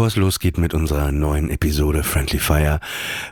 Bevor 0.00 0.08
es 0.08 0.16
losgeht 0.16 0.56
mit 0.56 0.72
unserer 0.72 1.12
neuen 1.12 1.50
Episode 1.50 2.02
Friendly 2.02 2.38
Fire, 2.38 2.80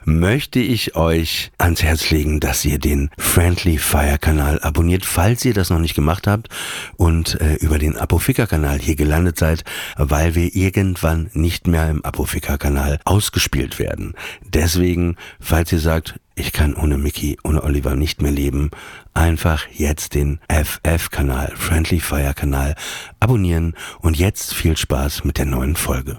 möchte 0.04 0.58
ich 0.58 0.96
euch 0.96 1.50
ans 1.56 1.82
Herz 1.82 2.10
legen, 2.10 2.40
dass 2.40 2.62
ihr 2.62 2.78
den 2.78 3.08
Friendly 3.16 3.78
Fire 3.78 4.18
Kanal 4.20 4.60
abonniert, 4.60 5.06
falls 5.06 5.46
ihr 5.46 5.54
das 5.54 5.70
noch 5.70 5.78
nicht 5.78 5.94
gemacht 5.94 6.26
habt 6.26 6.50
und 6.98 7.40
äh, 7.40 7.54
über 7.54 7.78
den 7.78 7.96
Apofika 7.96 8.44
Kanal 8.44 8.78
hier 8.80 8.96
gelandet 8.96 9.38
seid, 9.38 9.64
weil 9.96 10.34
wir 10.34 10.54
irgendwann 10.54 11.30
nicht 11.32 11.66
mehr 11.66 11.88
im 11.88 12.04
Apofika 12.04 12.58
Kanal 12.58 13.00
ausgespielt 13.06 13.78
werden. 13.78 14.12
Deswegen, 14.44 15.16
falls 15.40 15.72
ihr 15.72 15.80
sagt, 15.80 16.20
ich 16.34 16.52
kann 16.52 16.74
ohne 16.74 16.98
Mickey, 16.98 17.38
ohne 17.44 17.62
Oliver 17.64 17.94
nicht 17.94 18.20
mehr 18.20 18.30
leben, 18.32 18.72
einfach 19.14 19.64
jetzt 19.72 20.12
den 20.12 20.38
FF-Kanal, 20.50 21.54
Friendly 21.56 22.00
Fire 22.00 22.34
Kanal, 22.34 22.74
abonnieren 23.20 23.74
und 24.00 24.18
jetzt 24.18 24.52
viel 24.52 24.76
Spaß 24.76 25.24
mit 25.24 25.38
der 25.38 25.46
neuen 25.46 25.74
Folge. 25.74 26.18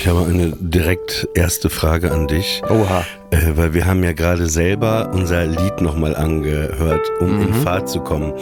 ich 0.00 0.08
habe 0.08 0.24
eine 0.24 0.52
direkt 0.58 1.28
erste 1.34 1.68
Frage 1.68 2.10
an 2.10 2.26
dich. 2.26 2.62
Oha. 2.70 3.04
Äh, 3.30 3.50
weil 3.56 3.74
wir 3.74 3.84
haben 3.84 4.02
ja 4.02 4.14
gerade 4.14 4.46
selber 4.46 5.10
unser 5.12 5.44
Lied 5.44 5.82
nochmal 5.82 6.16
angehört, 6.16 7.02
um 7.20 7.42
in 7.42 7.52
Fahrt 7.52 7.90
zu 7.90 8.00
kommen. 8.00 8.32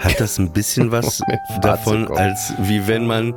Hat 0.00 0.18
das 0.18 0.36
ein 0.38 0.50
bisschen 0.50 0.90
was 0.90 1.20
Um 1.20 1.60
davon, 1.60 2.08
als 2.08 2.52
wie 2.58 2.88
wenn 2.88 3.06
man 3.06 3.34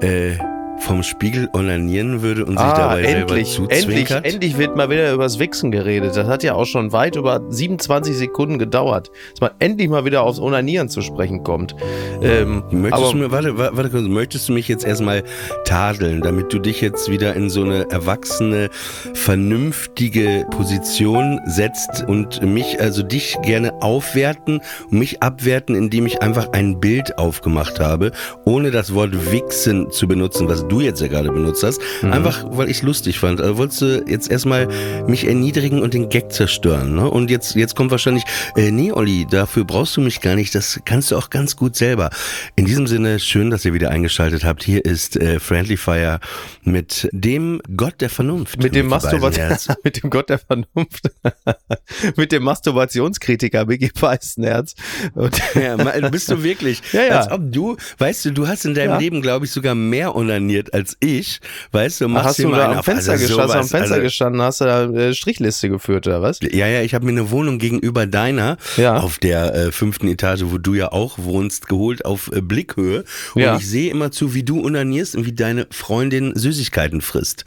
äh, 0.00 0.36
vom 0.80 1.02
Spiegel 1.02 1.48
onanieren 1.52 2.22
würde 2.22 2.44
und 2.44 2.52
sich 2.58 2.60
Ah, 2.66 2.76
dabei 2.76 3.02
endlich, 3.02 3.52
selber 3.54 3.72
endlich, 3.72 3.86
zuzwinkert? 4.06 4.24
endlich 4.24 4.58
wird 4.58 4.76
mal 4.76 4.90
wieder 4.90 5.12
übers 5.12 5.38
Wichsen 5.38 5.70
geredet. 5.70 6.16
Das 6.16 6.26
hat 6.26 6.42
ja 6.42 6.54
auch 6.54 6.64
schon 6.64 6.92
weit 6.92 7.16
über 7.16 7.40
27 7.48 8.16
Sekunden 8.16 8.58
gedauert, 8.58 9.10
dass 9.32 9.40
man 9.40 9.50
endlich 9.58 9.88
mal 9.88 10.04
wieder 10.04 10.22
aufs 10.22 10.38
Onanieren 10.40 10.88
zu 10.88 11.02
sprechen 11.02 11.42
kommt. 11.44 11.74
Ähm, 12.22 12.62
Möchtest 12.70 13.02
aber 13.02 13.12
du 13.12 13.18
mir, 13.18 13.30
warte, 13.30 13.56
warte, 13.58 13.96
möchtest 14.00 14.48
du 14.48 14.52
mich 14.52 14.68
jetzt 14.68 14.84
erstmal 14.84 15.22
tadeln, 15.64 16.22
damit 16.22 16.52
du 16.52 16.58
dich 16.58 16.80
jetzt 16.80 17.10
wieder 17.10 17.34
in 17.34 17.50
so 17.50 17.62
eine 17.62 17.90
erwachsene, 17.90 18.70
vernünftige 19.14 20.46
Position 20.50 21.40
setzt 21.46 22.04
und 22.06 22.42
mich, 22.42 22.80
also 22.80 23.02
dich 23.02 23.36
gerne 23.42 23.72
aufwerten 23.82 24.60
und 24.90 24.98
mich 24.98 25.22
abwerten, 25.22 25.74
indem 25.74 26.06
ich 26.06 26.22
einfach 26.22 26.52
ein 26.52 26.80
Bild 26.80 27.16
aufgemacht 27.18 27.80
habe, 27.80 28.12
ohne 28.44 28.70
das 28.70 28.94
Wort 28.94 29.32
Wichsen 29.32 29.90
zu 29.90 30.06
benutzen, 30.08 30.48
was 30.48 30.66
du 30.70 30.80
jetzt 30.80 31.00
ja 31.00 31.08
gerade 31.08 31.30
benutzt 31.30 31.62
hast. 31.62 31.80
Mhm. 32.02 32.12
Einfach, 32.12 32.44
weil 32.46 32.70
ich 32.70 32.78
es 32.78 32.82
lustig 32.82 33.18
fand. 33.18 33.40
Also 33.40 33.58
wolltest 33.58 33.82
du 33.82 34.04
jetzt 34.06 34.30
erstmal 34.30 34.68
mich 35.06 35.26
erniedrigen 35.26 35.82
und 35.82 35.92
den 35.94 36.08
Gag 36.08 36.32
zerstören, 36.32 36.94
ne? 36.94 37.10
Und 37.10 37.30
jetzt, 37.30 37.54
jetzt 37.54 37.76
kommt 37.76 37.90
wahrscheinlich, 37.90 38.24
äh, 38.56 38.70
nee, 38.70 38.92
Olli, 38.92 39.26
dafür 39.30 39.64
brauchst 39.64 39.96
du 39.96 40.00
mich 40.00 40.20
gar 40.20 40.36
nicht. 40.36 40.54
Das 40.54 40.80
kannst 40.84 41.10
du 41.10 41.16
auch 41.16 41.30
ganz 41.30 41.56
gut 41.56 41.76
selber. 41.76 42.10
In 42.56 42.64
diesem 42.64 42.86
Sinne, 42.86 43.18
schön, 43.18 43.50
dass 43.50 43.64
ihr 43.64 43.74
wieder 43.74 43.90
eingeschaltet 43.90 44.44
habt. 44.44 44.62
Hier 44.62 44.84
ist 44.84 45.16
äh, 45.16 45.40
Friendly 45.40 45.76
Fire 45.76 46.20
mit 46.62 47.08
dem 47.12 47.60
Gott 47.76 48.00
der 48.00 48.10
Vernunft. 48.10 48.62
mit 48.62 48.74
dem, 48.74 48.86
Micky 48.86 48.88
Masturbat 48.88 49.32
Beisenherz. 49.32 49.68
mit 49.84 50.02
dem 50.02 50.10
Gott 50.10 50.28
der 50.30 50.38
Vernunft, 50.38 51.10
mit 52.16 52.32
dem 52.32 52.42
Masturbationskritiker 52.44 53.66
Micky 53.66 53.90
Weißenherz. 53.98 54.74
Und 55.14 55.40
Ja, 55.54 55.76
bist 56.08 56.30
du 56.30 56.42
wirklich. 56.42 56.82
Ja, 56.92 57.02
ja. 57.02 57.18
Als 57.20 57.30
ob 57.30 57.52
du, 57.52 57.76
weißt 57.98 58.24
du, 58.24 58.32
du 58.32 58.48
hast 58.48 58.64
in 58.64 58.74
deinem 58.74 58.90
Ja. 58.90 58.98
Leben, 58.98 59.22
glaube 59.22 59.44
ich, 59.44 59.52
sogar 59.52 59.74
mehr 59.74 60.16
onaniert 60.16 60.59
als 60.74 60.96
ich. 61.00 61.40
Weißt 61.72 62.00
du, 62.00 62.08
machst 62.08 62.26
hast 62.28 62.38
du 62.40 62.48
mal 62.48 62.58
da 62.58 62.72
am 62.72 62.78
auf. 62.78 62.84
Fenster 62.84 63.12
Also 63.12 63.26
gestanden, 63.26 63.56
am 63.56 63.66
Fenster 63.66 63.94
also- 63.94 64.02
gestanden, 64.02 64.42
hast 64.42 64.60
du 64.60 64.64
da 64.66 64.84
äh, 64.90 65.14
Strichliste 65.14 65.68
geführt 65.70 66.06
oder 66.06 66.20
was? 66.22 66.40
Ja, 66.42 66.66
ja, 66.66 66.82
ich 66.82 66.94
habe 66.94 67.04
mir 67.06 67.12
eine 67.12 67.30
Wohnung 67.30 67.58
gegenüber 67.58 68.06
deiner 68.06 68.56
Ja. 68.76 68.98
auf 68.98 69.18
der 69.18 69.54
äh, 69.54 69.72
fünften 69.72 70.08
Etage, 70.08 70.42
wo 70.46 70.58
du 70.58 70.74
ja 70.74 70.92
auch 70.92 71.18
wohnst, 71.18 71.68
geholt 71.68 72.04
auf 72.04 72.30
äh, 72.32 72.40
Blickhöhe. 72.42 73.04
Und 73.34 73.42
Ja. 73.42 73.56
ich 73.56 73.66
sehe 73.66 73.90
immer 73.90 74.10
zu, 74.10 74.34
wie 74.34 74.42
du 74.42 74.60
unanierst 74.60 75.16
und 75.16 75.24
wie 75.26 75.32
deine 75.32 75.66
Freundin 75.70 76.32
Süßigkeiten 76.36 77.00
frisst. 77.00 77.44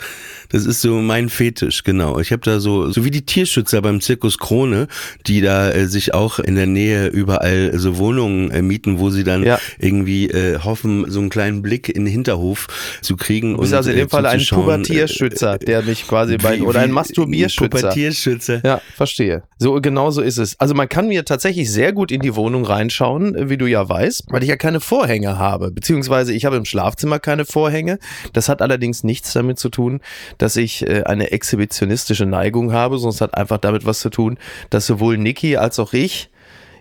Das 0.50 0.66
ist 0.66 0.82
so 0.82 0.96
mein 1.02 1.30
Fetisch, 1.30 1.84
genau. 1.84 2.20
Ich 2.20 2.32
habe 2.32 2.42
da 2.44 2.60
so, 2.60 2.90
so 2.92 3.04
wie 3.06 3.12
die 3.12 3.26
Tierschützer 3.26 3.82
beim 3.82 4.02
Zirkus 4.02 4.38
Krone, 4.38 4.88
die 5.28 5.42
da 5.42 5.70
äh, 5.72 5.88
sich 5.88 6.14
auch 6.14 6.40
in 6.40 6.56
der 6.56 6.68
Nähe 6.68 7.08
überall 7.08 7.72
so 7.78 7.98
Wohnungen 7.98 8.52
äh, 8.52 8.62
mieten, 8.62 9.00
wo 9.00 9.10
sie 9.10 9.24
dann 9.24 9.44
Ja. 9.44 9.60
irgendwie 9.80 10.30
äh, 10.30 10.60
hoffen, 10.60 11.06
so 11.10 11.20
einen 11.20 11.30
kleinen 11.30 11.62
Blick 11.62 11.90
in 11.90 12.06
den 12.06 12.12
Hinterhof 12.14 12.68
zu 13.04 13.16
kriegen. 13.16 13.54
Du 13.54 13.62
bist 13.62 13.74
und, 13.74 13.78
also 13.78 13.90
in 13.92 13.98
dem 13.98 14.08
äh, 14.08 14.10
Fall 14.10 14.26
ein 14.26 14.40
zuzuschauen, 14.40 14.62
äh, 14.62 14.64
Pubertierschützer, 14.64 15.58
der 15.58 15.84
mich 15.84 16.08
quasi 16.08 16.38
bei, 16.38 16.62
oder 16.62 16.82
ein 16.82 16.92
Masturbierschützer. 16.92 17.70
Pubertierschützer. 17.80 18.62
Ja, 18.64 18.82
verstehe. 18.96 19.44
So 19.60 19.80
genau 19.82 20.12
so 20.12 20.22
ist 20.22 20.38
es. 20.38 20.60
Also 20.60 20.74
man 20.74 20.90
kann 20.90 21.08
mir 21.08 21.26
tatsächlich 21.26 21.72
sehr 21.72 21.94
gut 21.94 22.12
in 22.12 22.22
die 22.22 22.36
Wohnung 22.36 22.66
reinschauen, 22.66 23.50
wie 23.50 23.58
du 23.58 23.66
ja 23.66 23.88
weißt, 23.88 24.26
weil 24.30 24.44
ich 24.44 24.50
ja 24.50 24.58
keine 24.58 24.80
Vorhänge 24.80 25.38
habe, 25.38 25.72
beziehungsweise 25.72 26.34
ich 26.34 26.46
habe 26.46 26.56
im 26.56 26.66
Schlafzimmer 26.66 27.20
keine 27.20 27.46
Vorhänge. 27.46 28.00
Das 28.34 28.50
hat 28.50 28.62
allerdings 28.62 29.04
nichts 29.04 29.34
damit 29.34 29.60
zu 29.60 29.70
tun, 29.70 30.02
dass 30.38 30.56
ich 30.56 30.88
äh, 30.88 31.04
eine 31.04 31.32
exhibitionistische 31.32 32.26
Neigung 32.26 32.74
habe, 32.74 32.98
sondern 32.98 33.16
es 33.16 33.22
hat 33.22 33.36
einfach 33.36 33.58
damit 33.58 33.86
was 33.86 34.00
zu 34.00 34.10
tun, 34.10 34.38
dass 34.70 34.88
sowohl 34.88 35.18
Niki 35.18 35.58
als 35.58 35.80
auch 35.80 35.94
ich 35.94 36.30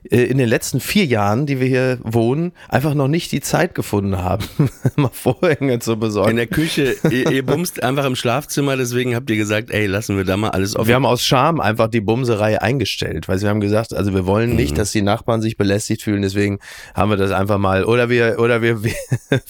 in 0.05 0.39
den 0.39 0.49
letzten 0.49 0.81
vier 0.81 1.05
Jahren, 1.05 1.47
die 1.47 1.61
wir 1.61 1.67
hier 1.69 1.99
wohnen, 2.03 2.53
einfach 2.69 2.95
noch 2.95 3.09
nicht 3.09 3.31
die 3.33 3.41
Zeit 3.41 3.75
gefunden 3.75 4.19
haben, 4.19 4.45
mal 4.97 5.11
Vorhänge 5.13 5.79
zu 5.79 5.97
besorgen. 5.97 6.31
In 6.33 6.37
der 6.37 6.47
Küche, 6.49 6.97
ihr, 7.11 7.31
ihr 7.31 7.47
bumst 7.47 7.83
einfach 7.83 8.05
im 8.05 8.17
Schlafzimmer, 8.17 8.77
deswegen 8.77 9.15
habt 9.15 9.31
ihr 9.31 9.37
gesagt, 9.37 9.71
ey, 9.71 9.87
lassen 9.87 10.17
wir 10.17 10.25
da 10.25 10.37
mal 10.37 10.51
alles 10.51 10.75
offen. 10.75 10.89
Wir 10.89 10.97
haben 10.97 11.07
aus 11.07 11.25
Scham 11.25 11.61
einfach 11.61 11.89
die 11.89 12.01
Bumserei 12.01 12.61
eingestellt, 12.61 13.29
weil 13.29 13.41
wir 13.41 13.49
haben 13.49 13.61
gesagt, 13.61 13.95
also 13.95 14.13
wir 14.13 14.27
wollen 14.27 14.51
Mhm. 14.51 14.57
nicht, 14.57 14.77
dass 14.79 14.91
die 14.93 15.03
Nachbarn 15.03 15.41
sich 15.41 15.57
belästigt 15.57 16.03
fühlen, 16.03 16.23
deswegen 16.23 16.59
haben 16.95 17.11
wir 17.11 17.17
das 17.17 17.31
einfach 17.31 17.59
mal 17.59 17.85
oder 17.85 18.09
wir 18.09 18.39
oder 18.41 18.61
wir 18.61 18.83
wir, 18.83 18.95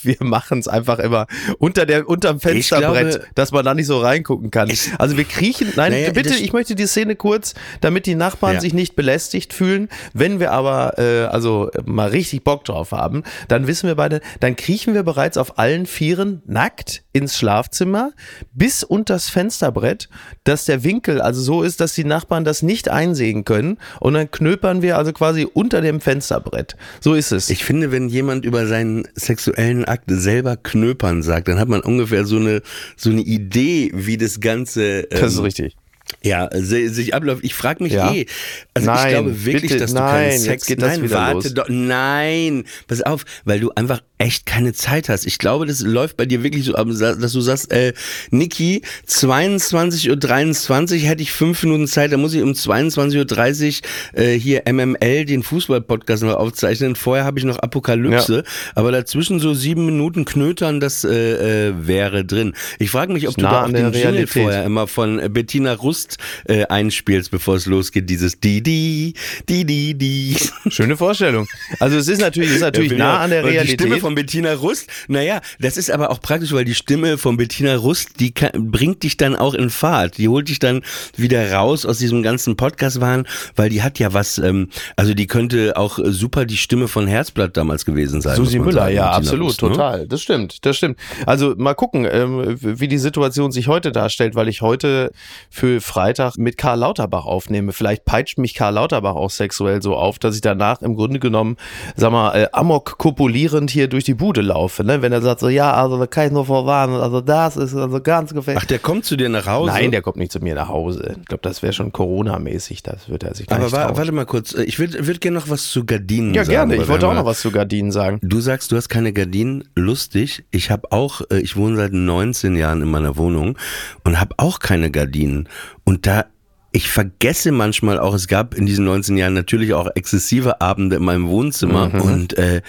wir 0.03 0.17
machen 0.21 0.59
es 0.59 0.69
einfach 0.69 0.99
immer 0.99 1.27
unter 1.59 1.87
der 1.87 2.07
unterm 2.09 2.41
Fensterbrett, 2.41 3.11
glaube- 3.11 3.27
dass 3.35 3.53
man 3.53 3.65
da 3.65 3.73
nicht 3.75 3.87
so 3.87 3.99
reingucken 4.01 4.51
kann. 4.51 4.69
Ich- 4.69 4.91
also 4.99 5.17
wir 5.17 5.25
kriechen, 5.25 5.73
nein, 5.77 5.93
Naja, 5.93 6.11
bitte, 6.13 6.35
ich 6.35 6.53
möchte 6.53 6.75
die 6.75 6.87
Szene 6.87 7.17
kurz, 7.17 7.55
damit 7.81 8.05
die 8.07 8.15
Nachbarn 8.15 8.55
Ja. 8.57 8.61
sich 8.61 8.75
nicht 8.75 8.97
belästigt 8.97 9.53
fühlen. 9.55 9.89
Wenn 10.13 10.41
wir 10.43 10.53
aber 10.53 10.99
äh, 10.99 11.25
also 11.25 11.71
mal 11.87 12.11
richtig 12.11 12.45
Bock 12.45 12.65
drauf 12.65 12.93
haben, 12.93 13.23
dann 13.49 13.67
wissen 13.67 13.87
wir 13.87 13.95
beide, 13.95 14.21
dann 14.41 14.57
kriechen 14.57 14.93
wir 14.93 15.03
bereits 15.03 15.39
auf 15.39 15.59
allen 15.59 15.87
Vieren 15.87 16.43
nackt 16.47 17.03
ins 17.13 17.37
Schlafzimmer 17.39 18.13
bis 18.53 18.83
unters 18.85 19.31
Fensterbrett, 19.31 20.09
dass 20.45 20.65
der 20.65 20.85
Winkel 20.85 21.21
also 21.21 21.41
so 21.41 21.63
ist, 21.63 21.81
dass 21.81 21.95
die 21.95 22.05
Nachbarn 22.05 22.45
das 22.45 22.63
nicht 22.63 22.89
einsehen 22.89 23.45
können 23.45 23.79
und 24.01 24.15
dann 24.15 24.31
knöpern 24.31 24.83
wir 24.83 24.99
also 24.99 25.13
quasi 25.13 25.47
unter 25.51 25.81
dem 25.81 26.01
Fensterbrett. 26.01 26.77
So 27.01 27.15
ist 27.15 27.33
es. 27.33 27.49
Ich 27.49 27.65
finde, 27.65 27.93
wenn 27.93 28.09
jemand 28.09 28.45
über 28.45 28.67
seinen 28.67 29.07
sexuellen 29.15 29.85
Akt 29.85 30.05
selber 30.09 30.57
knöpern 30.57 31.23
sagt, 31.23 31.49
dann 31.49 31.59
hat 31.59 31.69
man 31.69 31.81
ungefähr 31.81 32.25
so 32.25 32.37
eine, 32.37 32.63
so 32.97 33.11
eine 33.11 33.23
Idee, 33.23 33.91
wie 33.95 34.17
das 34.17 34.41
Ganze 34.41 35.03
ähm, 35.03 35.21
das 35.21 35.35
ist 35.35 35.43
richtig. 35.43 35.77
Ja, 36.23 36.49
sich 36.53 37.15
abläuft. 37.15 37.43
Ich 37.45 37.55
frage 37.55 37.83
mich 37.83 37.93
Ja. 37.95 38.13
eh. 38.13 38.27
Also 38.75 38.91
Nein, 38.91 39.07
ich 39.07 39.13
glaube 39.13 39.45
wirklich, 39.45 39.63
bitte, 39.63 39.79
dass 39.79 39.91
du 39.93 40.01
nein, 40.01 40.29
keinen 40.31 40.41
Sex. 40.41 40.67
geht 40.67 40.81
nein, 40.81 41.11
warte 41.11 41.35
los. 41.49 41.55
doch. 41.55 41.69
Nein, 41.69 42.65
pass 42.87 43.03
auf, 43.03 43.25
weil 43.45 43.61
du 43.61 43.71
einfach 43.73 44.01
echt 44.19 44.47
keine 44.47 44.73
Zeit 44.73 45.09
hast. 45.09 45.27
Ich 45.27 45.39
glaube, 45.39 45.67
das 45.67 45.81
läuft 45.81 46.17
bei 46.17 46.27
dir 46.27 46.43
wirklich 46.45 46.65
so, 46.65 46.75
ab, 46.75 46.87
dass 46.89 47.33
du 47.33 47.41
sagst, 47.41 47.73
äh, 47.73 47.93
Niki, 48.31 48.83
22.23 49.09 51.03
Uhr 51.03 51.09
hätte 51.09 51.23
ich 51.23 51.33
fünf 51.33 51.63
Minuten 51.63 51.87
Zeit, 51.89 52.13
da 52.13 52.17
muss 52.17 52.35
ich 52.35 52.43
um 52.43 52.53
22.30 52.53 53.81
Uhr 54.15 54.21
äh, 54.21 54.39
hier 54.39 54.63
MML, 54.71 55.25
den 55.25 55.43
Fußball-Podcast 55.43 56.23
noch 56.23 56.35
aufzeichnen. 56.37 56.95
Vorher 56.97 57.25
habe 57.25 57.39
ich 57.39 57.45
noch 57.45 57.59
Apokalypse, 57.59 58.45
aber 58.75 58.93
dazwischen 58.93 59.41
so 59.41 59.55
sieben 59.55 59.87
Minuten 59.87 60.25
Knötern, 60.25 60.81
das 60.81 61.05
äh, 61.05 61.69
äh, 61.69 61.87
wäre 61.87 62.25
drin. 62.25 62.55
Ich 62.79 62.91
frage 62.91 63.13
mich, 63.13 63.29
ob 63.29 63.35
du 63.37 63.43
da 63.43 63.65
auch 63.65 63.73
den 63.73 63.93
Jingle 63.93 64.27
vorher 64.27 64.65
immer 64.65 64.87
von 64.87 65.19
äh, 65.19 65.29
Bettina 65.29 65.75
Rust 65.93 66.17
äh, 66.47 66.65
einspielst, 66.65 67.31
bevor 67.31 67.57
es 67.57 67.67
losgeht, 67.67 68.09
dieses 68.09 68.41
die 68.41 68.63
die 68.63 69.13
die 69.47 69.67
die 69.67 69.93
die. 69.93 70.37
Schöne 70.71 70.97
Vorstellung. 70.97 71.47
Also 71.81 71.99
es 71.99 72.09
ist 72.09 72.21
natürlich, 72.21 72.53
ist 72.53 72.63
natürlich 72.63 72.93
Ja, 72.93 72.99
nah 72.99 73.19
an 73.21 73.29
der 73.31 73.45
Realität. 73.45 73.81
Die 73.81 73.85
Stimme 73.85 74.01
von 74.01 74.15
Bettina 74.15 74.55
Rust, 74.55 74.89
naja, 75.09 75.43
das 75.61 75.77
ist 75.77 75.91
aber 75.91 76.11
auch 76.11 76.21
praktisch, 76.21 76.53
weil 76.53 76.65
die 76.65 76.75
Stimme 76.75 77.19
von 77.19 77.37
Bettina 77.37 77.77
Rust, 77.77 78.21
die 78.21 78.33
kann, 78.33 78.71
bringt 78.71 79.03
dich 79.03 79.19
dann 79.19 79.37
auch 79.37 79.53
in 79.53 79.69
Fahrt. 79.69 80.17
Die 80.17 80.29
holt 80.29 80.49
dich 80.49 80.61
dann 80.61 80.81
wieder 81.15 81.53
raus 81.53 81.85
aus 81.85 81.99
diesem 81.99 82.23
ganzen 82.23 82.57
Podcast-Wahn, 82.57 83.27
weil 83.55 83.69
die 83.69 83.83
hat 83.83 83.99
ja 83.99 84.15
was, 84.15 84.39
ähm, 84.39 84.71
also 84.97 85.13
die 85.13 85.27
könnte 85.27 85.77
auch 85.77 85.99
super 86.03 86.47
die 86.47 86.57
Stimme 86.57 86.89
von 86.89 87.07
Herzblatt 87.07 87.55
damals 87.59 87.85
gewesen 87.85 88.23
sein. 88.23 88.37
Susi 88.37 88.59
Müller, 88.59 88.85
sagen, 88.85 88.95
ja, 88.95 89.03
Bettina 89.11 89.17
absolut, 89.19 89.49
Rust, 89.49 89.63
ne? 89.63 89.69
total. 89.69 90.09
Das 90.09 90.23
stimmt, 90.23 90.65
das 90.65 90.79
stimmt. 90.79 90.99
Also 91.27 91.55
mal 91.59 91.75
gucken, 91.75 92.09
ähm, 92.11 92.57
wie 92.63 92.89
die 92.89 92.99
Situation 92.99 93.53
sich 93.53 93.69
heute 93.69 93.93
darstellt, 93.93 94.35
weil 94.35 94.49
ich 94.49 94.63
heute 94.63 95.13
für 95.51 95.82
Freitag 95.83 96.37
mit 96.39 96.57
Karl 96.57 96.79
Lauterbach 96.79 97.27
aufnehme. 97.27 97.73
Vielleicht 97.73 98.05
peitscht 98.05 98.39
mich 98.39 98.55
Karl 98.55 98.75
Lauterbach 98.75 99.15
auch 99.15 99.31
sexuell 99.31 99.83
so 99.83 99.97
auf, 99.97 100.19
dass 100.19 100.35
ich 100.35 100.41
danach 100.41 100.81
im 100.83 100.97
Grunde 100.97 101.19
genommen, 101.19 101.57
sag 101.97 102.13
mal, 102.13 102.35
äh, 102.35 102.49
amok 102.53 102.99
kopulierend 102.99 103.71
hier 103.71 103.89
durch 103.89 104.05
die 104.05 104.15
Bude 104.15 104.41
laufe. 104.41 104.85
Ne? 104.85 105.03
Wenn 105.03 105.13
er 105.13 105.23
sagt 105.23 105.41
so, 105.41 105.49
ja, 105.49 105.73
also 105.75 105.99
da 105.99 106.07
kann 106.07 106.27
ich 106.27 106.33
nur 106.33 106.47
vorwarnen, 106.47 107.01
also 107.01 107.21
das 107.21 107.57
ist 107.57 107.75
also 107.75 108.01
ganz 108.01 108.33
gefährlich. 108.33 108.63
Ach, 108.63 108.67
der 108.67 108.79
kommt 108.79 109.05
zu 109.05 109.17
dir 109.17 109.29
nach 109.29 109.47
Hause? 109.47 109.73
Nein, 109.73 109.91
der 109.91 110.03
kommt 110.03 110.17
nicht 110.17 110.33
zu 110.33 110.41
mir 110.41 110.55
nach 110.55 110.69
Hause. 110.69 111.17
Ich 111.21 111.27
glaube, 111.27 111.43
das 111.43 111.63
wäre 111.63 111.73
schon 111.73 111.93
Corona-mäßig, 111.93 112.83
das 112.83 113.09
wird 113.09 113.25
er 113.25 113.35
sich 113.35 113.47
gar 113.47 113.57
aber 113.59 113.67
nicht 113.67 113.75
trauen. 113.75 113.97
warte 113.97 114.13
mal 114.13 114.27
kurz, 114.27 114.55
äh, 114.55 114.63
ich 114.65 114.79
würde 114.79 115.07
würd 115.07 115.21
gerne 115.21 115.39
noch 115.39 115.49
was 115.51 115.65
zu 115.71 115.85
Gardinen 115.85 116.35
ja, 116.35 116.45
sagen. 116.45 116.53
gerne. 116.55 116.75
weil 116.77 116.83
Ich 116.83 116.89
wollte 116.89 117.07
auch 117.09 117.13
noch 117.15 117.21
ja- 117.23 117.27
was 117.27 117.41
zu 117.41 117.51
Gardinen 117.51 117.93
sagen. 117.93 118.19
Du 118.23 118.41
sagst, 118.41 118.73
du 118.73 118.77
hast 118.77 118.89
keine 118.89 119.13
Gardinen. 119.13 119.65
Lustig. 119.75 120.45
Ich 120.51 120.71
habe 120.71 120.93
auch, 120.93 121.23
äh, 121.31 121.41
ich 121.41 121.57
wohne 121.57 121.77
seit 121.77 121.93
19 121.93 122.57
Jahren 122.57 122.83
in 122.83 122.91
meiner 122.91 123.17
Wohnung 123.17 123.59
und 124.05 124.21
habe 124.21 124.35
auch 124.39 124.59
keine 124.59 124.91
Gardinen. 124.91 125.49
Und 125.85 126.07
da, 126.07 126.27
ich 126.73 126.91
vergesse 126.91 127.53
manchmal 127.53 127.99
auch, 127.99 128.15
es 128.15 128.29
gab 128.29 128.55
in 128.55 128.67
diesen 128.67 128.85
19 128.85 129.17
Jahren 129.17 129.35
natürlich 129.35 129.75
auch 129.75 129.89
exzessive 129.95 130.61
Abende 130.61 130.97
in 130.97 131.05
meinem 131.05 131.29
Wohnzimmer 131.29 131.89
Mhm. 131.89 132.01
und 132.01 132.39
äh, 132.39 132.63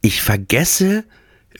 ich 0.00 0.22
vergesse, 0.22 1.04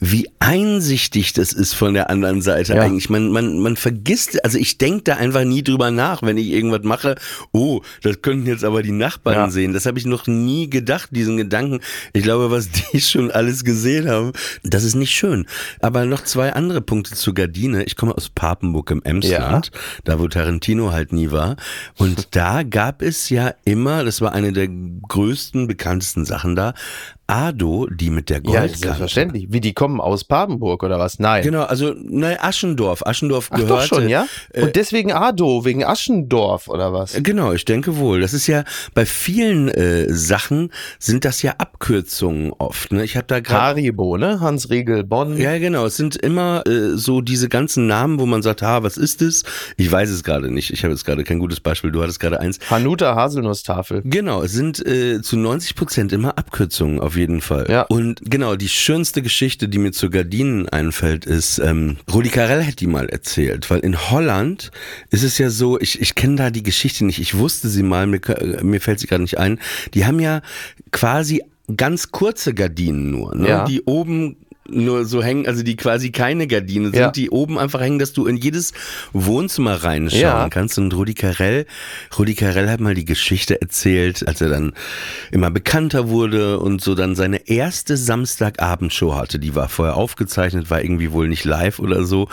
wie 0.01 0.29
einsichtig 0.39 1.33
das 1.33 1.53
ist 1.53 1.73
von 1.73 1.93
der 1.93 2.09
anderen 2.09 2.41
Seite 2.41 2.73
Ja. 2.75 2.81
eigentlich. 2.81 3.09
Man, 3.09 3.29
man, 3.31 3.59
man 3.59 3.75
vergisst, 3.77 4.43
also 4.43 4.57
ich 4.57 4.77
denke 4.77 5.03
da 5.03 5.15
einfach 5.15 5.43
nie 5.45 5.63
drüber 5.63 5.89
nach, 5.91 6.21
wenn 6.21 6.37
ich 6.37 6.47
irgendwas 6.47 6.83
mache. 6.83 7.15
Oh, 7.53 7.81
das 8.03 8.21
könnten 8.21 8.45
jetzt 8.47 8.63
aber 8.65 8.83
die 8.83 8.91
Nachbarn 8.91 9.35
Ja. 9.35 9.49
sehen. 9.49 9.73
Das 9.73 9.85
habe 9.85 9.97
ich 9.97 10.05
noch 10.05 10.27
nie 10.27 10.69
gedacht, 10.69 11.09
diesen 11.11 11.37
Gedanken. 11.37 11.79
Ich 12.13 12.23
glaube, 12.23 12.51
was 12.51 12.69
die 12.93 12.99
schon 13.01 13.31
alles 13.31 13.63
gesehen 13.63 14.09
haben, 14.09 14.33
das 14.63 14.83
ist 14.83 14.95
nicht 14.95 15.11
schön. 15.11 15.45
Aber 15.79 16.05
noch 16.05 16.23
zwei 16.23 16.53
andere 16.53 16.81
Punkte 16.81 17.15
zur 17.15 17.33
Gardine. 17.33 17.83
Ich 17.83 17.95
komme 17.95 18.15
aus 18.15 18.29
Papenburg 18.29 18.91
im 18.91 19.01
Emsland, 19.03 19.71
da 20.03 20.19
wo 20.19 20.27
Tarantino 20.27 20.91
halt 20.91 21.13
nie 21.13 21.31
war. 21.31 21.55
Und 21.97 22.29
da 22.35 22.63
gab 22.63 23.01
es 23.01 23.29
ja 23.29 23.53
immer, 23.63 24.03
das 24.03 24.19
war 24.21 24.33
eine 24.33 24.51
der 24.51 24.67
größten, 24.67 25.67
bekanntesten 25.67 26.25
Sachen 26.25 26.55
da, 26.55 26.73
Ado, 27.27 27.87
die 27.89 28.09
mit 28.09 28.29
der 28.29 28.37
Ja, 28.37 28.41
Goldkante. 28.61 28.77
selbstverständlich. 28.77 29.47
Wie 29.49 29.59
die 29.59 29.73
kommen 29.73 29.99
aus 29.99 30.23
Papenburg 30.23 30.83
oder 30.83 30.99
was? 30.99 31.17
Nein. 31.19 31.43
Genau, 31.43 31.63
also 31.63 31.93
ne, 31.97 32.37
Aschendorf. 32.43 33.05
Aschendorf 33.05 33.47
Ach 33.51 33.57
gehörte. 33.57 33.73
doch 33.89 33.97
schon, 33.99 34.09
ja? 34.09 34.27
äh, 34.53 34.61
Und 34.63 34.75
deswegen 34.75 35.11
Ado, 35.11 35.65
wegen 35.65 35.83
Aschendorf 35.83 36.67
oder 36.67 36.93
was? 36.93 37.17
Genau, 37.21 37.51
ich 37.53 37.65
denke 37.65 37.97
wohl. 37.97 38.21
Das 38.21 38.33
ist 38.33 38.47
ja 38.47 38.63
bei 38.93 39.05
vielen 39.05 39.69
äh, 39.69 40.07
Sachen 40.13 40.71
sind 40.99 41.25
das 41.25 41.41
ja 41.41 41.55
Abkürzungen 41.57 42.51
oft. 42.57 42.91
Ne? 42.91 43.03
Ich 43.03 43.15
habe 43.17 43.27
da 43.27 43.39
gerade 43.39 43.81
Haribo, 43.81 44.17
ne? 44.17 44.39
Hans 44.39 44.69
Riegel 44.69 45.03
Bonn. 45.03 45.37
ja, 45.37 45.57
genau. 45.57 45.85
Es 45.85 45.97
sind 45.97 46.15
immer 46.15 46.63
äh, 46.67 46.95
so 46.95 47.21
diese 47.21 47.49
ganzen 47.49 47.87
Namen, 47.87 48.19
wo 48.19 48.25
man 48.25 48.41
sagt, 48.43 48.61
ha, 48.61 48.83
was 48.83 48.97
ist 48.97 49.21
es? 49.21 49.43
Ich 49.77 49.91
weiß 49.91 50.09
es 50.09 50.23
gerade 50.23 50.51
nicht. 50.51 50.71
Ich 50.71 50.83
habe 50.83 50.93
jetzt 50.93 51.05
gerade 51.05 51.23
kein 51.23 51.39
gutes 51.39 51.59
Beispiel. 51.59 51.91
Du 51.91 52.01
hattest 52.03 52.19
gerade 52.19 52.39
eins. 52.39 52.59
Hanuta 52.69 53.15
Haselnusstafel. 53.15 54.01
Genau, 54.05 54.43
es 54.43 54.51
sind 54.53 54.85
äh, 54.85 55.21
zu 55.21 55.37
90 55.37 55.75
Prozent 55.75 56.13
immer 56.13 56.37
Abkürzungen 56.37 56.99
auf 56.99 57.14
jeden 57.15 57.41
Fall. 57.41 57.67
Ja. 57.69 57.81
Und 57.83 58.21
genau, 58.23 58.55
die 58.55 58.69
schönste 58.69 59.21
Geschichte, 59.21 59.67
die 59.67 59.77
mir 59.77 59.91
zu 59.91 60.09
Gardinen 60.09 60.67
einfällt, 60.69 61.25
ist, 61.25 61.59
ähm, 61.59 61.97
Rudi 62.11 62.29
Carell 62.29 62.65
hat 62.65 62.79
die 62.79 62.87
mal 62.87 63.07
erzählt, 63.09 63.69
weil 63.69 63.79
in 63.79 64.09
Holland 64.09 64.71
ist 65.09 65.23
es 65.23 65.37
ja 65.37 65.49
so, 65.49 65.79
ich, 65.79 66.01
ich 66.01 66.15
kenne 66.15 66.35
da 66.35 66.49
die 66.49 66.63
Geschichte 66.63 67.05
nicht, 67.05 67.19
ich 67.19 67.37
wusste 67.37 67.69
sie 67.69 67.83
mal, 67.83 68.07
mir, 68.07 68.21
mir 68.61 68.81
fällt 68.81 68.99
sie 68.99 69.07
gerade 69.07 69.21
nicht 69.21 69.37
ein, 69.37 69.59
die 69.93 70.05
haben 70.05 70.19
ja 70.19 70.41
quasi 70.91 71.43
ganz 71.75 72.11
kurze 72.11 72.53
Gardinen 72.53 73.09
nur, 73.09 73.35
ne? 73.35 73.47
Ja. 73.47 73.65
die 73.65 73.81
oben 73.81 74.37
nur 74.69 75.05
so 75.05 75.21
hängen, 75.23 75.47
also 75.47 75.63
die 75.63 75.75
quasi 75.75 76.11
keine 76.11 76.47
Gardine 76.47 76.85
sind, 76.87 76.95
Ja. 76.95 77.11
die 77.11 77.29
oben 77.29 77.59
einfach 77.59 77.81
hängen, 77.81 77.99
dass 77.99 78.13
du 78.13 78.25
in 78.25 78.37
jedes 78.37 78.73
Wohnzimmer 79.13 79.83
reinschauen 79.83 80.21
Ja. 80.21 80.49
kannst. 80.49 80.77
Und 80.77 80.93
Rudi 80.93 81.13
Carell, 81.13 81.65
Rudi 82.17 82.33
Carell 82.35 82.69
hat 82.69 82.79
mal 82.79 82.95
die 82.95 83.05
Geschichte 83.05 83.61
erzählt, 83.61 84.27
als 84.27 84.41
er 84.41 84.49
dann 84.49 84.73
immer 85.31 85.51
bekannter 85.51 86.09
wurde 86.09 86.59
und 86.59 86.81
so 86.81 86.95
dann 86.95 87.15
seine 87.15 87.47
erste 87.47 87.95
Samstagabendshow 87.97 89.15
hatte. 89.15 89.39
Die 89.39 89.55
war 89.55 89.69
vorher 89.69 89.95
aufgezeichnet, 89.95 90.69
war 90.69 90.81
irgendwie 90.81 91.11
wohl 91.11 91.27
nicht 91.27 91.45
live 91.45 91.79
oder 91.79 92.03
so. 92.05 92.27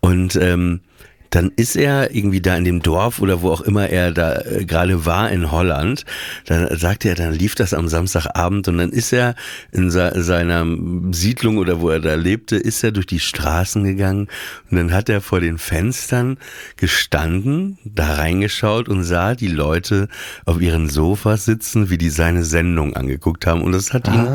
Und 0.00 0.36
ähm, 0.36 0.80
dann 1.30 1.52
ist 1.56 1.76
er 1.76 2.14
irgendwie 2.14 2.40
da 2.40 2.56
in 2.56 2.64
dem 2.64 2.82
Dorf 2.82 3.20
oder 3.20 3.42
wo 3.42 3.50
auch 3.50 3.60
immer 3.60 3.88
er 3.88 4.12
da 4.12 4.40
äh, 4.40 4.64
gerade 4.64 5.06
war 5.06 5.30
in 5.30 5.50
Holland. 5.50 6.04
Dann 6.46 6.68
sagte 6.76 7.08
er, 7.08 7.14
dann 7.14 7.32
lief 7.32 7.54
das 7.54 7.74
am 7.74 7.88
Samstagabend 7.88 8.68
und 8.68 8.78
dann 8.78 8.90
ist 8.90 9.12
er 9.12 9.34
in 9.72 9.90
se 9.90 10.12
seiner 10.16 10.66
Siedlung 11.12 11.58
oder 11.58 11.80
wo 11.80 11.90
er 11.90 12.00
da 12.00 12.14
lebte, 12.14 12.56
ist 12.56 12.82
er 12.82 12.92
durch 12.92 13.06
die 13.06 13.20
Straßen 13.20 13.84
gegangen 13.84 14.28
und 14.70 14.76
dann 14.76 14.92
hat 14.92 15.08
er 15.08 15.20
vor 15.20 15.40
den 15.40 15.58
Fenstern 15.58 16.38
gestanden, 16.76 17.78
da 17.84 18.14
reingeschaut 18.14 18.88
und 18.88 19.04
sah 19.04 19.34
die 19.34 19.48
Leute 19.48 20.08
auf 20.44 20.60
ihren 20.60 20.88
Sofas 20.88 21.44
sitzen, 21.44 21.90
wie 21.90 21.98
die 21.98 22.10
seine 22.10 22.44
Sendung 22.44 22.94
angeguckt 22.94 23.46
haben 23.46 23.62
und 23.62 23.72
das 23.72 23.92
hat 23.92 24.08
ihn 24.08 24.28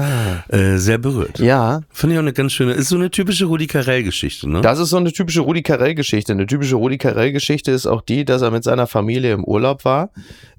äh, 0.49 0.77
sehr 0.77 0.97
berührt. 0.97 1.39
Ja, 1.39 1.81
Finde 1.89 2.15
ich 2.15 2.19
auch 2.19 2.23
eine 2.23 2.33
ganz 2.33 2.53
schöne, 2.53 2.73
ist 2.73 2.89
so 2.89 2.95
eine 2.95 3.11
typische 3.11 3.45
Rudi 3.45 3.67
Carell-Geschichte, 3.67 4.49
ne? 4.49 4.61
das 4.61 4.79
ist 4.79 4.89
so 4.89 4.97
eine 4.97 5.11
typische 5.11 5.41
Rudi 5.41 5.61
Carell-Geschichte. 5.61 6.33
Eine 6.33 6.47
typische 6.47 6.75
Rudi 6.83 6.97
Carell-Geschichte 6.97 7.71
ist 7.71 7.87
auch 7.87 8.01
die, 8.01 8.25
dass 8.25 8.41
er 8.41 8.51
mit 8.51 8.65
seiner 8.65 8.87
Familie 8.87 9.31
im 9.31 9.45
Urlaub 9.45 9.85
war, 9.85 10.09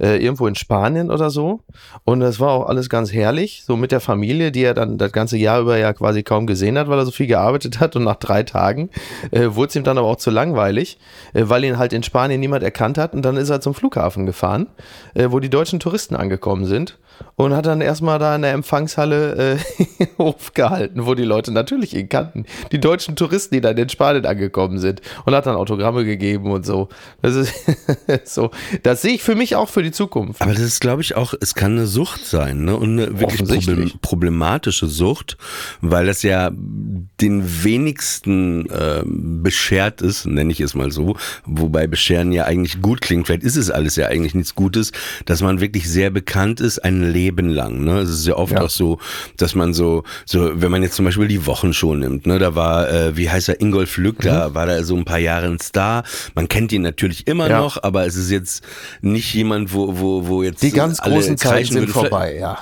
äh, 0.01 0.17
irgendwo 0.25 0.47
in 0.47 0.55
Spanien 0.55 1.11
oder 1.11 1.29
so. 1.29 1.61
Und 2.05 2.21
das 2.21 2.41
war 2.41 2.51
auch 2.53 2.67
alles 2.67 2.89
ganz 2.89 3.13
herrlich, 3.13 3.63
so 3.67 3.77
mit 3.77 3.93
der 3.93 4.01
Familie, 4.01 4.51
die 4.51 4.63
er 4.63 4.73
dann 4.73 4.97
das 4.97 5.13
ganze 5.13 5.37
Jahr 5.37 5.61
über 5.61 5.77
ja 5.77 5.93
quasi 5.93 6.23
kaum 6.23 6.47
gesehen 6.47 6.79
hat, 6.79 6.89
weil 6.89 6.99
er 6.99 7.05
so 7.05 7.11
viel 7.11 7.27
gearbeitet 7.27 7.79
hat. 7.79 7.95
Und 7.95 8.05
nach 8.05 8.17
drei 8.17 8.43
Tagen 8.43 8.89
äh, 9.33 9.49
wurde 9.51 9.69
es 9.69 9.77
ihm 9.77 9.85
dann 9.85 9.99
aber 9.99 10.07
auch 10.07 10.17
zu 10.17 10.31
langweilig, 10.31 10.99
äh, 11.35 11.43
weil 11.45 11.63
ihn 11.65 11.77
halt 11.77 11.93
in 11.93 12.03
Spanien 12.03 12.41
niemand 12.41 12.63
erkannt 12.63 12.97
hat. 12.97 13.13
Und 13.13 13.23
dann 13.23 13.37
ist 13.37 13.51
er 13.51 13.61
zum 13.61 13.75
Flughafen 13.75 14.25
gefahren, 14.25 14.69
äh, 15.13 15.27
wo 15.29 15.41
die 15.41 15.51
deutschen 15.51 15.79
Touristen 15.79 16.17
angekommen 16.17 16.65
sind. 16.65 16.99
Und 17.37 17.55
hat 17.55 17.67
dann 17.67 17.81
erstmal 17.81 18.19
da 18.19 18.35
in 18.35 18.43
der 18.43 18.53
Empfangshalle 18.53 19.57
äh, 19.57 20.07
Hof 20.19 20.51
wo 20.95 21.15
die 21.15 21.23
Leute 21.23 21.53
natürlich 21.53 21.95
ihn 21.95 22.09
kannten. 22.09 22.45
Die 22.73 22.81
deutschen 22.81 23.15
Touristen, 23.15 23.55
die 23.55 23.61
dann 23.61 23.77
in 23.77 23.89
Spanien 23.89 24.27
angekommen 24.27 24.79
sind. 24.79 25.01
Und 25.25 25.35
hat 25.35 25.47
dann 25.47 25.55
Autogramme 25.55 26.05
gegeben 26.05 26.14
und 26.53 26.65
so. 26.67 26.89
Das 27.23 27.35
ist 27.37 27.55
so. 28.27 28.51
Das 28.83 29.03
sehe 29.03 29.15
ich 29.15 29.23
für 29.23 29.35
mich 29.35 29.57
auch 29.57 29.69
für 29.69 29.83
die 29.83 29.93
Zukunft. 29.93 30.41
Aber 30.41 30.53
das 30.53 30.63
ist, 30.63 30.81
glaube 30.81 31.03
ich, 31.03 31.17
auch, 31.17 31.35
es 31.41 31.55
kann 31.55 31.73
eine 31.73 31.87
Sucht 31.87 32.27
sein, 32.27 32.65
ne? 32.65 32.77
Und 32.77 32.99
eine 32.99 33.19
wirklich 33.21 33.43
problem, 33.45 33.93
problematische 34.01 34.87
Sucht, 34.87 35.37
weil 35.81 36.07
das 36.07 36.23
ja 36.23 36.51
den 36.53 37.65
wenigsten 37.65 38.67
ähm, 38.71 39.43
beschert 39.43 40.01
ist, 40.03 40.27
nenne 40.27 40.53
ich 40.53 40.61
es 40.61 40.75
mal 40.75 40.91
so, 40.91 41.17
wobei 41.45 41.87
bescheren 41.87 42.33
ja 42.33 42.45
eigentlich 42.45 42.81
gut 42.81 43.01
klingt, 43.01 43.27
vielleicht 43.27 43.43
ist 43.45 43.57
es 43.57 43.71
alles 43.71 43.97
ja 43.97 44.07
eigentlich 44.09 44.35
nichts 44.35 44.55
Gutes, 44.55 44.93
dass 45.27 45.43
man 45.43 45.61
wirklich 45.61 45.89
sehr 45.89 46.11
bekannt 46.11 46.61
ist, 46.61 46.79
ein 46.85 47.03
Leben 47.13 47.49
lang. 47.49 47.85
Ne? 47.85 47.99
Es 47.99 48.11
ist 48.11 48.27
ja 48.27 48.37
oft 48.37 48.53
Ja. 48.53 48.63
auch 48.63 48.71
so, 48.71 48.99
dass 49.37 49.55
man 49.55 49.75
so, 49.75 50.05
so, 50.27 50.51
wenn 50.61 50.71
man 50.71 50.83
jetzt 50.83 50.95
zum 50.95 51.05
Beispiel 51.05 51.29
die 51.29 51.47
Wochenshow 51.47 51.95
nimmt, 51.95 52.27
ne, 52.27 52.39
da 52.39 52.55
war, 52.55 52.89
äh, 52.91 53.17
wie 53.17 53.29
heißt 53.31 53.49
er, 53.49 53.61
Ingolf 53.61 53.97
Lück, 53.97 54.21
da 54.21 54.55
war 54.55 54.67
da 54.67 54.83
so 54.85 54.97
ein 54.97 55.05
paar 55.05 55.19
Jahre 55.19 55.47
ein 55.47 55.61
Star. 55.61 56.04
Man 56.35 56.49
kennt 56.49 56.73
ihn 56.73 56.83
natürlich 56.83 57.27
immer. 57.27 57.49
Ja. 57.49 57.59
noch, 57.61 57.83
aber 57.83 58.07
es 58.07 58.17
ist 58.17 58.31
jetzt 58.31 58.63
nicht 59.01 59.33
jemand, 59.35 59.73
wo, 59.75 59.99
wo, 59.99 60.27
wo 60.29 60.43
jetzt 60.43 60.63
Die 60.63 60.71
ganz 60.73 60.99
großen 61.01 61.37
Zeiten 61.37 61.55
kreischen 61.55 61.73
sind 61.75 61.91
vorbei, 61.91 62.37
ja. 62.39 62.59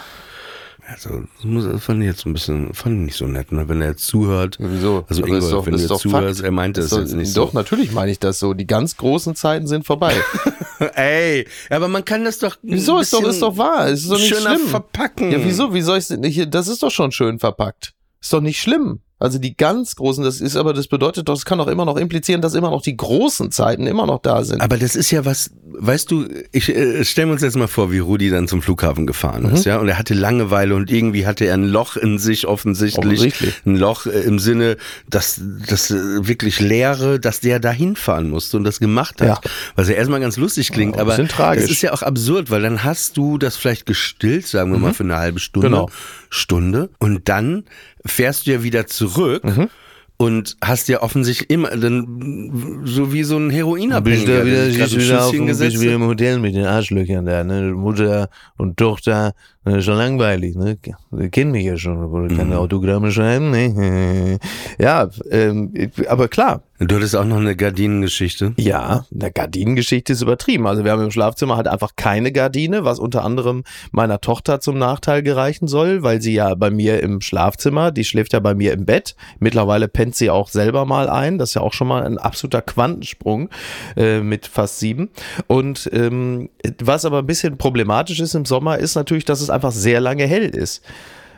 Also, 0.89 1.23
das 1.43 1.65
das 1.73 1.85
fand 1.85 2.01
ich 2.03 2.09
jetzt 2.09 2.27
ein 2.27 2.33
bisschen, 2.33 2.75
fand 2.75 2.97
ich 2.99 3.05
nicht 3.07 3.17
so 3.17 3.27
nett, 3.27 3.53
ne? 3.53 3.69
wenn 3.69 3.81
er 3.81 3.91
jetzt 3.91 4.05
zuhört. 4.07 4.57
Wieso? 4.59 5.05
Also, 5.09 5.23
Aber 5.23 5.29
Ingo, 5.29 5.39
ist 5.39 5.51
doch- 5.53 5.65
wenn 5.67 5.73
du 5.75 5.87
doch 5.87 5.91
jetzt 5.95 6.03
zuhörst, 6.03 6.39
Fakt. 6.41 6.45
er 6.45 6.51
meinte 6.51 6.81
es 6.81 6.87
Ist 6.87 6.93
doch- 6.93 6.99
jetzt 6.99 7.15
nicht 7.15 7.37
Doch, 7.37 7.53
so. 7.53 7.59
natürlich 7.59 7.93
meine 7.93 8.11
ich 8.11 8.19
das 8.19 8.39
so. 8.41 8.53
Die 8.53 8.67
ganz 8.67 8.97
großen 8.97 9.35
Zeiten 9.37 9.67
sind 9.69 9.87
vorbei. 9.87 10.13
Ey, 10.95 11.47
aber 11.71 11.87
man 11.89 12.05
kann 12.05 12.25
das 12.25 12.39
doch. 12.41 12.57
Wieso? 12.63 12.99
Ist 12.99 13.13
doch, 13.13 13.23
ist 13.23 13.41
doch 13.41 13.57
wahr. 13.57 13.89
Ist 13.89 14.11
doch 14.11 14.19
nicht 14.19 14.29
schöner 14.35 14.57
schlimm. 14.57 14.69
verpacken. 14.69 15.31
Ja, 15.31 15.39
wieso? 15.45 15.73
Wie 15.73 15.83
soll 15.83 15.99
ich 15.99 16.11
nicht? 16.11 16.53
Das 16.53 16.67
ist 16.69 16.83
doch 16.83 16.91
schon 16.91 17.13
schön 17.13 17.39
verpackt. 17.39 17.93
Ist 18.21 18.33
doch 18.33 18.41
nicht 18.41 18.61
schlimm. 18.61 19.01
Also 19.23 19.39
die 19.39 19.57
ganz 19.57 19.97
großen, 19.97 20.25
das 20.25 20.41
ist 20.41 20.57
aber, 20.57 20.73
das 20.75 20.89
bedeutet 20.89 21.29
doch, 21.29 21.35
es 21.37 21.45
kann 21.45 21.59
doch 21.59 21.69
immer 21.69 21.85
noch 21.85 21.97
implizieren, 21.97 22.43
dass 22.43 22.55
immer 22.55 22.71
noch 22.71 22.83
die 22.83 22.97
großen 22.97 23.51
Zeiten 23.51 23.87
immer 23.87 24.07
noch 24.07 24.21
da 24.21 24.45
sind. 24.45 24.61
Aber 24.61 24.77
das 24.77 24.97
ist 24.97 25.11
ja 25.11 25.25
was, 25.25 25.51
weißt 25.65 26.11
du, 26.11 26.27
ich 26.51 26.69
äh, 26.69 27.05
stellen 27.05 27.29
wir 27.29 27.35
uns 27.35 27.43
jetzt 27.43 27.57
mal 27.57 27.69
vor, 27.69 27.93
wie 27.93 27.99
Rudi 27.99 28.31
dann 28.31 28.49
zum 28.49 28.63
Flughafen 28.63 29.07
gefahren 29.07 29.45
Mhm. 29.45 29.55
ist, 29.55 29.65
ja, 29.65 29.79
und 29.79 29.89
er 29.89 29.99
hatte 29.99 30.15
Langeweile 30.15 30.75
und 30.75 30.91
irgendwie 30.91 31.27
hatte 31.27 31.45
er 31.47 31.55
ein 31.55 31.65
Loch 31.65 31.97
in 31.97 32.19
sich 32.19 32.47
offensichtlich, 32.47 33.21
Offensichtlich. 33.21 33.55
ein 33.65 33.77
Loch 33.77 34.07
äh, 34.07 34.21
im 34.23 34.39
Sinne, 34.39 34.77
dass 35.09 35.41
das 35.69 35.91
äh, 35.91 36.27
wirklich 36.27 36.61
leere, 36.61 37.21
dass 37.21 37.41
der 37.41 37.61
da 37.61 37.71
hinfahren 37.71 38.29
musste 38.29 38.57
und 38.57 38.65
das 38.65 38.81
gemacht 38.81 39.21
hat, 39.21 39.29
Ja. 39.29 39.41
was 39.77 39.89
ja 39.89 39.95
erstmal 39.95 40.21
ganz 40.21 40.37
lustig 40.37 40.73
klingt, 40.73 40.97
Ja, 40.97 41.03
aber 41.03 41.17
das 41.17 41.71
ist 41.71 41.83
ja 41.83 41.93
auch 41.93 42.03
absurd, 42.03 42.51
weil 42.51 42.63
dann 42.63 42.85
hast 42.85 43.17
du 43.17 43.39
das 43.39 43.57
vielleicht 43.57 43.87
gestillt, 43.87 44.47
sagen 44.47 44.73
wir 44.73 44.79
mal 44.79 44.95
für 44.95 45.05
eine 45.05 45.17
halbe 45.17 45.39
Stunde, 45.39 45.69
Mhm. 45.69 45.73
Genau. 45.73 45.91
Stunde 46.31 46.89
und 46.99 47.29
dann 47.29 47.65
fährst 48.05 48.47
du 48.47 48.53
ja 48.53 48.63
wieder 48.63 48.87
zurück. 48.87 49.45
Mhm. 49.45 49.69
Und 50.19 50.57
hast 50.63 50.89
ja 50.89 51.03
offensichtlich 51.03 51.51
immer 51.51 51.71
dann 51.71 52.83
so 52.85 53.13
wie 53.13 53.25
so 53.25 53.37
ein 53.39 53.49
Bist 53.49 53.59
Heroinabhängiger, 53.59 54.41
du 54.41 54.47
wieder, 54.47 54.63
ein 54.63 54.73
wieder, 55.01 55.27
auf, 55.27 55.33
bist 55.33 55.81
wieder 55.81 55.95
im 55.95 56.07
Hotel 56.07 56.39
mit 56.39 56.55
den 56.55 56.65
Arschlöchern 56.65 57.25
da, 57.25 57.43
ne? 57.43 57.73
Mutter 57.73 58.29
und 58.57 58.77
Tochter, 58.77 59.33
äh, 59.65 59.81
schon 59.81 59.97
langweilig, 59.97 60.57
ne? 60.57 60.79
Die 61.11 61.31
kennen 61.31 61.53
mich 61.53 61.65
ja 61.65 61.77
schon, 61.77 62.03
obwohl 62.03 62.31
ich 62.31 62.37
keine 62.37 62.59
Autogramme 62.59 63.13
schreiben, 63.13 63.51
ne? 63.51 64.39
ja, 64.79 65.09
ähm, 65.31 65.73
aber 66.09 66.29
klar, 66.29 66.63
Du 66.89 66.97
hattest 66.97 67.15
auch 67.15 67.25
noch 67.25 67.37
eine 67.37 67.55
Gardinengeschichte. 67.55 68.55
Ja, 68.57 69.07
eine 69.15 69.31
Gardinengeschichte 69.31 70.15
ist 70.15 70.23
übertrieben. 70.23 70.67
Also 70.67 70.85
wir 70.85 70.91
haben 70.91 71.03
im 71.03 71.13
Schlafzimmer 71.13 71.57
halt 71.57 71.69
einfach 71.69 71.93
keine 71.95 72.33
Gardine, 72.33 72.85
was 72.85 72.99
unter 72.99 73.25
anderem 73.25 73.63
meiner 73.93 74.21
Tochter 74.21 74.61
zum 74.61 74.79
Nachteil 74.79 75.23
gereichen 75.23 75.69
soll, 75.69 76.03
weil 76.03 76.21
sie 76.21 76.35
ja 76.35 76.55
bei 76.57 76.71
mir 76.71 77.01
im 77.01 77.21
Schlafzimmer, 77.21 77.93
die 77.93 78.05
schläft 78.05 78.33
ja 78.33 78.41
bei 78.41 78.55
mir 78.55 78.73
im 78.73 78.85
Bett. 78.85 79.15
Mittlerweile 79.39 79.87
pennt 79.87 80.17
sie 80.17 80.31
auch 80.31 80.49
selber 80.49 80.85
mal 80.85 81.09
ein. 81.09 81.39
Das 81.39 81.51
ist 81.51 81.55
ja 81.55 81.63
auch 81.63 81.73
schon 81.73 81.87
mal 81.87 82.03
ein 82.05 82.19
absoluter 82.19 82.63
Quantensprung 82.63 83.49
äh, 83.97 84.21
mit 84.21 84.49
fast 84.49 84.81
sieben. 84.81 85.11
Und 85.47 85.89
ähm, 85.93 86.49
was 86.83 87.05
aber 87.05 87.19
ein 87.19 87.27
bisschen 87.27 87.59
problematisch 87.59 88.19
ist 88.19 88.35
im 88.35 88.45
Sommer, 88.45 88.79
ist 88.79 88.97
natürlich, 88.97 89.25
dass 89.25 89.41
es 89.41 89.51
einfach 89.53 89.73
sehr 89.73 90.01
lange 90.01 90.27
hell 90.27 90.49
ist. 90.49 90.83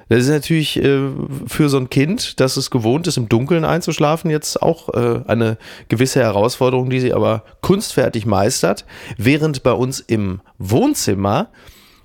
Das 0.08 0.20
ist 0.20 0.28
natürlich 0.28 0.82
äh, 0.82 1.08
für 1.46 1.68
so 1.68 1.78
ein 1.78 1.88
Kind, 1.88 2.38
das 2.40 2.56
es 2.56 2.70
gewohnt 2.70 3.06
ist, 3.06 3.16
im 3.16 3.28
Dunkeln 3.28 3.64
einzuschlafen, 3.64 4.30
jetzt 4.30 4.60
auch 4.60 4.92
äh, 4.92 5.20
eine 5.26 5.56
gewisse 5.88 6.20
Herausforderung, 6.20 6.90
die 6.90 7.00
sie 7.00 7.14
aber 7.14 7.42
kunstfertig 7.62 8.26
meistert. 8.26 8.84
Während 9.16 9.62
bei 9.62 9.72
uns 9.72 10.00
im 10.00 10.40
Wohnzimmer 10.58 11.48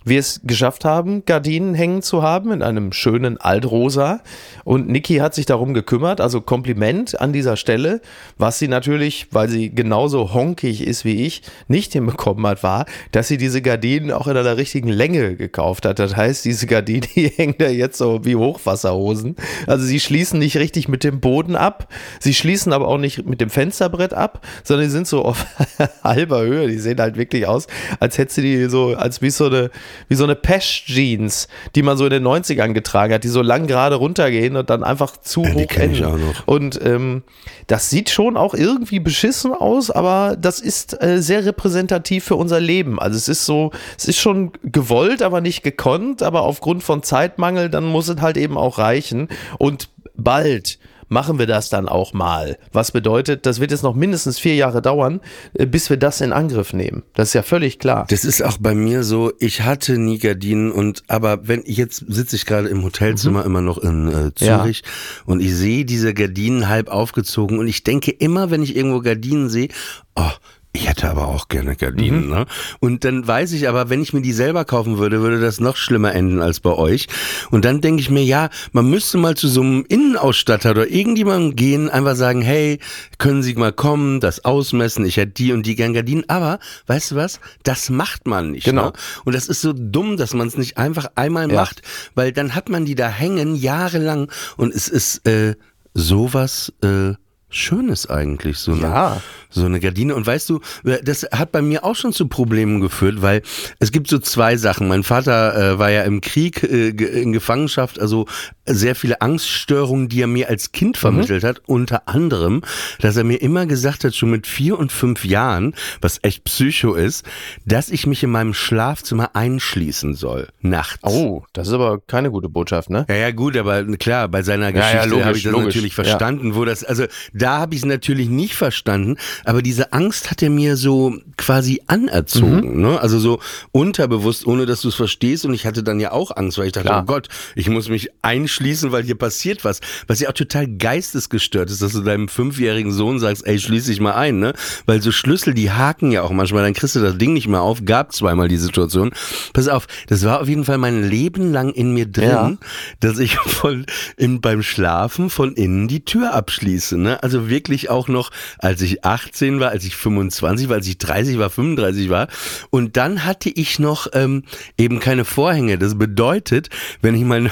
wir 0.03 0.19
es 0.19 0.41
geschafft 0.43 0.85
haben, 0.85 1.25
Gardinen 1.25 1.73
hängen 1.73 2.01
zu 2.01 2.23
haben 2.23 2.51
in 2.51 2.61
einem 2.61 2.91
schönen 2.93 3.37
Altrosa. 3.37 4.21
Und 4.63 4.87
Niki 4.87 5.17
hat 5.17 5.35
sich 5.35 5.45
darum 5.45 5.73
gekümmert, 5.73 6.21
also 6.21 6.41
Kompliment 6.41 7.19
an 7.19 7.33
dieser 7.33 7.57
Stelle, 7.57 8.01
was 8.37 8.59
sie 8.59 8.67
natürlich, 8.67 9.27
weil 9.31 9.49
sie 9.49 9.73
genauso 9.73 10.33
honkig 10.33 10.85
ist 10.85 11.05
wie 11.05 11.25
ich, 11.25 11.41
nicht 11.67 11.93
hinbekommen 11.93 12.45
hat, 12.45 12.63
war, 12.63 12.85
dass 13.11 13.27
sie 13.27 13.37
diese 13.37 13.61
Gardinen 13.61 14.11
auch 14.11 14.27
in 14.27 14.37
einer 14.37 14.57
richtigen 14.57 14.89
Länge 14.89 15.35
gekauft 15.35 15.85
hat. 15.85 15.99
Das 15.99 16.15
heißt, 16.15 16.45
diese 16.45 16.67
Gardinen, 16.67 17.07
die 17.15 17.27
hängen 17.29 17.55
da 17.57 17.67
jetzt 17.67 17.97
so 17.97 18.25
wie 18.25 18.35
Hochwasserhosen. 18.35 19.35
Also 19.67 19.85
sie 19.85 19.99
schließen 19.99 20.39
nicht 20.39 20.57
richtig 20.57 20.87
mit 20.87 21.03
dem 21.03 21.19
Boden 21.19 21.55
ab, 21.55 21.91
sie 22.19 22.33
schließen 22.33 22.73
aber 22.73 22.87
auch 22.87 22.97
nicht 22.97 23.25
mit 23.25 23.41
dem 23.41 23.49
Fensterbrett 23.49 24.13
ab, 24.13 24.45
sondern 24.63 24.87
die 24.87 24.91
sind 24.91 25.07
so 25.07 25.23
auf 25.23 25.45
halber 26.03 26.41
Höhe. 26.41 26.67
Die 26.67 26.79
sehen 26.79 26.99
halt 26.99 27.17
wirklich 27.17 27.47
aus, 27.47 27.67
als 27.99 28.17
hätte 28.17 28.33
sie 28.33 28.41
die 28.41 28.69
so, 28.69 28.95
als 28.95 29.21
wie 29.21 29.29
so 29.29 29.45
eine, 29.45 29.69
wie 30.07 30.15
so 30.15 30.23
eine 30.23 30.35
Pesch-Jeans, 30.35 31.47
die 31.75 31.83
man 31.83 31.97
so 31.97 32.05
in 32.05 32.11
den 32.11 32.27
90ern 32.27 32.73
getragen 32.73 33.13
hat, 33.13 33.23
die 33.23 33.29
so 33.29 33.41
lang 33.41 33.67
gerade 33.67 33.95
runtergehen 33.95 34.55
und 34.55 34.69
dann 34.69 34.83
einfach 34.83 35.17
zu 35.17 35.43
Ja, 35.43 35.53
hoch 35.53 35.71
enden. 35.75 36.21
Und 36.45 36.79
ähm, 36.83 37.23
das 37.67 37.89
sieht 37.89 38.09
schon 38.09 38.37
auch 38.37 38.53
irgendwie 38.53 38.99
beschissen 38.99 39.53
aus, 39.53 39.91
aber 39.91 40.37
das 40.39 40.59
ist 40.59 41.01
äh, 41.01 41.21
sehr 41.21 41.45
repräsentativ 41.45 42.25
für 42.25 42.35
unser 42.35 42.59
Leben. 42.59 42.99
Also 42.99 43.17
es 43.17 43.27
ist 43.27 43.45
so, 43.45 43.71
es 43.97 44.05
ist 44.05 44.19
schon 44.19 44.51
gewollt, 44.63 45.21
aber 45.21 45.41
nicht 45.41 45.63
gekonnt, 45.63 46.23
aber 46.23 46.43
aufgrund 46.43 46.83
von 46.83 47.03
Zeitmangel, 47.03 47.69
dann 47.69 47.85
muss 47.85 48.07
es 48.07 48.21
halt 48.21 48.37
eben 48.37 48.57
auch 48.57 48.77
reichen. 48.77 49.29
Und 49.57 49.89
bald 50.15 50.79
machen 51.09 51.39
wir 51.39 51.47
das 51.47 51.69
dann 51.69 51.89
auch 51.89 52.13
mal. 52.13 52.57
Was 52.71 52.91
bedeutet, 52.91 53.45
das 53.45 53.59
wird 53.59 53.71
jetzt 53.71 53.83
noch 53.83 53.95
mindestens 53.95 54.39
vier 54.39 54.55
Jahre 54.55 54.81
dauern, 54.81 55.19
äh, 55.53 55.65
bis 55.65 55.89
wir 55.89 55.97
das 55.97 56.21
in 56.21 56.31
Angriff 56.31 56.73
nehmen. 56.73 57.03
Das 57.13 57.29
ist 57.29 57.33
ja 57.33 57.41
völlig 57.41 57.79
klar. 57.79 58.05
Das 58.09 58.23
ist 58.23 58.43
auch 58.43 58.57
bei 58.59 58.73
mir 58.73 59.03
so, 59.03 59.31
ich 59.39 59.63
hatte 59.63 59.97
nie 59.97 60.19
Gardinen 60.19 60.71
und 60.71 61.03
aber 61.07 61.47
wenn 61.47 61.63
jetzt 61.65 62.05
sitze 62.07 62.35
ich 62.35 62.45
gerade 62.45 62.69
im 62.69 62.83
Hotelzimmer 62.83 63.43
immer 63.45 63.61
noch 63.61 63.77
in 63.79 64.07
äh, 64.07 64.33
Zürich 64.35 64.83
und 65.25 65.41
ich 65.41 65.53
sehe 65.55 65.85
diese 65.85 66.13
Gardinen 66.13 66.69
halb 66.69 66.89
aufgezogen 66.89 67.59
und 67.59 67.67
ich 67.67 67.83
denke 67.83 68.11
immer, 68.11 68.51
wenn 68.51 68.63
ich 68.63 68.75
irgendwo 68.75 69.01
Gardinen 69.01 69.49
sehe, 69.49 69.69
oh, 70.15 70.31
ich 70.71 70.87
hätte 70.87 71.09
aber 71.09 71.27
auch 71.27 71.47
gerne 71.47 71.75
Gardinen, 71.75 72.29
ne? 72.29 72.45
Und 72.79 73.03
dann 73.03 73.25
weiß 73.27 73.53
ich 73.53 73.67
aber, 73.67 73.89
wenn 73.89 74.03
ich 74.03 74.13
mir 74.13 74.21
die 74.21 74.33
selber 74.33 74.65
kaufen 74.65 74.99
würde, 74.99 75.21
würde 75.21 75.39
das 75.39 75.59
noch 75.59 75.75
schlimmer 75.75 76.13
enden 76.13 76.41
als 76.43 76.59
bei 76.59 76.71
euch. 76.71 77.07
Und 77.49 77.65
dann 77.65 77.81
denke 77.81 78.01
ich 78.01 78.11
mir, 78.11 78.23
ja, 78.23 78.49
man 78.71 78.87
müsste 78.87 79.17
mal 79.17 79.35
zu 79.35 79.47
so 79.47 79.61
einem 79.61 79.83
Innenausstatter 79.89 80.71
oder 80.71 80.87
irgendjemandem 80.87 81.55
gehen, 81.55 81.89
einfach 81.89 82.15
sagen, 82.15 82.43
hey, 82.43 82.77
können 83.17 83.41
Sie 83.41 83.55
mal 83.55 83.73
kommen, 83.73 84.19
das 84.19 84.45
ausmessen, 84.45 85.05
ich 85.05 85.17
hätte 85.17 85.31
die 85.33 85.53
und 85.53 85.65
die 85.65 85.75
gern 85.75 85.93
Gardinen. 85.95 86.25
Aber, 86.29 86.59
weißt 86.85 87.11
du 87.11 87.15
was? 87.15 87.39
Das 87.63 87.89
macht 87.89 88.27
man 88.27 88.51
nicht. 88.51 88.65
Genau. 88.65 88.85
Ne? 88.87 88.93
Und 89.25 89.33
das 89.35 89.47
ist 89.47 89.61
so 89.61 89.73
dumm, 89.73 90.17
dass 90.17 90.35
man 90.35 90.47
es 90.47 90.55
nicht 90.55 90.77
einfach 90.77 91.07
einmal 91.15 91.49
Ja. 91.51 91.61
macht, 91.61 91.81
weil 92.13 92.31
dann 92.31 92.53
hat 92.53 92.69
man 92.69 92.85
die 92.85 92.95
da 92.95 93.09
hängen 93.09 93.55
jahrelang 93.55 94.31
und 94.55 94.71
es 94.73 94.87
ist 94.87 95.27
äh, 95.27 95.55
sowas 95.95 96.71
äh, 96.83 97.13
Schönes 97.49 98.07
eigentlich, 98.09 98.57
so 98.59 98.73
eine, 98.73 98.81
Ja. 98.81 99.21
so 99.49 99.65
eine 99.65 99.79
Gardine. 99.79 100.13
Und 100.15 100.25
weißt 100.27 100.49
du, 100.49 100.59
das 101.03 101.23
hat 101.31 101.51
bei 101.51 101.61
mir 101.61 101.83
auch 101.83 101.95
schon 101.95 102.13
zu 102.13 102.27
Problemen 102.27 102.79
geführt, 102.79 103.21
weil 103.21 103.41
es 103.79 103.91
gibt 103.91 104.07
so 104.07 104.19
zwei 104.19 104.55
Sachen. 104.57 104.87
Mein 104.87 105.03
Vater 105.03 105.73
äh, 105.73 105.79
war 105.79 105.89
ja 105.89 106.03
im 106.03 106.21
Krieg 106.21 106.61
äh, 106.63 106.89
in 106.89 107.33
Gefangenschaft, 107.33 107.99
also 107.99 108.27
sehr 108.69 108.95
viele 108.95 109.21
Angststörungen, 109.21 110.09
die 110.09 110.21
er 110.21 110.27
mir 110.27 110.49
als 110.49 110.71
Kind 110.71 110.97
vermittelt 110.97 111.43
hat. 111.43 111.61
Unter 111.65 112.07
anderem, 112.07 112.61
dass 112.99 113.17
er 113.17 113.23
mir 113.23 113.41
immer 113.41 113.65
gesagt 113.65 114.03
hat, 114.03 114.15
schon 114.15 114.31
mit 114.31 114.47
vier 114.47 114.77
und 114.77 114.91
fünf 114.91 115.25
Jahren, 115.25 115.73
was 116.01 116.19
echt 116.21 116.43
Psycho 116.43 116.93
ist, 116.93 117.25
dass 117.65 117.89
ich 117.89 118.07
mich 118.07 118.23
in 118.23 118.31
meinem 118.31 118.53
Schlafzimmer 118.53 119.35
einschließen 119.35 120.13
soll, 120.15 120.47
nachts. 120.61 121.03
Oh, 121.03 121.43
das 121.53 121.67
ist 121.67 121.73
aber 121.73 121.99
keine 121.99 122.31
gute 122.31 122.49
Botschaft, 122.49 122.89
ne? 122.89 123.05
Ja, 123.09 123.15
ja, 123.15 123.31
gut, 123.31 123.57
aber 123.57 123.83
klar, 123.97 124.27
bei 124.27 124.41
seiner 124.43 124.65
ja, 124.65 124.71
Geschichte 124.71 125.09
logisch, 125.09 125.25
habe 125.25 125.37
ich 125.37 125.43
das 125.43 125.51
logisch, 125.51 125.65
natürlich 125.67 125.97
ja. 125.97 126.03
verstanden, 126.03 126.55
wo 126.55 126.65
das, 126.65 126.83
also 126.83 127.05
da 127.33 127.59
habe 127.59 127.75
ich 127.75 127.81
es 127.81 127.85
natürlich 127.85 128.29
nicht 128.29 128.55
verstanden, 128.55 129.17
aber 129.45 129.61
diese 129.61 129.93
Angst 129.93 130.31
hat 130.31 130.41
er 130.41 130.49
mir 130.49 130.77
so 130.77 131.15
quasi 131.37 131.81
anerzogen, 131.87 132.75
Mhm. 132.75 132.81
ne? 132.81 132.99
Also 133.01 133.19
so 133.19 133.39
unterbewusst, 133.71 134.45
ohne 134.45 134.65
dass 134.65 134.81
du 134.81 134.89
es 134.89 134.95
verstehst 134.95 135.45
und 135.45 135.53
ich 135.53 135.65
hatte 135.65 135.83
dann 135.83 135.99
ja 135.99 136.11
auch 136.11 136.35
Angst, 136.35 136.57
weil 136.57 136.67
ich 136.67 136.73
dachte, 136.73 136.87
Klar. 136.87 137.03
oh 137.03 137.05
Gott, 137.05 137.27
ich 137.55 137.69
muss 137.69 137.89
mich 137.89 138.09
einschließen, 138.21 138.58
weil 138.91 139.03
hier 139.03 139.17
passiert 139.17 139.63
was, 139.63 139.79
was 140.07 140.19
ja 140.19 140.29
auch 140.29 140.33
total 140.33 140.67
geistesgestört 140.67 141.69
ist, 141.69 141.81
dass 141.81 141.93
du 141.93 142.01
deinem 142.01 142.27
fünfjährigen 142.27 142.91
Sohn 142.91 143.19
sagst, 143.19 143.45
ey, 143.47 143.59
schließ 143.59 143.85
dich 143.85 143.99
mal 143.99 144.13
ein, 144.13 144.39
ne? 144.39 144.53
Weil 144.85 145.01
so 145.01 145.11
Schlüssel, 145.11 145.53
die 145.53 145.71
haken 145.71 146.11
ja 146.11 146.21
auch 146.23 146.31
manchmal, 146.31 146.63
dann 146.63 146.73
kriegst 146.73 146.95
du 146.95 146.99
das 146.99 147.17
Ding 147.17 147.33
nicht 147.33 147.47
mehr 147.47 147.61
auf, 147.61 147.85
gab 147.85 148.13
zweimal 148.13 148.47
die 148.47 148.57
Situation. 148.57 149.11
Pass 149.53 149.67
auf, 149.67 149.87
das 150.07 150.23
war 150.25 150.41
auf 150.41 150.47
jeden 150.47 150.65
Fall 150.65 150.77
mein 150.77 151.03
Leben 151.09 151.51
lang 151.51 151.71
in 151.71 151.93
mir 151.93 152.05
drin, 152.05 152.29
Ja. 152.29 152.51
dass 152.99 153.19
ich 153.19 153.37
von 153.37 153.85
in, 154.17 154.41
beim 154.41 154.61
Schlafen 154.63 155.29
von 155.29 155.53
innen 155.53 155.87
die 155.87 156.03
Tür 156.05 156.33
abschließe. 156.33 156.97
Ne? 156.97 157.21
Also 157.23 157.49
wirklich 157.49 157.89
auch 157.89 158.07
noch, 158.07 158.31
als 158.59 158.81
ich 158.81 159.05
18 159.05 159.59
war, 159.59 159.69
als 159.69 159.85
ich 159.85 159.95
25 159.95 160.69
war, 160.69 160.75
als 160.77 160.87
ich 160.87 160.97
30 160.97 161.39
war, 161.39 161.49
35 161.49 162.09
war. 162.09 162.27
Und 162.69 162.97
dann 162.97 163.25
hatte 163.25 163.49
ich 163.49 163.79
noch 163.79 164.07
ähm, 164.13 164.43
eben 164.77 164.99
keine 164.99 165.25
Vorhänge. 165.25 165.77
Das 165.77 165.97
bedeutet, 165.97 166.69
wenn 167.01 167.15
ich 167.15 167.23
meine 167.23 167.51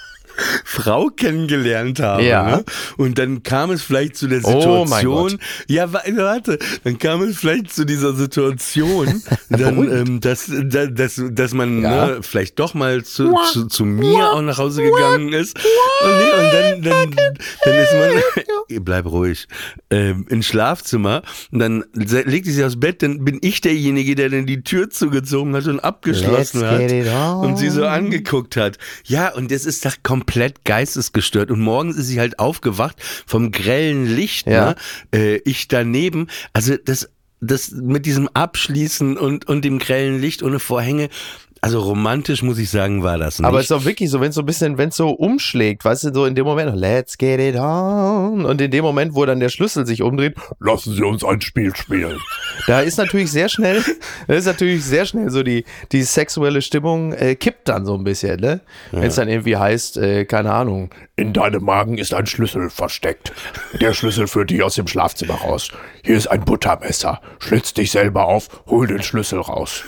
Frau 0.65 1.07
kennengelernt 1.07 1.99
habe. 1.99 2.23
Ja. 2.23 2.57
Ne? 2.57 2.63
Und 2.97 3.17
dann 3.17 3.43
kam 3.43 3.71
es 3.71 3.81
vielleicht 3.81 4.15
zu 4.15 4.27
der 4.27 4.41
Oh 4.43 4.85
Situation. 4.85 5.37
ja, 5.67 5.91
wa- 5.93 6.01
warte, 6.15 6.59
dann 6.83 6.97
kam 6.97 7.21
es 7.23 7.37
vielleicht 7.37 7.73
zu 7.73 7.85
dieser 7.85 8.13
Situation, 8.13 9.21
dann, 9.49 9.77
ähm, 9.91 10.19
dass, 10.21 10.49
da- 10.63 10.87
dass, 10.87 11.21
dass 11.31 11.53
man 11.53 11.81
Ja. 11.83 12.07
ne, 12.07 12.17
vielleicht 12.21 12.59
doch 12.59 12.73
mal 12.73 13.03
zu, 13.03 13.35
zu, 13.51 13.67
zu 13.67 13.85
mir 13.85 14.31
auch 14.31 14.41
nach 14.41 14.57
Hause 14.57 14.83
gegangen 14.83 15.33
ist. 15.33 15.57
Und, 16.03 16.17
nee, 16.17 16.31
und 16.45 16.53
dann, 16.53 16.81
dann, 16.81 17.15
dann 17.63 17.75
ist 17.75 17.93
man, 17.93 18.83
bleib 18.85 19.05
ruhig, 19.05 19.47
ähm, 19.89 20.25
ins 20.29 20.47
Schlafzimmer. 20.47 21.21
Und 21.51 21.59
dann 21.59 21.83
legt 21.93 22.45
sie 22.45 22.53
sich 22.53 22.63
aufs 22.63 22.79
Bett, 22.79 23.03
dann 23.03 23.23
bin 23.25 23.39
ich 23.41 23.61
derjenige, 23.61 24.15
der 24.15 24.29
dann 24.29 24.45
die 24.45 24.63
Tür 24.63 24.89
zugezogen 24.89 25.55
hat 25.55 25.67
und 25.67 25.79
abgeschlossen 25.81 26.65
hat. 26.65 26.81
Und 27.43 27.57
sie 27.57 27.69
so 27.69 27.85
angeguckt 27.85 28.55
hat. 28.57 28.77
Ja, 29.05 29.33
und 29.33 29.51
das 29.51 29.65
ist 29.65 29.85
doch 29.85 29.95
komplett 30.03 30.20
geistesgestört. 30.65 31.51
Und 31.51 31.59
morgens 31.61 31.97
ist 31.97 32.07
sie 32.07 32.19
halt 32.19 32.39
aufgewacht 32.39 32.97
vom 33.25 33.51
grellen 33.51 34.05
Licht, 34.05 34.47
Ja. 34.47 34.69
ne? 34.71 34.75
Äh, 35.13 35.35
ich 35.45 35.67
daneben. 35.67 36.27
Also 36.53 36.75
das, 36.77 37.09
das 37.39 37.71
mit 37.71 38.05
diesem 38.05 38.27
Abschließen 38.29 39.17
und, 39.17 39.47
und 39.47 39.65
dem 39.65 39.79
grellen 39.79 40.19
Licht 40.21 40.43
ohne 40.43 40.59
Vorhänge. 40.59 41.09
Also 41.63 41.79
romantisch 41.79 42.41
muss 42.41 42.57
ich 42.57 42.71
sagen, 42.71 43.03
war 43.03 43.19
das 43.19 43.37
nicht. 43.37 43.47
Aber 43.47 43.59
es 43.59 43.65
ist 43.65 43.71
auch 43.71 43.85
wirklich 43.85 44.09
so, 44.09 44.19
wenn 44.19 44.29
es 44.29 44.35
so 44.35 44.41
ein 44.41 44.47
bisschen, 44.47 44.79
wenn 44.79 44.89
es 44.89 44.95
so 44.95 45.11
umschlägt, 45.11 45.85
weißt 45.85 46.05
du, 46.05 46.13
so 46.13 46.25
in 46.25 46.33
dem 46.33 46.43
Moment, 46.43 46.75
let's 46.75 47.19
get 47.19 47.39
it 47.39 47.55
on. 47.55 48.45
Und 48.45 48.59
in 48.59 48.71
dem 48.71 48.83
Moment, 48.83 49.13
wo 49.13 49.23
dann 49.27 49.39
der 49.39 49.49
Schlüssel 49.49 49.85
sich 49.85 50.01
umdreht, 50.01 50.35
Lassen 50.59 50.95
Sie 50.95 51.03
uns 51.03 51.23
ein 51.23 51.39
Spiel 51.41 51.75
spielen. 51.75 52.19
da 52.67 52.81
ist 52.81 52.97
natürlich 52.97 53.31
sehr 53.31 53.47
schnell, 53.47 53.83
da 54.27 54.33
ist 54.33 54.45
natürlich 54.45 54.83
sehr 54.83 55.05
schnell 55.05 55.29
so 55.29 55.43
die, 55.43 55.63
die 55.91 56.01
sexuelle 56.01 56.63
Stimmung 56.63 57.13
äh, 57.13 57.35
kippt 57.35 57.69
dann 57.69 57.85
so 57.85 57.93
ein 57.93 58.03
bisschen, 58.03 58.39
ne? 58.39 58.61
Wenn 58.89 59.03
es 59.03 59.15
dann 59.15 59.29
irgendwie 59.29 59.55
heißt, 59.55 59.97
äh, 59.97 60.25
keine 60.25 60.53
Ahnung, 60.53 60.89
In 61.15 61.31
deinem 61.31 61.63
Magen 61.63 61.99
ist 61.99 62.15
ein 62.15 62.25
Schlüssel 62.25 62.71
versteckt. 62.71 63.33
Der 63.79 63.93
Schlüssel 63.93 64.25
führt 64.25 64.49
dich 64.49 64.63
aus 64.63 64.73
dem 64.73 64.87
Schlafzimmer 64.87 65.35
raus. 65.35 65.69
Hier 66.03 66.17
ist 66.17 66.25
ein 66.25 66.43
Buttermesser. 66.43 67.21
Schlitz 67.37 67.75
dich 67.75 67.91
selber 67.91 68.25
auf, 68.25 68.47
hol 68.65 68.87
den 68.87 69.03
Schlüssel 69.03 69.39
raus. 69.39 69.83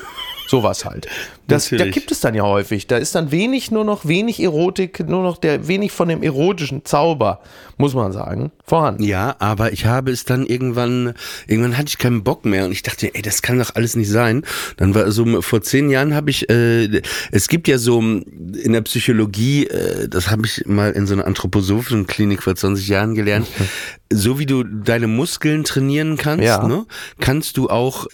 Sowas 0.48 0.86
halt. 0.86 1.08
Das, 1.48 1.70
da 1.70 1.86
gibt 1.90 2.12
es 2.12 2.22
dann 2.22 2.36
ja 2.36 2.44
häufig. 2.44 2.88
Da 2.88 2.98
ist 2.98 3.16
dann 3.16 3.32
wenig, 3.32 3.70
nur 3.70 3.84
noch 3.84 4.06
wenig 4.08 4.42
Erotik, 4.42 5.08
nur 5.08 5.24
noch 5.24 5.38
der 5.38 5.68
wenig 5.68 5.92
von 5.92 6.08
dem 6.08 6.24
erotischen 6.24 6.86
Zauber, 6.86 7.42
muss 7.78 7.94
man 7.94 8.14
sagen, 8.14 8.52
vorhanden. 8.64 9.04
Ja, 9.04 9.36
aber 9.40 9.74
ich 9.74 9.86
habe 9.86 10.12
es 10.12 10.24
dann 10.24 10.46
irgendwann, 10.46 11.14
irgendwann 11.48 11.78
hatte 11.78 11.90
ich 11.90 11.98
keinen 11.98 12.24
Bock 12.24 12.46
mehr 12.46 12.64
und 12.66 12.72
ich 12.72 12.82
dachte, 12.82 13.14
ey, 13.14 13.22
das 13.22 13.42
kann 13.42 13.60
doch 13.60 13.76
alles 13.76 13.96
nicht 13.98 14.10
sein. 14.10 14.44
Dann 14.78 14.96
war 14.96 15.12
so, 15.12 15.42
vor 15.42 15.62
zehn 15.62 15.90
Jahren 15.90 16.16
habe 16.16 16.30
ich, 16.30 16.50
äh, 16.50 17.02
es 17.32 17.50
gibt 17.50 17.68
ja 17.68 17.78
so 17.78 18.00
in 18.00 18.72
der 18.72 18.82
Psychologie, 18.82 19.66
äh, 19.68 20.08
das 20.08 20.30
habe 20.32 20.46
ich 20.46 20.66
mal 20.66 20.92
in 20.92 21.08
so 21.08 21.14
einer 21.14 21.28
anthroposophischen 21.28 22.08
Klinik 22.08 22.42
vor 22.44 22.56
20 22.56 22.88
Jahren 22.88 23.16
gelernt, 23.16 23.48
so 24.10 24.40
wie 24.40 24.46
du 24.46 24.64
deine 24.64 25.08
Muskeln 25.08 25.64
trainieren 25.66 26.16
kannst, 26.18 26.46
Ja. 26.46 26.66
ne, 26.66 26.86
kannst 27.20 27.58
du 27.58 27.70
auch 27.70 28.06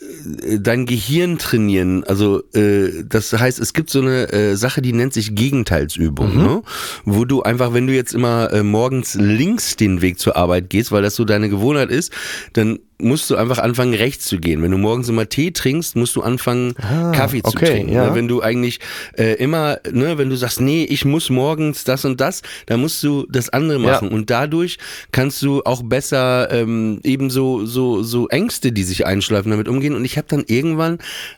äh, 0.42 0.58
dein 0.60 0.86
Gehirn 0.86 1.38
trainieren. 1.38 2.04
Also 2.06 2.42
äh, 2.54 3.04
das 3.04 3.19
heißt, 3.34 3.60
es 3.60 3.74
gibt 3.74 3.90
so 3.90 4.02
eine 4.02 4.32
äh, 4.32 4.56
Sache, 4.56 4.82
die 4.82 4.94
nennt 4.94 5.14
sich 5.14 5.36
Gegenteilsübung, 5.36 6.38
ne? 6.38 6.62
wo 7.06 7.26
du 7.26 7.42
einfach, 7.44 7.74
wenn 7.74 7.88
du 7.88 7.94
jetzt 7.94 8.14
immer 8.14 8.52
äh, 8.52 8.64
morgens 8.64 9.16
links 9.16 9.76
den 9.76 10.02
Weg 10.02 10.20
zur 10.20 10.36
Arbeit 10.36 10.70
gehst, 10.70 10.92
weil 10.92 11.02
das 11.02 11.16
so 11.16 11.26
deine 11.26 11.50
Gewohnheit 11.50 11.90
ist, 11.90 12.12
dann 12.54 12.80
musst 13.02 13.30
du 13.30 13.38
einfach 13.38 13.60
anfangen, 13.60 13.94
rechts 13.94 14.26
zu 14.26 14.40
gehen. 14.40 14.62
Wenn 14.62 14.72
du 14.72 14.78
morgens 14.78 15.08
immer 15.08 15.30
Tee 15.30 15.52
trinkst, 15.52 15.96
musst 15.96 16.18
du 16.18 16.22
anfangen, 16.22 16.74
Kaffee 17.14 17.42
zu 17.42 17.50
okay, 17.56 17.66
trinken. 17.66 17.94
ja. 17.94 18.14
Wenn 18.14 18.28
du 18.28 18.42
eigentlich 18.42 18.82
äh, 19.18 19.36
immer, 19.36 19.78
ne, 19.90 20.18
wenn 20.18 20.30
du 20.30 20.36
sagst, 20.36 20.60
nee, 20.60 20.84
ich 20.84 21.06
muss 21.06 21.30
morgens 21.30 21.86
das 21.86 22.04
und 22.04 22.20
das, 22.20 22.42
dann 22.66 22.82
musst 22.82 23.02
du 23.04 23.26
das 23.30 23.48
andere 23.50 23.80
Ja. 23.80 23.92
machen. 23.94 24.10
Und 24.10 24.30
dadurch 24.30 24.80
kannst 25.14 25.42
du 25.42 25.62
auch 25.64 25.82
besser 25.82 26.52
ähm, 26.52 27.00
eben 27.06 27.30
so, 27.30 27.66
so, 27.66 28.04
so 28.04 28.28
Ängste, 28.28 28.74
die 28.74 28.84
sich 28.84 29.06
einschleifen, 29.06 29.50
damit 29.50 29.70
umgehen. 29.70 29.96
Und 29.96 30.04
ich 30.04 30.18
habe 30.18 30.28
dann 30.30 30.44
irgendwann 30.48 30.98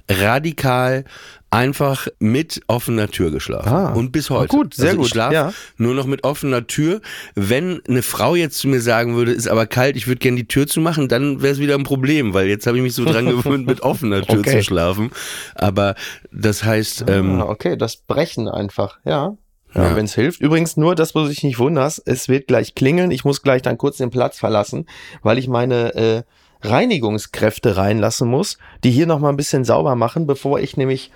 radikal 0.09 1.05
einfach 1.51 2.07
mit 2.19 2.61
offener 2.67 3.09
Tür 3.09 3.29
geschlafen. 3.29 3.69
Ah. 3.69 3.93
und 3.93 4.11
bis 4.11 4.29
heute. 4.29 4.47
gut, 4.47 4.73
sehr 4.73 4.87
also 4.87 4.97
gut, 4.97 5.05
Ich 5.07 5.11
schlafe 5.11 5.33
ja. 5.33 5.53
nur 5.77 5.93
noch 5.93 6.05
mit 6.05 6.23
offener 6.23 6.65
Tür. 6.65 7.01
Wenn 7.35 7.81
eine 7.87 8.01
Frau 8.01 8.35
jetzt 8.35 8.57
zu 8.57 8.69
mir 8.69 8.79
sagen 8.81 9.15
würde, 9.15 9.33
ist 9.33 9.49
aber 9.49 9.65
kalt, 9.67 9.97
ich 9.97 10.07
würde 10.07 10.19
gerne 10.19 10.37
die 10.37 10.47
Tür 10.47 10.65
zu 10.65 10.79
machen, 10.79 11.09
dann 11.09 11.41
wäre 11.41 11.53
es 11.53 11.59
wieder 11.59 11.75
ein 11.75 11.83
Problem, 11.83 12.33
weil 12.33 12.47
jetzt 12.47 12.67
habe 12.67 12.77
ich 12.77 12.83
mich 12.83 12.95
so 12.95 13.03
dran 13.03 13.25
gewöhnt, 13.25 13.67
mit 13.67 13.81
offener 13.81 14.21
Tür 14.21 14.39
Okay. 14.39 14.59
zu 14.59 14.63
schlafen. 14.63 15.11
Aber 15.53 15.95
das 16.31 16.63
heißt, 16.63 17.05
ähm, 17.07 17.41
ah, 17.41 17.45
okay, 17.49 17.75
das 17.75 17.97
Brechen 17.97 18.47
einfach, 18.47 18.99
ja. 19.05 19.35
Ja, 19.73 19.95
wenn 19.95 20.03
es 20.03 20.15
hilft. 20.15 20.41
Übrigens 20.41 20.75
nur, 20.75 20.95
dass 20.95 21.13
du 21.13 21.25
dich 21.27 21.43
nicht 21.43 21.57
wunderst, 21.57 22.01
es 22.05 22.27
wird 22.27 22.47
gleich 22.47 22.75
klingeln. 22.75 23.09
Ich 23.09 23.23
muss 23.23 23.41
gleich 23.41 23.61
dann 23.61 23.77
kurz 23.77 23.95
den 23.97 24.09
Platz 24.09 24.37
verlassen, 24.37 24.85
weil 25.21 25.37
ich 25.37 25.47
meine 25.47 25.95
äh, 25.95 26.23
Reinigungskräfte 26.61 27.77
reinlassen 27.77 28.27
muss, 28.27 28.57
die 28.83 28.91
hier 28.91 29.07
nochmal 29.07 29.31
ein 29.31 29.37
bisschen 29.37 29.63
sauber 29.63 29.95
machen, 29.95 30.27
bevor 30.27 30.59
ich 30.59 30.75
nämlich 30.75 31.11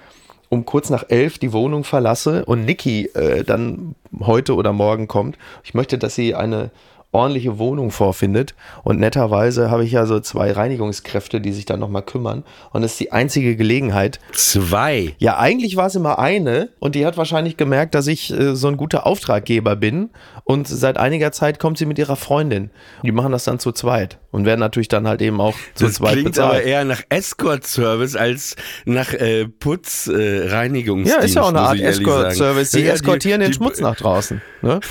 um 0.56 0.66
kurz 0.66 0.90
nach 0.90 1.06
elf 1.10 1.38
die 1.38 1.54
Wohnung 1.54 1.84
verlasse 1.84 2.46
und 2.46 2.66
Niki 2.66 3.08
äh, 3.14 3.44
dann 3.44 3.96
heute 4.20 4.56
oder 4.56 4.74
morgen 4.74 5.08
kommt. 5.08 5.38
Ich 5.64 5.74
möchte, 5.74 5.98
dass 5.98 6.16
sie 6.16 6.34
eine 6.34 6.72
ordentliche 7.16 7.58
Wohnung 7.58 7.92
vorfindet 7.92 8.54
und 8.84 9.00
netterweise 9.00 9.72
habe 9.72 9.84
ich 9.86 9.92
ja 9.94 10.06
so 10.06 10.20
zwei 10.20 10.52
Reinigungskräfte, 10.52 11.40
die 11.42 11.52
sich 11.54 11.66
dann 11.66 11.80
nochmal 11.80 12.02
kümmern 12.04 12.44
und 12.74 12.82
das 12.82 12.92
ist 12.92 13.00
die 13.00 13.12
einzige 13.12 13.56
Gelegenheit, 13.56 14.20
zwei. 14.34 15.16
ja, 15.18 15.38
eigentlich 15.40 15.76
war 15.78 15.88
es 15.88 15.96
immer 15.96 16.20
eine 16.20 16.70
und 16.80 16.96
die 16.96 17.06
hat 17.06 17.18
wahrscheinlich 17.18 17.58
gemerkt, 17.58 17.96
dass 17.96 18.08
ich 18.08 18.32
äh, 18.32 18.56
so 18.56 18.68
ein 18.68 18.78
guter 18.78 19.08
Auftraggeber 19.08 19.76
bin 19.76 20.10
und 20.44 20.68
seit 20.68 20.98
einiger 20.98 21.32
Zeit 21.32 21.58
kommt 21.60 21.78
sie 21.78 21.86
mit 21.86 21.98
ihrer 21.98 22.16
Freundin. 22.18 22.70
Die 23.04 23.12
machen 23.12 23.32
das 23.32 23.46
dann 23.46 23.58
zu 23.60 23.72
zweit 23.72 24.20
und 24.32 24.46
werden 24.46 24.60
natürlich 24.60 24.90
dann 24.90 25.08
halt 25.08 25.22
eben 25.22 25.40
auch 25.42 25.56
zu 25.74 25.86
Das 25.86 25.94
zweit 25.96 26.12
klingt 26.14 26.38
aber 26.38 26.50
bezahlt. 26.54 26.68
eher 26.68 26.84
nach 26.86 27.02
Escort-Service 27.10 28.16
als 28.16 28.56
nach 28.86 29.14
äh, 29.14 29.48
Putz, 29.48 30.08
äh, 30.08 30.48
Reinigungsdienst. 30.50 31.18
Ja, 31.20 31.24
ist 31.24 31.36
ja 31.36 31.42
auch 31.44 31.50
eine 31.50 31.62
Art 31.62 31.80
Escort-Service. 31.80 32.72
Die 32.72 32.82
Ja, 32.82 32.94
eskortieren 32.94 33.40
den 33.42 33.52
die- 33.52 33.56
Schmutz 33.56 33.80
nach 33.80 33.96
draußen. 33.96 34.42
Ne? 34.62 34.80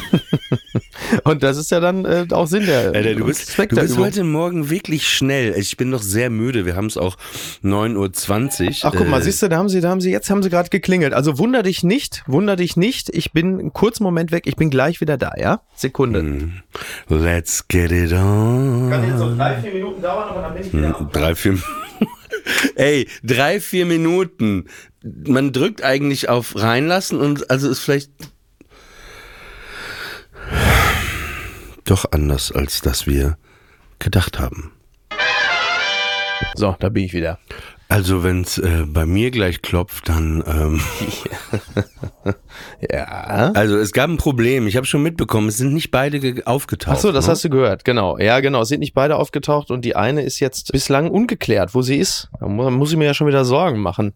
und 1.24 1.42
das 1.42 1.56
ist 1.56 1.70
ja 1.70 1.80
dann 1.80 2.04
äh, 2.04 2.26
auch 2.30 2.46
Sinn 2.46 2.66
der 2.66 2.92
Alter, 2.92 3.14
du 3.14 3.26
bist, 3.26 3.58
du 3.58 3.66
der 3.66 3.82
bist 3.82 3.98
heute 3.98 4.24
Morgen 4.24 4.70
wirklich 4.70 5.08
schnell. 5.08 5.54
Ich 5.56 5.76
bin 5.76 5.90
noch 5.90 6.02
sehr 6.02 6.30
müde. 6.30 6.66
Wir 6.66 6.76
haben 6.76 6.86
es 6.86 6.96
auch 6.96 7.16
9.20 7.64 8.66
Uhr. 8.66 8.74
Ach 8.82 8.94
guck 8.96 9.08
mal, 9.08 9.20
Äh, 9.20 9.24
siehst 9.24 9.42
du, 9.42 9.48
da 9.48 9.56
haben 9.56 9.68
sie, 9.68 9.80
da 9.80 9.90
haben 9.90 10.00
sie, 10.00 10.10
jetzt 10.10 10.30
haben 10.30 10.42
sie 10.42 10.50
gerade 10.50 10.68
geklingelt. 10.68 11.12
Also 11.14 11.38
wunder 11.38 11.62
dich 11.62 11.82
nicht, 11.82 12.22
wunder 12.26 12.56
dich 12.56 12.76
nicht. 12.76 13.08
Ich 13.14 13.32
bin 13.32 13.58
einen 13.58 13.72
kurzen 13.72 14.02
Moment 14.02 14.32
weg, 14.32 14.44
ich 14.46 14.56
bin 14.56 14.70
gleich 14.70 15.00
wieder 15.00 15.16
da, 15.16 15.32
ja? 15.36 15.60
Sekunde. 15.74 16.50
Let's 17.08 17.66
get 17.68 17.90
it 17.92 18.12
on. 18.12 18.88
Kann 18.90 19.08
jetzt 19.08 19.18
so 19.18 19.34
drei, 19.34 19.60
vier 19.60 19.72
Minuten 19.72 20.02
dauern, 20.02 20.28
aber 20.28 20.42
dann 20.42 20.54
bin 20.54 20.62
ich 20.66 20.72
wieder 20.72 20.98
Hm, 20.98 21.08
Drei, 21.12 21.34
vier 21.34 21.58
Ey, 22.74 23.08
drei, 23.22 23.60
vier 23.60 23.86
Minuten. 23.86 24.64
Man 25.04 25.52
drückt 25.52 25.82
eigentlich 25.82 26.28
auf 26.28 26.54
reinlassen 26.56 27.18
und 27.20 27.50
also 27.50 27.68
ist 27.68 27.80
vielleicht 27.80 28.10
doch 31.92 32.10
anders, 32.10 32.50
als 32.50 32.80
das 32.80 33.06
wir 33.06 33.36
gedacht 33.98 34.38
haben. 34.38 34.72
So, 36.54 36.74
da 36.80 36.88
bin 36.88 37.04
ich 37.04 37.12
wieder. 37.12 37.38
Also 37.92 38.24
wenn 38.24 38.40
es 38.40 38.56
äh, 38.56 38.84
bei 38.86 39.04
mir 39.04 39.30
gleich 39.30 39.60
klopft, 39.60 40.08
dann 40.08 40.42
ähm, 40.46 40.80
Ja. 42.90 43.52
also 43.54 43.76
es 43.76 43.92
gab 43.92 44.08
ein 44.08 44.16
Problem. 44.16 44.66
Ich 44.66 44.76
habe 44.76 44.86
schon 44.86 45.02
mitbekommen, 45.02 45.48
es 45.48 45.56
sind 45.58 45.74
nicht 45.74 45.90
beide 45.90 46.20
ge- 46.20 46.44
aufgetaucht. 46.44 46.96
Ach 46.96 47.00
so, 47.00 47.12
das 47.12 47.26
ne? 47.26 47.32
hast 47.32 47.44
du 47.44 47.50
gehört, 47.50 47.84
genau. 47.84 48.18
Ja, 48.18 48.40
genau. 48.40 48.62
Es 48.62 48.68
sind 48.68 48.80
nicht 48.80 48.94
beide 48.94 49.16
aufgetaucht 49.16 49.70
und 49.70 49.84
die 49.84 49.94
eine 49.96 50.22
ist 50.22 50.40
jetzt 50.40 50.72
bislang 50.72 51.10
ungeklärt, 51.10 51.74
wo 51.74 51.82
sie 51.82 51.96
ist. 51.98 52.28
Da 52.40 52.48
mu- 52.48 52.70
muss 52.70 52.92
ich 52.92 52.96
mir 52.96 53.04
ja 53.04 53.14
schon 53.14 53.26
wieder 53.26 53.44
Sorgen 53.44 53.80
machen. 53.80 54.14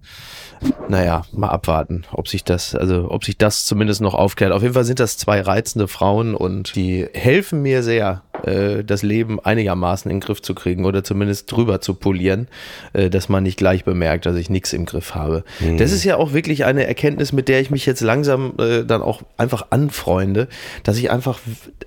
Naja, 0.89 1.23
mal 1.33 1.49
abwarten, 1.49 2.05
ob 2.13 2.29
sich 2.29 2.45
das, 2.45 2.75
also 2.75 3.11
ob 3.11 3.25
sich 3.25 3.37
das 3.37 3.67
zumindest 3.67 4.01
noch 4.01 4.15
aufklärt. 4.15 4.53
Auf 4.53 4.63
jeden 4.63 4.75
Fall 4.75 4.85
sind 4.85 5.01
das 5.01 5.19
zwei 5.19 5.41
reizende 5.41 5.87
Frauen 5.89 6.35
und 6.35 6.77
die 6.77 7.07
helfen 7.13 7.63
mir 7.63 7.83
sehr, 7.83 8.23
äh, 8.45 8.85
das 8.85 9.03
Leben 9.03 9.41
einigermaßen 9.41 10.11
in 10.11 10.19
den 10.19 10.21
Griff 10.25 10.43
zu 10.43 10.55
kriegen 10.55 10.85
oder 10.85 11.03
zumindest 11.05 11.51
drüber 11.53 11.81
zu 11.81 11.95
polieren, 11.95 12.49
äh, 12.93 13.11
dass 13.11 13.29
man 13.29 13.43
nicht 13.43 13.57
gleich 13.59 13.85
bemerkt, 13.85 14.27
dass 14.27 14.37
ich 14.37 14.51
nichts 14.51 14.73
im 14.73 14.85
Griff 14.87 15.15
habe. 15.15 15.45
Das 15.79 15.93
ist 15.93 16.05
ja 16.05 16.17
auch 16.17 16.33
wirklich 16.33 16.65
eine 16.65 16.87
Erkenntnis, 16.87 17.33
mit 17.33 17.49
der 17.49 17.61
ich 17.61 17.71
mich 17.71 17.87
jetzt 17.87 18.01
langsam 18.01 18.55
äh, 18.59 18.85
dann 18.85 19.03
auch 19.03 19.23
einfach 19.37 19.67
anfreunde, 19.71 20.49
dass 20.83 20.97
ich 20.99 21.11
einfach, 21.11 21.39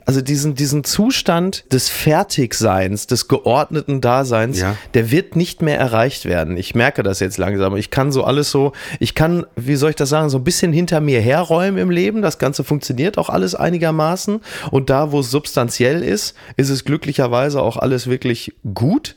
also 0.06 0.22
diesen, 0.22 0.56
diesen 0.56 0.84
Zustand 0.84 1.72
des 1.72 1.90
Fertigseins, 1.90 3.08
des 3.08 3.28
geordneten 3.28 4.02
Daseins, 4.02 4.60
Ja. 4.60 4.76
der 4.94 5.12
wird 5.12 5.36
nicht 5.36 5.62
mehr 5.62 5.78
erreicht 5.80 6.26
werden. 6.26 6.58
Ich 6.58 6.76
merke 6.76 7.02
das 7.04 7.20
jetzt 7.20 7.38
langsam. 7.38 7.76
Ich 7.76 7.90
kann 7.92 8.12
so 8.12 8.24
alles 8.24 8.52
so, 8.52 8.74
ich 9.00 9.16
kann, 9.16 9.46
wie 9.56 9.76
soll 9.76 9.92
ich 9.92 9.96
das 9.96 10.10
sagen, 10.10 10.30
so 10.30 10.38
ein 10.38 10.44
bisschen 10.44 10.74
hinter 10.74 11.00
mir 11.02 11.22
herräumen 11.22 11.78
im 11.78 11.90
Leben. 11.90 12.22
Das 12.22 12.38
Ganze 12.40 12.64
funktioniert 12.64 13.18
auch 13.18 13.30
alles 13.30 13.56
einigermaßen. 13.56 14.42
Und 14.72 14.90
da, 14.90 15.12
wo 15.12 15.20
es 15.22 15.32
substanziell 15.32 16.04
ist, 16.04 16.36
ist 16.58 16.70
es 16.70 16.86
glücklicherweise 16.86 17.62
auch 17.62 17.78
alles 17.78 18.08
wirklich 18.08 18.54
gut. 18.74 19.16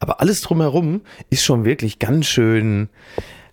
Aber 0.00 0.20
alles 0.20 0.40
drumherum 0.40 1.02
ist 1.30 1.44
schon 1.44 1.64
wirklich 1.64 1.98
ganz 1.98 2.26
schön, 2.26 2.88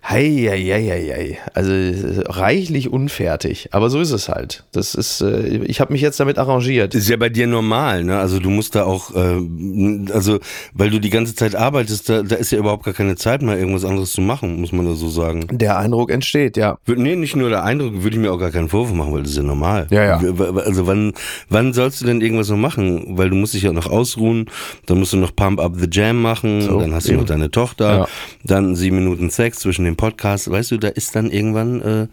Heieieiei. 0.08 1.38
Also 1.54 1.72
äh, 1.72 2.22
reichlich 2.26 2.90
unfertig. 2.92 3.68
Aber 3.72 3.88
so 3.90 4.00
ist 4.00 4.10
es 4.10 4.28
halt. 4.28 4.64
Das 4.72 4.94
ist, 4.94 5.20
äh, 5.20 5.58
ich 5.64 5.80
habe 5.80 5.92
mich 5.92 6.02
jetzt 6.02 6.18
damit 6.20 6.38
arrangiert. 6.38 6.94
Ist 6.94 7.08
ja 7.08 7.16
bei 7.16 7.28
dir 7.28 7.46
normal, 7.46 8.04
ne? 8.04 8.18
Also 8.18 8.38
du 8.38 8.50
musst 8.50 8.74
da 8.74 8.84
auch, 8.84 9.14
äh, 9.14 10.10
also 10.12 10.38
weil 10.74 10.90
du 10.90 10.98
die 11.00 11.10
ganze 11.10 11.34
Zeit 11.34 11.54
arbeitest, 11.54 12.08
da, 12.08 12.22
da 12.22 12.36
ist 12.36 12.52
ja 12.52 12.58
überhaupt 12.58 12.84
gar 12.84 12.94
keine 12.94 13.16
Zeit 13.16 13.42
mehr, 13.42 13.58
irgendwas 13.58 13.84
anderes 13.84 14.12
zu 14.12 14.20
machen, 14.20 14.60
muss 14.60 14.72
man 14.72 14.86
da 14.86 14.94
so 14.94 15.08
sagen. 15.08 15.46
Der 15.50 15.78
Eindruck 15.78 16.10
entsteht, 16.10 16.56
ja. 16.56 16.78
Wür- 16.86 16.96
Nee, 17.02 17.16
nicht 17.16 17.34
nur 17.36 17.48
der 17.50 17.64
Eindruck, 17.64 18.02
würde 18.02 18.16
ich 18.16 18.22
mir 18.22 18.32
auch 18.32 18.38
gar 18.38 18.50
keinen 18.50 18.68
Vorwurf 18.68 18.92
machen, 18.94 19.12
weil 19.12 19.22
das 19.22 19.32
ist 19.32 19.36
ja 19.38 19.42
normal. 19.42 19.86
Ja, 19.90 20.04
ja. 20.04 20.16
Also 20.18 20.86
wann, 20.86 21.12
wann 21.48 21.72
sollst 21.72 22.00
du 22.00 22.06
denn 22.06 22.20
irgendwas 22.20 22.48
noch 22.48 22.56
machen? 22.56 23.16
Weil 23.18 23.30
du 23.30 23.36
musst 23.36 23.54
dich 23.54 23.62
ja 23.62 23.72
noch 23.72 23.86
ausruhen, 23.90 24.46
dann 24.86 24.98
musst 24.98 25.12
du 25.12 25.16
noch 25.16 25.34
Pump 25.34 25.58
Up 25.60 25.74
the 25.76 25.88
Jam 25.90 26.20
machen, 26.22 26.60
So, 26.62 26.80
dann 26.80 26.94
hast 26.94 27.08
du 27.08 27.14
noch 27.14 27.24
deine 27.24 27.50
Tochter, 27.50 27.96
Ja. 27.98 28.08
dann 28.44 28.76
sieben 28.76 28.96
Minuten 28.96 29.30
Sex 29.30 29.58
zwischen 29.60 29.84
dem 29.92 29.96
Podcast. 29.96 30.50
Weißt 30.50 30.70
du, 30.70 30.78
da 30.78 30.88
ist 30.88 31.14
dann 31.14 31.30
irgendwann, 31.30 31.80
äh, 31.80 32.06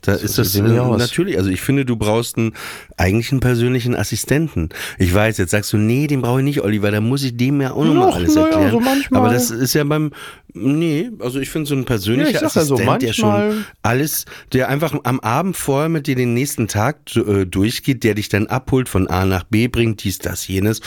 da 0.00 0.14
ist 0.14 0.38
das 0.38 0.54
äh, 0.54 0.62
natürlich. 0.62 1.38
Also 1.38 1.50
ich 1.50 1.60
finde, 1.60 1.84
du 1.84 1.96
brauchst 1.96 2.38
einen 2.38 2.52
eigentlich 2.96 3.32
einen 3.32 3.40
persönlichen 3.40 3.96
Assistenten. 3.96 4.68
Ich 4.96 5.12
weiß, 5.12 5.38
jetzt 5.38 5.50
sagst 5.50 5.72
du, 5.72 5.76
nee, 5.76 6.06
den 6.06 6.22
brauche 6.22 6.38
ich 6.38 6.44
nicht, 6.44 6.62
Oliver, 6.62 6.90
da 6.92 7.00
muss 7.00 7.24
ich 7.24 7.36
dem 7.36 7.60
ja 7.60 7.72
auch 7.72 7.84
nochmal 7.84 8.12
alles 8.12 8.34
na 8.34 8.42
ja, 8.42 8.46
erklären. 8.46 8.70
so 8.70 8.80
manchmal. 8.80 9.20
Aber 9.20 9.32
das 9.32 9.50
ist 9.50 9.74
ja 9.74 9.82
beim, 9.82 10.12
nee, 10.54 11.10
also 11.18 11.40
ich 11.40 11.50
finde 11.50 11.68
so 11.68 11.74
ein 11.74 11.84
persönlicher 11.84 12.42
Ja, 12.42 12.48
sag 12.48 12.54
ja 12.54 12.64
so, 12.64 12.74
Assistent, 12.74 13.02
der 13.02 13.12
schon 13.12 13.64
alles, 13.82 14.24
der 14.52 14.68
einfach 14.68 14.94
am 15.02 15.18
Abend 15.18 15.56
vorher 15.56 15.88
mit 15.88 16.06
dir 16.06 16.14
den 16.14 16.32
nächsten 16.32 16.68
Tag 16.68 17.16
äh, 17.16 17.44
durchgeht, 17.44 18.04
der 18.04 18.14
dich 18.14 18.28
dann 18.28 18.46
abholt, 18.46 18.88
von 18.88 19.08
A 19.08 19.24
nach 19.24 19.44
B 19.44 19.66
bringt, 19.66 20.04
dies, 20.04 20.18
das, 20.18 20.46
jenes. 20.46 20.80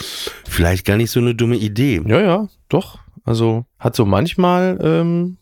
Vielleicht 0.48 0.86
gar 0.86 0.96
nicht 0.96 1.10
so 1.10 1.20
eine 1.20 1.34
dumme 1.34 1.56
Idee. 1.56 2.00
Ja, 2.06 2.20
ja, 2.20 2.48
doch. 2.70 2.98
Also 3.24 3.66
hat 3.78 3.94
so 3.94 4.06
manchmal, 4.06 4.78
ähm, 4.82 5.36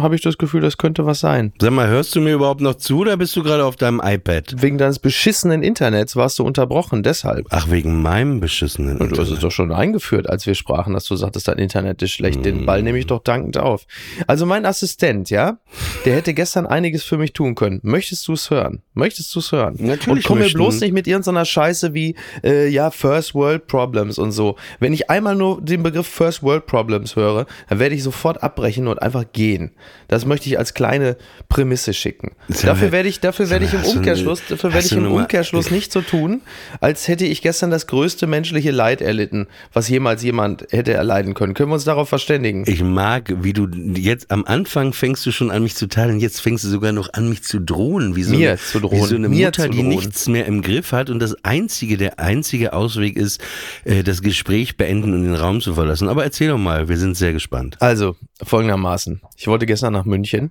habe 0.00 0.14
ich 0.14 0.20
das 0.22 0.38
Gefühl, 0.38 0.60
das 0.60 0.78
könnte 0.78 1.06
was 1.06 1.20
sein. 1.20 1.52
Sag 1.60 1.72
mal, 1.72 1.86
hörst 1.88 2.14
du 2.14 2.20
mir 2.20 2.32
überhaupt 2.34 2.60
noch 2.60 2.74
zu 2.74 2.98
oder 3.00 3.16
bist 3.16 3.34
du 3.36 3.42
gerade 3.42 3.64
auf 3.64 3.76
deinem 3.76 4.00
iPad? 4.02 4.54
Wegen 4.62 4.78
deines 4.78 4.98
beschissenen 4.98 5.62
Internets 5.62 6.16
warst 6.16 6.38
du 6.38 6.44
unterbrochen, 6.44 7.02
deshalb. 7.02 7.46
Ach, 7.50 7.70
wegen 7.70 8.00
meinem 8.02 8.40
beschissenen 8.40 8.98
Du 8.98 9.04
hast 9.04 9.12
es 9.12 9.18
Internet. 9.18 9.42
doch 9.44 9.50
schon 9.50 9.72
eingeführt, 9.72 10.28
als 10.30 10.46
wir 10.46 10.54
sprachen, 10.54 10.94
dass 10.94 11.04
du 11.04 11.16
sagtest, 11.16 11.48
dein 11.48 11.58
Internet 11.58 12.02
ist 12.02 12.12
schlecht. 12.12 12.44
Den 12.44 12.66
Ball 12.66 12.82
nehme 12.82 12.98
ich 12.98 13.06
doch 13.06 13.22
dankend 13.22 13.58
auf. 13.58 13.86
Also 14.26 14.46
mein 14.46 14.64
Assistent, 14.66 15.30
ja, 15.30 15.58
der 16.04 16.16
hätte 16.16 16.34
gestern 16.34 16.66
einiges 16.66 17.02
für 17.04 17.18
mich 17.18 17.32
tun 17.32 17.54
können. 17.54 17.80
Möchtest 17.82 18.26
du 18.28 18.32
es 18.32 18.50
hören? 18.50 18.82
Möchtest 18.94 19.34
du 19.34 19.40
es 19.40 19.52
hören? 19.52 19.76
Natürlich 19.78 20.24
Und 20.24 20.24
komm 20.24 20.38
mir 20.38 20.48
bloß 20.48 20.80
nicht 20.80 20.92
mit 20.92 21.06
irgendeiner 21.06 21.44
Scheiße 21.44 21.92
wie, 21.94 22.14
äh, 22.42 22.68
ja, 22.68 22.90
First 22.90 23.34
World 23.34 23.66
Problems 23.66 24.18
und 24.18 24.32
so. 24.32 24.56
Wenn 24.80 24.92
ich 24.92 25.10
einmal 25.10 25.34
nur 25.36 25.60
den 25.60 25.82
Begriff 25.82 26.06
First 26.06 26.42
World 26.42 26.66
Problems 26.66 27.16
höre, 27.16 27.46
dann 27.68 27.78
werde 27.78 27.94
ich 27.94 28.02
sofort 28.02 28.42
abbrechen 28.42 28.88
und 28.88 29.02
einfach 29.02 29.24
gehen. 29.32 29.65
Das 30.08 30.24
möchte 30.26 30.48
ich 30.48 30.58
als 30.58 30.74
kleine 30.74 31.16
Prämisse 31.48 31.92
schicken. 31.94 32.32
Mal, 32.48 32.56
Dafür 32.62 32.92
werde 32.92 33.08
ich, 33.08 33.20
dafür 33.20 33.50
werde 33.50 33.64
ich 33.64 33.72
im 33.74 33.82
du 33.82 33.88
eine- 33.88 33.98
Umkehrschluss, 33.98 34.42
dafür 34.48 34.72
werde 34.72 34.86
ich 34.86 34.92
im 34.92 35.10
Umkehrschluss 35.10 35.70
nicht 35.70 35.92
so 35.92 36.00
tun, 36.00 36.40
als 36.80 37.08
hätte 37.08 37.24
ich 37.24 37.42
gestern 37.42 37.70
das 37.70 37.86
größte 37.86 38.26
menschliche 38.26 38.70
Leid 38.70 39.00
erlitten, 39.00 39.46
was 39.72 39.88
jemals 39.88 40.22
jemand 40.22 40.66
hätte 40.70 40.92
erleiden 40.92 41.34
können. 41.34 41.54
Können 41.54 41.70
wir 41.70 41.74
uns 41.74 41.84
darauf 41.84 42.08
verständigen? 42.08 42.64
Ich 42.66 42.82
mag, 42.82 43.32
wie 43.42 43.52
du 43.52 43.66
jetzt 43.94 44.30
am 44.30 44.44
Anfang 44.44 44.92
fängst 44.92 45.24
du 45.26 45.32
schon 45.32 45.50
an 45.50 45.62
mich 45.62 45.74
zu 45.76 45.86
teilen, 45.88 46.20
jetzt 46.20 46.40
fängst 46.40 46.64
du 46.64 46.68
sogar 46.68 46.92
noch 46.92 47.12
an 47.14 47.28
mich 47.28 47.42
zu 47.42 47.58
drohen, 47.60 48.16
wie 48.16 48.22
so, 48.22 48.34
Mir 48.34 48.50
eine, 48.50 48.58
zu 48.58 48.80
drohen, 48.80 48.92
Wie 49.02 49.06
so 49.06 49.14
eine 49.16 49.28
mir 49.28 49.46
Mutter, 49.46 49.68
die 49.68 49.82
nichts 49.82 50.28
mehr 50.28 50.46
im 50.46 50.62
Griff 50.62 50.92
hat 50.92 51.10
und 51.10 51.18
das 51.20 51.36
einzige, 51.44 51.96
der 51.96 52.18
einzige 52.18 52.72
Ausweg 52.72 53.16
ist, 53.16 53.40
äh, 53.84 54.02
das 54.02 54.22
Gespräch 54.22 54.76
beenden 54.76 55.14
und 55.14 55.22
den 55.24 55.34
Raum 55.34 55.60
zu 55.60 55.74
verlassen. 55.74 56.08
Aber 56.08 56.24
erzähl 56.24 56.48
doch 56.48 56.58
mal, 56.58 56.88
wir 56.88 56.98
sind 56.98 57.16
sehr 57.16 57.32
gespannt. 57.32 57.76
Also, 57.80 58.16
folgendermaßen. 58.42 59.20
Ich 59.38 59.46
wollte 59.46 59.55
gestern 59.64 59.94
nach 59.94 60.04
München. 60.04 60.50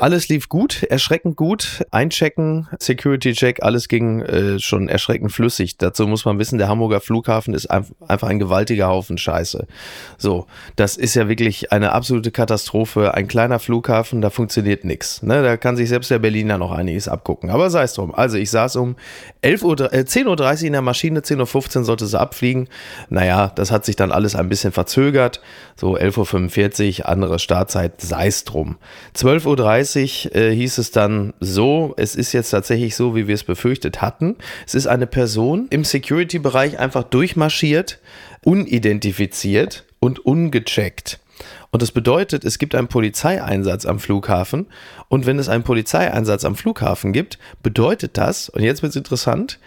Alles 0.00 0.28
lief 0.28 0.48
gut, 0.48 0.84
erschreckend 0.84 1.34
gut. 1.34 1.84
Einchecken, 1.90 2.68
Security-Check, 2.78 3.64
alles 3.64 3.88
ging 3.88 4.20
äh, 4.20 4.60
schon 4.60 4.88
erschreckend 4.88 5.32
flüssig. 5.32 5.76
Dazu 5.76 6.06
muss 6.06 6.24
man 6.24 6.38
wissen, 6.38 6.56
der 6.58 6.68
Hamburger 6.68 7.00
Flughafen 7.00 7.52
ist 7.52 7.68
einf- 7.68 7.92
einfach 8.06 8.28
ein 8.28 8.38
gewaltiger 8.38 8.86
Haufen 8.86 9.18
Scheiße. 9.18 9.66
So, 10.16 10.46
das 10.76 10.96
ist 10.96 11.14
ja 11.16 11.28
wirklich 11.28 11.72
eine 11.72 11.92
absolute 11.92 12.30
Katastrophe. 12.30 13.14
Ein 13.14 13.26
kleiner 13.26 13.58
Flughafen, 13.58 14.20
da 14.20 14.30
funktioniert 14.30 14.84
nichts. 14.84 15.22
Ne? 15.24 15.42
Da 15.42 15.56
kann 15.56 15.76
sich 15.76 15.88
selbst 15.88 16.12
der 16.12 16.20
Berliner 16.20 16.58
noch 16.58 16.70
einiges 16.70 17.08
abgucken. 17.08 17.50
Aber 17.50 17.68
sei 17.68 17.82
es 17.82 17.94
drum. 17.94 18.14
Also 18.14 18.36
ich 18.38 18.50
saß 18.52 18.76
um 18.76 18.94
11 19.40 19.62
Uhr, 19.64 19.92
äh, 19.92 20.04
10.30 20.04 20.60
Uhr 20.60 20.66
in 20.68 20.72
der 20.74 20.82
Maschine, 20.82 21.20
10.15 21.20 21.78
Uhr 21.78 21.84
sollte 21.84 22.06
sie 22.06 22.20
abfliegen. 22.20 22.68
Naja, 23.08 23.50
das 23.54 23.72
hat 23.72 23.84
sich 23.84 23.96
dann 23.96 24.12
alles 24.12 24.36
ein 24.36 24.48
bisschen 24.48 24.70
verzögert. 24.70 25.40
So 25.74 25.96
11.45 25.96 27.00
Uhr, 27.00 27.08
andere 27.08 27.40
Startzeit, 27.40 28.00
sei 28.00 28.28
es 28.28 28.44
drum. 28.44 28.76
12.30 29.16 29.46
Uhr 29.46 29.84
äh, 29.96 30.54
hieß 30.54 30.78
es 30.78 30.90
dann 30.90 31.34
so, 31.40 31.94
es 31.96 32.14
ist 32.14 32.32
jetzt 32.32 32.50
tatsächlich 32.50 32.96
so, 32.96 33.14
wie 33.14 33.26
wir 33.26 33.34
es 33.34 33.44
befürchtet 33.44 34.00
hatten. 34.00 34.36
Es 34.66 34.74
ist 34.74 34.86
eine 34.86 35.06
Person 35.06 35.66
im 35.70 35.84
Security-Bereich 35.84 36.78
einfach 36.78 37.04
durchmarschiert, 37.04 37.98
unidentifiziert 38.44 39.84
und 40.00 40.18
ungecheckt. 40.20 41.20
Und 41.70 41.82
das 41.82 41.92
bedeutet, 41.92 42.44
es 42.44 42.58
gibt 42.58 42.74
einen 42.74 42.88
Polizeieinsatz 42.88 43.84
am 43.84 43.98
Flughafen. 43.98 44.66
Und 45.08 45.26
wenn 45.26 45.38
es 45.38 45.48
einen 45.48 45.64
Polizeieinsatz 45.64 46.44
am 46.44 46.56
Flughafen 46.56 47.12
gibt, 47.12 47.38
bedeutet 47.62 48.16
das, 48.16 48.48
und 48.48 48.62
jetzt 48.62 48.82
wird 48.82 48.90
es 48.90 48.96
interessant, 48.96 49.58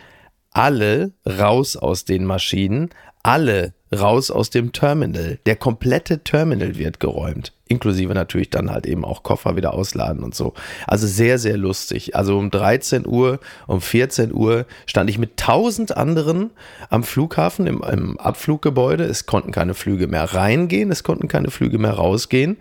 alle 0.51 1.11
raus 1.25 1.75
aus 1.77 2.05
den 2.05 2.25
Maschinen, 2.25 2.89
alle 3.23 3.73
raus 3.93 4.31
aus 4.31 4.49
dem 4.49 4.71
Terminal. 4.71 5.39
Der 5.45 5.55
komplette 5.55 6.19
Terminal 6.23 6.77
wird 6.77 6.99
geräumt. 6.99 7.53
Inklusive 7.67 8.13
natürlich 8.13 8.49
dann 8.49 8.71
halt 8.71 8.85
eben 8.85 9.05
auch 9.05 9.23
Koffer 9.23 9.55
wieder 9.55 9.73
ausladen 9.73 10.23
und 10.23 10.35
so. 10.35 10.53
Also 10.87 11.07
sehr, 11.07 11.39
sehr 11.39 11.57
lustig. 11.57 12.15
Also 12.15 12.37
um 12.37 12.51
13 12.51 13.05
Uhr, 13.05 13.39
um 13.67 13.81
14 13.81 14.33
Uhr 14.33 14.65
stand 14.85 15.09
ich 15.09 15.17
mit 15.17 15.37
tausend 15.37 15.95
anderen 15.95 16.51
am 16.89 17.03
Flughafen 17.03 17.67
im, 17.67 17.81
im 17.81 18.19
Abfluggebäude. 18.19 19.03
Es 19.03 19.25
konnten 19.25 19.51
keine 19.51 19.73
Flüge 19.73 20.07
mehr 20.07 20.33
reingehen, 20.33 20.91
es 20.91 21.03
konnten 21.03 21.27
keine 21.27 21.51
Flüge 21.51 21.77
mehr 21.77 21.93
rausgehen. 21.93 22.57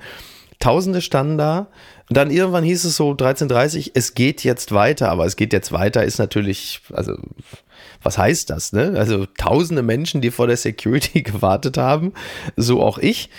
Tausende 0.58 1.00
standen 1.00 1.38
da. 1.38 1.68
Und 2.08 2.16
dann 2.16 2.30
irgendwann 2.30 2.64
hieß 2.64 2.84
es 2.84 2.96
so 2.96 3.12
13.30 3.12 3.92
es 3.94 4.14
geht 4.14 4.42
jetzt 4.42 4.72
weiter, 4.72 5.10
aber 5.10 5.24
es 5.26 5.36
geht 5.36 5.52
jetzt 5.52 5.70
weiter 5.72 6.04
ist 6.04 6.18
natürlich, 6.18 6.82
also 6.92 7.16
was 8.02 8.18
heißt 8.18 8.50
das, 8.50 8.72
ne? 8.72 8.94
Also 8.96 9.26
tausende 9.38 9.82
Menschen, 9.82 10.20
die 10.20 10.30
vor 10.30 10.46
der 10.46 10.56
Security 10.56 11.22
gewartet 11.22 11.76
haben, 11.78 12.12
so 12.56 12.82
auch 12.82 12.98
ich. 12.98 13.30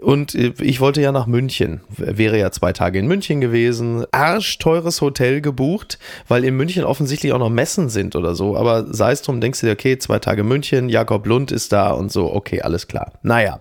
Und 0.00 0.34
äh, 0.34 0.52
ich 0.60 0.80
wollte 0.80 1.00
ja 1.00 1.12
nach 1.12 1.26
München, 1.26 1.80
wäre 1.88 2.38
ja 2.38 2.50
zwei 2.50 2.72
Tage 2.72 2.98
in 2.98 3.06
München 3.06 3.40
gewesen, 3.40 4.04
arschteures 4.12 5.00
Hotel 5.00 5.40
gebucht, 5.40 5.98
weil 6.28 6.44
in 6.44 6.56
München 6.56 6.84
offensichtlich 6.84 7.32
auch 7.32 7.38
noch 7.38 7.50
Messen 7.50 7.88
sind 7.88 8.14
oder 8.14 8.34
so. 8.34 8.56
Aber 8.56 8.92
sei 8.92 9.12
es 9.12 9.22
drum, 9.22 9.40
denkst 9.40 9.60
du 9.60 9.66
dir, 9.66 9.72
okay, 9.72 9.98
zwei 9.98 10.18
Tage 10.18 10.44
München, 10.44 10.88
Jakob 10.88 11.26
Lund 11.26 11.50
ist 11.50 11.72
da 11.72 11.92
und 11.92 12.12
so, 12.12 12.32
okay, 12.32 12.62
alles 12.62 12.88
klar. 12.88 13.12
Naja. 13.22 13.60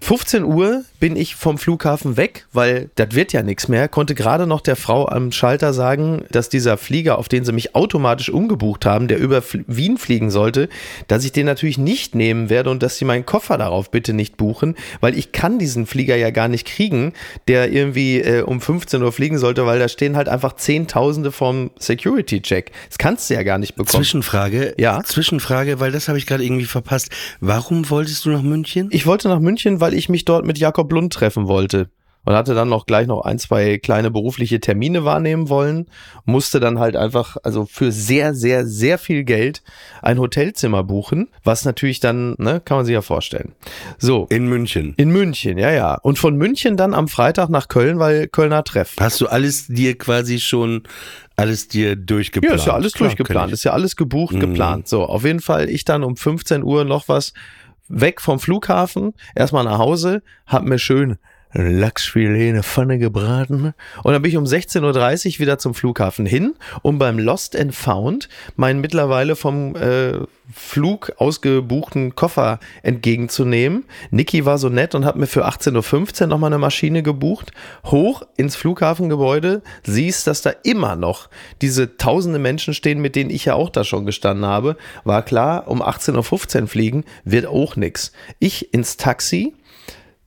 15 0.00 0.44
Uhr 0.44 0.84
bin 1.00 1.16
ich 1.16 1.34
vom 1.34 1.58
Flughafen 1.58 2.16
weg, 2.16 2.46
weil 2.52 2.90
das 2.94 3.08
wird 3.12 3.32
ja 3.32 3.42
nichts 3.42 3.68
mehr. 3.68 3.88
Konnte 3.88 4.14
gerade 4.14 4.46
noch 4.46 4.60
der 4.60 4.76
Frau 4.76 5.08
am 5.08 5.32
Schalter 5.32 5.72
sagen, 5.72 6.24
dass 6.30 6.48
dieser 6.48 6.76
Flieger, 6.76 7.18
auf 7.18 7.28
den 7.28 7.44
sie 7.44 7.52
mich 7.52 7.74
automatisch 7.74 8.30
umgebucht 8.30 8.86
haben, 8.86 9.08
der 9.08 9.18
über 9.18 9.42
Wien 9.66 9.98
fliegen 9.98 10.30
sollte, 10.30 10.68
dass 11.08 11.24
ich 11.24 11.32
den 11.32 11.46
natürlich 11.46 11.78
nicht 11.78 12.14
nehmen 12.14 12.50
werde 12.50 12.70
und 12.70 12.82
dass 12.82 12.98
sie 12.98 13.04
meinen 13.04 13.26
Koffer 13.26 13.58
darauf 13.58 13.90
bitte 13.90 14.12
nicht 14.12 14.36
buchen, 14.36 14.76
weil 15.00 15.16
ich 15.18 15.32
kann 15.32 15.58
diesen 15.58 15.86
Flieger 15.86 16.16
ja 16.16 16.30
gar 16.30 16.48
nicht 16.48 16.66
kriegen, 16.66 17.12
der 17.48 17.72
irgendwie 17.72 18.20
äh, 18.20 18.42
um 18.42 18.60
15 18.60 19.02
Uhr 19.02 19.12
fliegen 19.12 19.38
sollte, 19.38 19.66
weil 19.66 19.78
da 19.78 19.88
stehen 19.88 20.16
halt 20.16 20.28
einfach 20.28 20.54
Zehntausende 20.56 21.32
vom 21.32 21.70
Security-Check. 21.78 22.70
Das 22.88 22.98
kannst 22.98 23.28
du 23.28 23.34
ja 23.34 23.42
gar 23.42 23.58
nicht 23.58 23.74
bekommen. 23.74 24.02
Zwischenfrage, 24.04 24.74
Ja. 24.78 25.02
Zwischenfrage, 25.02 25.80
weil 25.80 25.90
das 25.92 26.08
habe 26.08 26.18
ich 26.18 26.26
gerade 26.26 26.44
irgendwie 26.44 26.64
verpasst. 26.66 27.10
Warum 27.40 27.88
wolltest 27.90 28.24
du 28.24 28.30
nach 28.30 28.42
München? 28.42 28.88
Ich 28.92 29.06
wollte 29.06 29.28
nach 29.28 29.40
München, 29.40 29.80
weil 29.80 29.85
ich 29.94 30.08
mich 30.08 30.24
dort 30.24 30.46
mit 30.46 30.58
Jakob 30.58 30.92
Lund 30.92 31.12
treffen 31.12 31.48
wollte. 31.48 31.88
Und 32.28 32.34
hatte 32.34 32.56
dann 32.56 32.68
noch 32.68 32.86
gleich 32.86 33.06
noch 33.06 33.20
ein, 33.20 33.38
zwei 33.38 33.78
kleine 33.78 34.10
berufliche 34.10 34.58
Termine 34.58 35.04
wahrnehmen 35.04 35.48
wollen. 35.48 35.86
Musste 36.24 36.58
dann 36.58 36.80
halt 36.80 36.96
einfach, 36.96 37.36
also 37.44 37.66
für 37.66 37.92
sehr, 37.92 38.34
sehr, 38.34 38.66
sehr 38.66 38.98
viel 38.98 39.22
Geld 39.22 39.62
ein 40.02 40.18
Hotelzimmer 40.18 40.82
buchen. 40.82 41.28
Was 41.44 41.64
natürlich 41.64 42.00
dann, 42.00 42.34
ne, 42.38 42.60
kann 42.64 42.78
man 42.78 42.84
sich 42.84 42.94
ja 42.94 43.02
vorstellen. 43.02 43.52
So. 43.98 44.26
In 44.28 44.48
München. 44.48 44.94
In 44.96 45.10
München, 45.10 45.56
ja, 45.56 45.70
ja. 45.70 45.94
Und 46.02 46.18
von 46.18 46.34
München 46.34 46.76
dann 46.76 46.94
am 46.94 47.06
Freitag 47.06 47.48
nach 47.48 47.68
Köln, 47.68 48.00
weil 48.00 48.26
Kölner 48.26 48.64
Treff. 48.64 48.96
Hast 48.98 49.20
du 49.20 49.28
alles 49.28 49.68
dir 49.68 49.96
quasi 49.96 50.40
schon, 50.40 50.82
alles 51.36 51.68
dir 51.68 51.94
durchgeplant? 51.94 52.56
Ja, 52.56 52.60
ist 52.60 52.66
ja 52.66 52.74
alles 52.74 52.92
Klar, 52.94 53.08
durchgeplant, 53.10 53.52
ist 53.52 53.62
ja 53.62 53.70
alles 53.70 53.94
gebucht, 53.94 54.34
Mhm. 54.34 54.40
geplant. 54.40 54.88
So, 54.88 55.04
auf 55.04 55.24
jeden 55.24 55.38
Fall 55.38 55.70
ich 55.70 55.84
dann 55.84 56.02
um 56.02 56.16
15 56.16 56.64
Uhr 56.64 56.82
noch 56.84 57.06
was 57.06 57.34
weg 57.88 58.20
vom 58.20 58.38
Flughafen, 58.38 59.14
erstmal 59.34 59.64
nach 59.64 59.78
Hause, 59.78 60.22
hab 60.46 60.64
mir 60.64 60.78
schön 60.78 61.18
ein 61.50 61.78
Lachsfilet 61.78 62.48
in 62.48 62.54
der 62.54 62.62
Pfanne 62.62 62.98
gebraten. 62.98 63.74
Und 64.02 64.12
dann 64.12 64.22
bin 64.22 64.30
ich 64.30 64.36
um 64.36 64.44
16.30 64.44 65.34
Uhr 65.34 65.38
wieder 65.40 65.58
zum 65.58 65.74
Flughafen 65.74 66.26
hin, 66.26 66.54
um 66.82 66.98
beim 66.98 67.18
Lost 67.18 67.56
and 67.56 67.74
Found 67.74 68.28
meinen 68.56 68.80
mittlerweile 68.80 69.36
vom 69.36 69.74
äh, 69.76 70.18
Flug 70.52 71.12
ausgebuchten 71.18 72.14
Koffer 72.14 72.60
entgegenzunehmen. 72.82 73.84
Niki 74.10 74.44
war 74.44 74.58
so 74.58 74.68
nett 74.68 74.94
und 74.94 75.04
hat 75.04 75.16
mir 75.16 75.26
für 75.26 75.46
18.15 75.46 76.22
Uhr 76.22 76.26
nochmal 76.28 76.48
eine 76.48 76.58
Maschine 76.58 77.02
gebucht. 77.02 77.52
Hoch 77.84 78.22
ins 78.36 78.54
Flughafengebäude, 78.54 79.62
siehst, 79.82 80.26
dass 80.26 80.42
da 80.42 80.50
immer 80.62 80.94
noch 80.94 81.28
diese 81.62 81.96
tausende 81.96 82.38
Menschen 82.38 82.74
stehen, 82.74 83.00
mit 83.00 83.16
denen 83.16 83.30
ich 83.30 83.46
ja 83.46 83.54
auch 83.54 83.70
da 83.70 83.82
schon 83.82 84.06
gestanden 84.06 84.46
habe. 84.46 84.76
War 85.04 85.22
klar, 85.22 85.68
um 85.68 85.82
18.15 85.82 86.62
Uhr 86.62 86.68
fliegen 86.68 87.04
wird 87.24 87.46
auch 87.46 87.76
nix. 87.76 88.12
Ich 88.38 88.72
ins 88.72 88.96
Taxi 88.96 89.54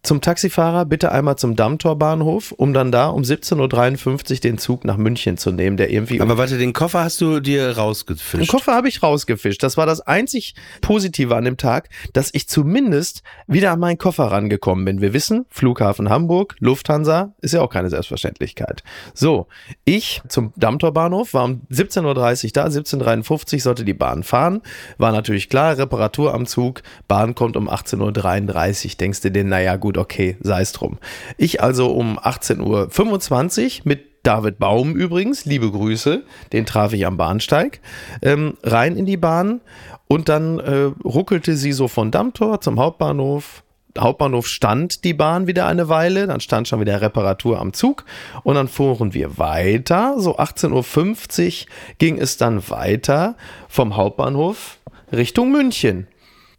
zum 0.02 0.22
Taxifahrer 0.22 0.86
bitte 0.86 1.12
einmal 1.12 1.38
zum 1.38 1.56
Dammtorbahnhof, 1.56 2.54
um 2.54 2.74
dann 2.74 2.92
da 2.92 3.08
um 3.10 3.24
17.53 3.24 4.32
Uhr 4.32 4.40
den 4.40 4.58
Zug 4.58 4.86
nach 4.86 4.98
München 4.98 5.38
zu 5.38 5.52
nehmen, 5.52 5.78
der 5.78 5.92
irgendwie. 5.92 6.22
Aber 6.22 6.38
warte, 6.38 6.58
den 6.58 6.74
Koffer 6.74 7.04
hast 7.04 7.20
du 7.22 7.40
dir 7.40 7.78
rausgefischt. 7.78 8.42
Den 8.42 8.48
Koffer 8.48 8.74
habe 8.74 8.88
ich 8.88 9.04
rausgefischt. 9.04 9.62
Das 9.62 9.78
war 9.78 9.86
das 9.86 10.02
einzig 10.02 10.56
Positive 10.82 11.36
an 11.36 11.44
dem 11.44 11.58
Tag, 11.58 11.90
dass 12.14 12.30
ich 12.34 12.48
zumindest 12.48 13.24
wieder 13.48 13.72
an 13.72 13.80
meinen 13.80 13.98
Koffer 13.98 14.26
rangekommen 14.26 14.86
bin. 14.86 15.02
Wir 15.02 15.14
wissen, 15.14 15.46
Flughafen 15.50 16.10
Hamburg, 16.10 16.56
Lufthansa, 16.60 17.34
ist 17.42 17.54
ja 17.54 17.62
auch 17.62 17.70
keine 17.70 17.90
Selbstverständlichkeit. 17.90 18.84
So, 19.14 19.48
ich 19.84 20.22
zum 20.30 20.54
Dammtorbahnhof 20.56 21.34
war 21.34 21.44
um 21.44 21.62
17.30 21.72 22.46
Uhr 22.46 22.52
da, 22.54 22.66
17.53 22.68 23.54
Uhr 23.54 23.60
sollte 23.60 23.84
die 23.84 23.94
Bahn 23.94 24.24
fahren. 24.24 24.62
War 24.98 25.12
natürlich 25.12 25.50
klar, 25.50 25.78
Reparatur 25.78 26.34
am 26.34 26.46
Zug, 26.46 26.84
Bahn 27.08 27.36
kommt 27.36 27.58
um 27.58 27.70
18.33 27.70 28.86
Uhr. 28.86 28.92
Denkst 29.00 29.22
du 29.22 29.32
dir, 29.32 29.44
naja, 29.44 29.76
gut, 29.76 29.89
okay, 29.98 30.38
sei 30.42 30.62
es 30.62 30.72
drum. 30.72 30.98
Ich 31.38 31.62
also 31.62 31.92
um 31.92 32.20
18.25 32.20 33.80
Uhr 33.80 33.82
mit 33.86 34.10
David 34.24 34.60
Baum 34.60 34.96
übrigens, 34.96 35.46
liebe 35.46 35.72
Grüße, 35.72 36.24
den 36.52 36.66
traf 36.66 36.94
ich 36.94 37.06
am 37.06 37.18
Bahnsteig, 37.18 37.80
ähm, 38.22 38.58
rein 38.64 38.96
in 38.96 39.06
die 39.06 39.18
Bahn 39.18 39.62
und 40.08 40.30
dann 40.30 40.60
äh, 40.60 40.92
ruckelte 41.04 41.56
sie 41.56 41.72
so 41.72 41.88
von 41.88 42.12
Dammtor 42.12 42.62
zum 42.62 42.80
Hauptbahnhof. 42.80 43.64
Hauptbahnhof 43.98 44.48
stand 44.48 45.04
die 45.04 45.14
Bahn 45.14 45.48
wieder 45.48 45.66
eine 45.66 45.90
Weile, 45.90 46.28
dann 46.28 46.42
stand 46.42 46.68
schon 46.68 46.80
wieder 46.80 47.02
Reparatur 47.02 47.60
am 47.60 47.74
Zug 47.74 48.06
und 48.44 48.56
dann 48.56 48.68
fuhren 48.68 49.14
wir 49.14 49.38
weiter. 49.38 50.16
So 50.20 50.38
18.50 50.38 51.64
Uhr 51.64 51.68
ging 51.98 52.20
es 52.20 52.38
dann 52.38 52.70
weiter 52.70 53.36
vom 53.68 53.96
Hauptbahnhof 53.96 54.78
Richtung 55.12 55.52
München. 55.52 56.08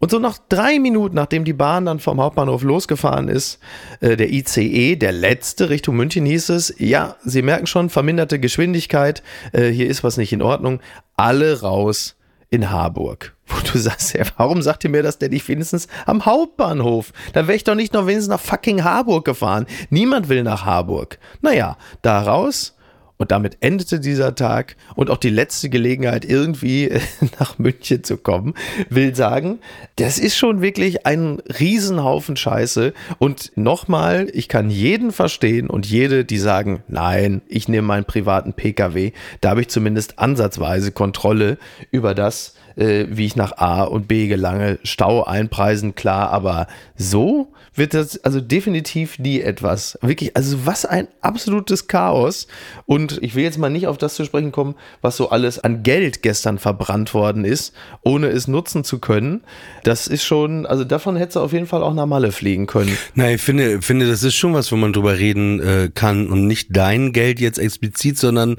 Und 0.01 0.09
so 0.09 0.17
nach 0.17 0.39
drei 0.49 0.79
Minuten, 0.79 1.15
nachdem 1.15 1.45
die 1.45 1.53
Bahn 1.53 1.85
dann 1.85 1.99
vom 1.99 2.19
Hauptbahnhof 2.19 2.63
losgefahren 2.63 3.27
ist, 3.29 3.59
äh, 3.99 4.17
der 4.17 4.31
ICE, 4.33 4.95
der 4.95 5.11
letzte 5.11 5.69
Richtung 5.69 5.95
München, 5.95 6.25
hieß 6.25 6.49
es, 6.49 6.73
ja, 6.79 7.17
Sie 7.23 7.43
merken 7.43 7.67
schon, 7.67 7.91
verminderte 7.91 8.39
Geschwindigkeit, 8.39 9.21
äh, 9.53 9.67
hier 9.67 9.87
ist 9.87 10.03
was 10.03 10.17
nicht 10.17 10.33
in 10.33 10.41
Ordnung, 10.41 10.79
alle 11.17 11.61
raus 11.61 12.15
in 12.49 12.71
Harburg. 12.71 13.35
Wo 13.45 13.59
du 13.71 13.77
sagst, 13.77 14.13
ja, 14.13 14.25
warum 14.37 14.63
sagt 14.63 14.83
ihr 14.83 14.89
mir 14.89 15.03
das 15.03 15.19
denn 15.19 15.31
nicht 15.31 15.47
wenigstens 15.47 15.87
am 16.07 16.25
Hauptbahnhof? 16.25 17.13
Dann 17.33 17.47
wäre 17.47 17.55
ich 17.55 17.63
doch 17.63 17.75
nicht 17.75 17.93
noch 17.93 18.07
wenigstens 18.07 18.29
nach 18.29 18.39
fucking 18.39 18.83
Harburg 18.83 19.23
gefahren. 19.23 19.67
Niemand 19.91 20.29
will 20.29 20.41
nach 20.41 20.65
Harburg. 20.65 21.19
Naja, 21.41 21.77
da 22.01 22.23
raus 22.23 22.75
und 23.21 23.29
damit 23.29 23.57
endete 23.59 23.99
dieser 23.99 24.33
Tag 24.33 24.75
und 24.95 25.11
auch 25.11 25.17
die 25.17 25.29
letzte 25.29 25.69
Gelegenheit, 25.69 26.25
irgendwie 26.25 26.89
nach 27.39 27.59
München 27.59 28.03
zu 28.03 28.17
kommen, 28.17 28.55
will 28.89 29.15
sagen, 29.15 29.59
das 29.97 30.17
ist 30.17 30.35
schon 30.35 30.63
wirklich 30.63 31.05
ein 31.05 31.39
Riesenhaufen 31.59 32.35
Scheiße. 32.35 32.93
Und 33.19 33.51
nochmal, 33.55 34.27
ich 34.33 34.47
kann 34.47 34.71
jeden 34.71 35.11
verstehen 35.11 35.69
und 35.69 35.85
jede, 35.85 36.25
die 36.25 36.39
sagen, 36.39 36.81
nein, 36.87 37.43
ich 37.47 37.67
nehme 37.67 37.87
meinen 37.87 38.05
privaten 38.05 38.53
Pkw, 38.53 39.11
da 39.39 39.51
habe 39.51 39.61
ich 39.61 39.67
zumindest 39.67 40.17
ansatzweise 40.17 40.91
Kontrolle 40.91 41.59
über 41.91 42.15
das, 42.15 42.55
äh, 42.75 43.05
wie 43.07 43.27
ich 43.27 43.35
nach 43.35 43.55
A 43.57 43.83
und 43.83 44.07
B 44.07 44.25
gelange. 44.25 44.79
Stau 44.81 45.23
einpreisen, 45.23 45.93
klar, 45.93 46.31
aber 46.31 46.65
so 46.95 47.53
wird 47.73 47.93
das 47.93 48.23
also 48.23 48.41
definitiv 48.41 49.17
nie 49.17 49.39
etwas. 49.39 49.97
Wirklich, 50.01 50.35
also 50.35 50.65
was 50.65 50.85
ein 50.85 51.07
absolutes 51.21 51.87
Chaos. 51.87 52.47
Und 52.85 53.19
ich 53.21 53.35
will 53.35 53.43
jetzt 53.43 53.57
mal 53.57 53.69
nicht 53.69 53.87
auf 53.87 53.97
das 53.97 54.15
zu 54.15 54.25
sprechen 54.25 54.51
kommen, 54.51 54.75
was 55.01 55.15
so 55.15 55.29
alles 55.29 55.59
an 55.59 55.81
Geld 55.81 56.21
gestern 56.21 56.59
verbrannt 56.59 57.13
worden 57.13 57.45
ist, 57.45 57.73
ohne 58.03 58.27
es 58.27 58.47
nutzen 58.47 58.83
zu 58.83 58.99
können. 58.99 59.41
Das 59.83 60.07
ist 60.07 60.25
schon, 60.25 60.65
also 60.65 60.83
davon 60.83 61.15
hätte 61.15 61.33
du 61.33 61.39
auf 61.39 61.53
jeden 61.53 61.65
Fall 61.65 61.81
auch 61.81 61.93
nach 61.93 62.05
Malle 62.05 62.33
fliegen 62.33 62.67
können. 62.67 62.97
Nein, 63.15 63.35
ich 63.35 63.41
finde, 63.41 63.81
finde, 63.81 64.07
das 64.07 64.23
ist 64.23 64.35
schon 64.35 64.53
was, 64.53 64.71
wo 64.71 64.75
man 64.75 64.91
drüber 64.91 65.17
reden 65.17 65.61
äh, 65.61 65.89
kann 65.93 66.27
und 66.27 66.47
nicht 66.47 66.69
dein 66.71 67.13
Geld 67.13 67.39
jetzt 67.39 67.57
explizit, 67.57 68.17
sondern 68.17 68.57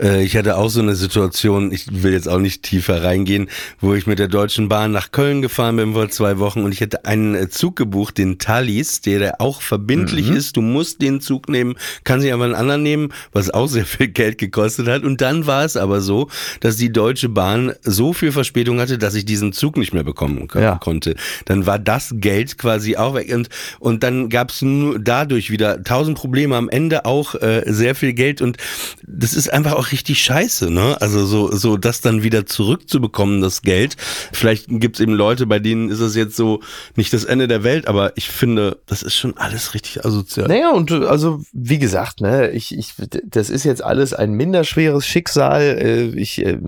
äh, 0.00 0.22
ich 0.22 0.36
hatte 0.36 0.56
auch 0.56 0.68
so 0.68 0.80
eine 0.80 0.94
Situation, 0.94 1.72
ich 1.72 2.02
will 2.02 2.12
jetzt 2.12 2.28
auch 2.28 2.38
nicht 2.38 2.62
tiefer 2.62 3.02
reingehen, 3.02 3.48
wo 3.80 3.94
ich 3.94 4.06
mit 4.06 4.20
der 4.20 4.28
Deutschen 4.28 4.68
Bahn 4.68 4.92
nach 4.92 5.10
Köln 5.10 5.42
gefahren 5.42 5.76
bin 5.76 5.94
vor 5.94 6.08
zwei 6.10 6.38
Wochen 6.38 6.62
und 6.62 6.70
ich 6.70 6.80
hätte 6.80 7.06
einen 7.06 7.34
äh, 7.34 7.48
Zug 7.48 7.74
gebucht, 7.74 8.18
den 8.18 8.38
Thalys, 8.38 8.51
der, 8.60 9.18
der 9.18 9.40
auch 9.40 9.62
verbindlich 9.62 10.28
Mhm. 10.30 10.36
ist. 10.36 10.56
Du 10.56 10.60
musst 10.60 11.00
den 11.02 11.20
Zug 11.20 11.48
nehmen, 11.48 11.74
kann 12.04 12.20
sich 12.20 12.32
aber 12.32 12.44
einen 12.44 12.54
anderen 12.54 12.82
nehmen, 12.82 13.12
was 13.32 13.50
auch 13.50 13.66
sehr 13.68 13.86
viel 13.86 14.08
Geld 14.08 14.38
gekostet 14.38 14.88
hat. 14.88 15.02
Und 15.04 15.20
dann 15.20 15.46
war 15.46 15.64
es 15.64 15.76
aber 15.76 16.00
so, 16.00 16.28
dass 16.60 16.76
die 16.76 16.92
Deutsche 16.92 17.28
Bahn 17.28 17.72
so 17.82 18.12
viel 18.12 18.32
Verspätung 18.32 18.80
hatte, 18.80 18.98
dass 18.98 19.14
ich 19.14 19.24
diesen 19.24 19.52
Zug 19.52 19.76
nicht 19.76 19.92
mehr 19.94 20.04
bekommen 20.04 20.48
ko- 20.48 20.58
Ja. 20.58 20.76
konnte. 20.76 21.14
Dann 21.46 21.66
war 21.66 21.78
das 21.78 22.14
Geld 22.16 22.58
quasi 22.58 22.96
auch 22.96 23.14
weg. 23.14 23.32
Und, 23.34 23.48
und 23.80 24.02
dann 24.02 24.28
gab 24.28 24.50
es 24.50 24.62
nur 24.62 24.98
dadurch 24.98 25.50
wieder 25.50 25.82
tausend 25.82 26.16
Probleme. 26.18 26.56
Am 26.56 26.68
Ende 26.68 27.04
auch 27.04 27.34
äh, 27.36 27.62
sehr 27.66 27.94
viel 27.94 28.12
Geld. 28.12 28.42
Und 28.42 28.56
das 29.06 29.34
ist 29.34 29.52
einfach 29.52 29.72
auch 29.72 29.92
richtig 29.92 30.22
scheiße, 30.22 30.70
ne? 30.70 30.96
Also 31.00 31.24
so, 31.26 31.50
so 31.54 31.76
das 31.76 32.00
dann 32.00 32.22
wieder 32.22 32.46
zurückzubekommen, 32.46 33.40
das 33.40 33.62
Geld. 33.62 33.96
Vielleicht 34.32 34.66
gibt 34.68 34.96
es 34.96 35.00
eben 35.00 35.14
Leute, 35.14 35.46
bei 35.46 35.58
denen 35.58 35.90
ist 35.90 36.00
es 36.00 36.14
jetzt 36.16 36.36
so 36.36 36.60
nicht 36.96 37.12
das 37.12 37.24
Ende 37.24 37.48
der 37.48 37.62
Welt, 37.64 37.86
aber 37.88 38.12
ich 38.16 38.28
finde, 38.42 38.78
das 38.86 39.04
ist 39.04 39.14
schon 39.14 39.36
alles 39.36 39.72
richtig 39.72 40.04
asozial. 40.04 40.48
Naja, 40.48 40.72
und 40.72 40.90
äh, 40.90 41.04
also, 41.04 41.42
wie 41.52 41.78
gesagt, 41.78 42.20
ne, 42.20 42.50
ich, 42.50 42.76
ich, 42.76 42.94
das 43.24 43.50
ist 43.50 43.62
jetzt 43.62 43.84
alles 43.84 44.14
ein 44.14 44.32
minderschweres 44.32 45.06
Schicksal. 45.06 45.62
Äh, 45.62 46.02
Ich 46.20 46.44
äh, 46.44 46.58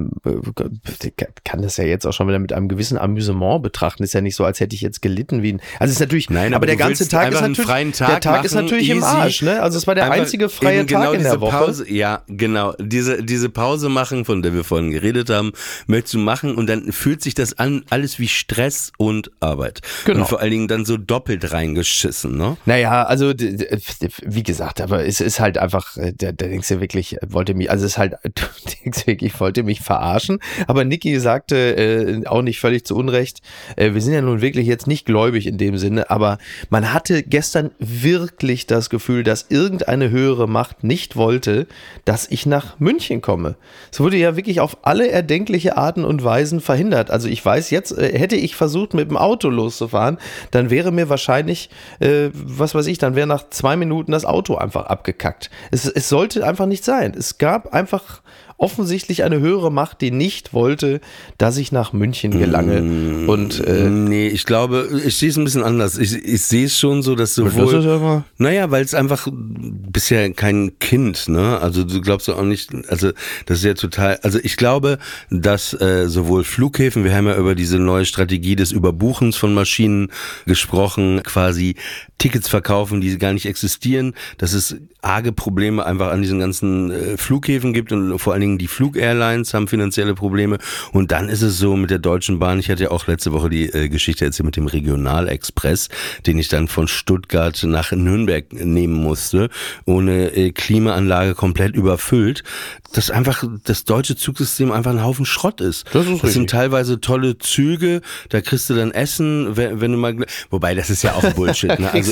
kann 1.42 1.62
das 1.62 1.76
ja 1.76 1.84
jetzt 1.84 2.06
auch 2.06 2.12
schon 2.12 2.28
wieder 2.28 2.38
mit 2.38 2.52
einem 2.52 2.68
gewissen 2.68 2.96
Amüsement 2.96 3.60
betrachten. 3.62 4.04
Ist 4.04 4.14
ja 4.14 4.20
nicht 4.20 4.36
so, 4.36 4.44
als 4.44 4.60
hätte 4.60 4.76
ich 4.76 4.82
jetzt 4.82 5.02
gelitten 5.02 5.42
wie 5.42 5.54
ein. 5.54 5.60
Also 5.80 5.90
es 5.90 5.96
ist 5.96 6.00
natürlich, 6.00 6.30
Nein, 6.30 6.54
aber, 6.54 6.56
aber 6.56 6.66
der 6.66 6.76
ganze 6.76 7.08
Tag 7.08 7.32
ist 7.32 7.40
natürlich, 7.40 7.60
freien 7.60 7.92
Tag 7.92 8.08
der 8.08 8.20
Tag 8.20 8.44
ist 8.44 8.54
machen, 8.54 8.66
natürlich 8.66 8.90
im 8.90 8.98
easy. 8.98 9.06
Arsch, 9.06 9.42
ne? 9.42 9.60
Also 9.60 9.76
es 9.76 9.86
war 9.88 9.96
der 9.96 10.04
Einfach 10.04 10.18
einzige 10.18 10.48
freie 10.48 10.80
eben 10.80 10.86
Tag 10.86 11.00
genau 11.00 11.12
in 11.12 11.22
der 11.24 11.40
Woche. 11.40 11.56
Pause, 11.56 11.90
ja, 11.90 12.22
genau. 12.28 12.74
Diese, 12.78 13.22
diese 13.24 13.48
Pause 13.48 13.88
machen, 13.88 14.24
von 14.24 14.42
der 14.42 14.54
wir 14.54 14.62
vorhin 14.62 14.92
geredet 14.92 15.30
haben, 15.30 15.52
möchtest 15.88 16.14
du 16.14 16.18
machen 16.18 16.54
und 16.54 16.68
dann 16.68 16.92
fühlt 16.92 17.22
sich 17.22 17.34
das 17.34 17.58
an, 17.58 17.84
alles 17.90 18.18
wie 18.18 18.28
Stress 18.28 18.92
und 18.98 19.30
Arbeit. 19.40 19.80
Genau. 20.04 20.20
Und 20.20 20.28
vor 20.28 20.40
allen 20.40 20.50
Dingen 20.50 20.68
dann 20.68 20.84
so 20.84 20.96
doppelt 20.96 21.52
reingeschissen, 21.64 22.36
ne? 22.36 22.56
Naja, 22.66 23.04
also 23.04 23.32
wie 23.32 24.42
gesagt, 24.42 24.80
aber 24.80 25.06
es 25.06 25.20
ist 25.20 25.40
halt 25.40 25.58
einfach, 25.58 25.96
da, 25.96 26.32
da 26.32 26.32
denkst 26.32 26.68
du 26.68 26.80
wirklich, 26.80 27.16
äh, 27.16 27.20
wollte 27.28 27.54
mich, 27.54 27.70
also 27.70 27.84
es 27.84 27.92
ist 27.92 27.98
halt, 27.98 28.14
du 28.22 28.42
denkst 28.84 29.06
wirklich, 29.06 29.38
wollte 29.40 29.62
mich 29.62 29.80
verarschen. 29.80 30.38
Aber 30.66 30.84
Niki 30.84 31.18
sagte 31.18 31.56
äh, 31.76 32.26
auch 32.26 32.42
nicht 32.42 32.60
völlig 32.60 32.84
zu 32.84 32.96
Unrecht, 32.96 33.40
äh, 33.76 33.94
wir 33.94 34.00
sind 34.00 34.14
ja 34.14 34.22
nun 34.22 34.40
wirklich 34.40 34.66
jetzt 34.66 34.86
nicht 34.86 35.06
gläubig 35.06 35.46
in 35.46 35.58
dem 35.58 35.78
Sinne, 35.78 36.10
aber 36.10 36.38
man 36.70 36.92
hatte 36.92 37.22
gestern 37.22 37.70
wirklich 37.78 38.66
das 38.66 38.90
Gefühl, 38.90 39.22
dass 39.24 39.46
irgendeine 39.48 40.10
höhere 40.10 40.48
Macht 40.48 40.84
nicht 40.84 41.16
wollte, 41.16 41.66
dass 42.04 42.30
ich 42.30 42.46
nach 42.46 42.78
München 42.78 43.20
komme. 43.20 43.56
Es 43.90 44.00
wurde 44.00 44.16
ja 44.16 44.36
wirklich 44.36 44.60
auf 44.60 44.78
alle 44.82 45.08
erdenkliche 45.08 45.76
Arten 45.76 46.04
und 46.04 46.22
Weisen 46.24 46.60
verhindert. 46.60 47.10
Also 47.10 47.28
ich 47.28 47.44
weiß 47.44 47.70
jetzt, 47.70 47.96
äh, 47.96 48.18
hätte 48.18 48.36
ich 48.36 48.56
versucht, 48.56 48.94
mit 48.94 49.08
dem 49.08 49.16
Auto 49.16 49.48
loszufahren, 49.48 50.18
dann 50.50 50.70
wäre 50.70 50.92
mir 50.92 51.08
wahrscheinlich, 51.08 51.53
äh, 52.00 52.30
was 52.32 52.74
weiß 52.74 52.86
ich, 52.86 52.98
dann 52.98 53.14
wäre 53.14 53.26
nach 53.26 53.48
zwei 53.50 53.76
Minuten 53.76 54.12
das 54.12 54.24
Auto 54.24 54.56
einfach 54.56 54.86
abgekackt. 54.86 55.50
Es, 55.70 55.86
es 55.86 56.08
sollte 56.08 56.46
einfach 56.46 56.66
nicht 56.66 56.84
sein. 56.84 57.14
Es 57.16 57.38
gab 57.38 57.72
einfach 57.72 58.22
offensichtlich 58.64 59.22
eine 59.24 59.40
höhere 59.40 59.70
Macht, 59.70 60.00
die 60.00 60.10
nicht 60.10 60.54
wollte, 60.54 61.00
dass 61.36 61.58
ich 61.58 61.70
nach 61.70 61.92
München 61.92 62.30
gelange. 62.38 63.26
Und 63.28 63.60
äh, 63.66 63.90
nee, 63.90 64.28
ich 64.28 64.46
glaube, 64.46 64.88
ich 65.04 65.16
sehe 65.18 65.28
es 65.28 65.36
ein 65.36 65.44
bisschen 65.44 65.62
anders. 65.62 65.98
Ich, 65.98 66.14
ich 66.14 66.42
sehe 66.42 66.64
es 66.64 66.78
schon 66.78 67.02
so, 67.02 67.14
dass 67.14 67.34
das 67.34 67.52
sowohl. 67.54 67.74
ist 67.80 67.86
aber- 67.86 68.24
Naja, 68.38 68.70
weil 68.70 68.82
es 68.82 68.94
einfach 68.94 69.28
bisher 69.30 70.32
kein 70.32 70.78
Kind, 70.78 71.28
ne? 71.28 71.58
Also 71.60 71.84
du 71.84 72.00
glaubst 72.00 72.30
auch 72.30 72.42
nicht, 72.42 72.70
also 72.88 73.10
das 73.44 73.58
ist 73.58 73.64
ja 73.64 73.74
total, 73.74 74.18
also 74.22 74.38
ich 74.42 74.56
glaube, 74.56 74.98
dass 75.30 75.74
äh, 75.78 76.08
sowohl 76.08 76.42
Flughäfen, 76.44 77.04
wir 77.04 77.14
haben 77.14 77.26
ja 77.26 77.36
über 77.36 77.54
diese 77.54 77.78
neue 77.78 78.06
Strategie 78.06 78.56
des 78.56 78.72
Überbuchens 78.72 79.36
von 79.36 79.52
Maschinen 79.52 80.10
gesprochen, 80.46 81.22
quasi 81.22 81.76
Tickets 82.16 82.48
verkaufen, 82.48 83.02
die 83.02 83.18
gar 83.18 83.34
nicht 83.34 83.44
existieren, 83.46 84.14
dass 84.38 84.54
es 84.54 84.76
arge 85.04 85.32
Probleme 85.32 85.84
einfach 85.84 86.10
an 86.10 86.22
diesen 86.22 86.38
ganzen 86.38 86.90
äh, 86.90 87.16
Flughäfen 87.16 87.72
gibt 87.72 87.92
und 87.92 88.18
vor 88.18 88.32
allen 88.32 88.40
Dingen 88.40 88.58
die 88.58 88.66
Flugairlines 88.66 89.54
haben 89.54 89.68
finanzielle 89.68 90.14
Probleme. 90.14 90.58
Und 90.92 91.12
dann 91.12 91.28
ist 91.28 91.42
es 91.42 91.58
so 91.58 91.76
mit 91.76 91.90
der 91.90 91.98
Deutschen 91.98 92.38
Bahn, 92.38 92.58
ich 92.58 92.70
hatte 92.70 92.84
ja 92.84 92.90
auch 92.90 93.06
letzte 93.06 93.32
Woche 93.32 93.50
die 93.50 93.66
äh, 93.66 93.88
Geschichte 93.88 94.24
erzählt 94.24 94.46
mit 94.46 94.56
dem 94.56 94.66
Regionalexpress, 94.66 95.88
den 96.26 96.38
ich 96.38 96.48
dann 96.48 96.68
von 96.68 96.88
Stuttgart 96.88 97.62
nach 97.64 97.92
Nürnberg 97.92 98.52
nehmen 98.52 98.94
musste, 98.94 99.50
ohne 99.84 100.34
äh, 100.34 100.50
Klimaanlage 100.52 101.34
komplett 101.34 101.74
überfüllt, 101.76 102.42
dass 102.94 103.10
einfach 103.10 103.44
das 103.64 103.84
deutsche 103.84 104.16
Zugsystem 104.16 104.72
einfach 104.72 104.92
ein 104.92 105.02
Haufen 105.04 105.26
Schrott 105.26 105.60
ist. 105.60 105.86
Das 105.92 106.02
ist 106.02 106.06
das 106.06 106.14
richtig. 106.14 106.32
sind 106.32 106.50
teilweise 106.50 107.00
tolle 107.00 107.38
Züge, 107.38 108.00
da 108.30 108.40
kriegst 108.40 108.70
du 108.70 108.74
dann 108.74 108.90
Essen, 108.90 109.56
wenn, 109.56 109.80
wenn 109.80 109.92
du 109.92 109.98
mal, 109.98 110.16
wobei 110.50 110.74
das 110.74 110.90
ist 110.90 111.02
ja 111.02 111.14
auch 111.14 111.32
Bullshit. 111.32 111.78
Ne? 111.78 111.90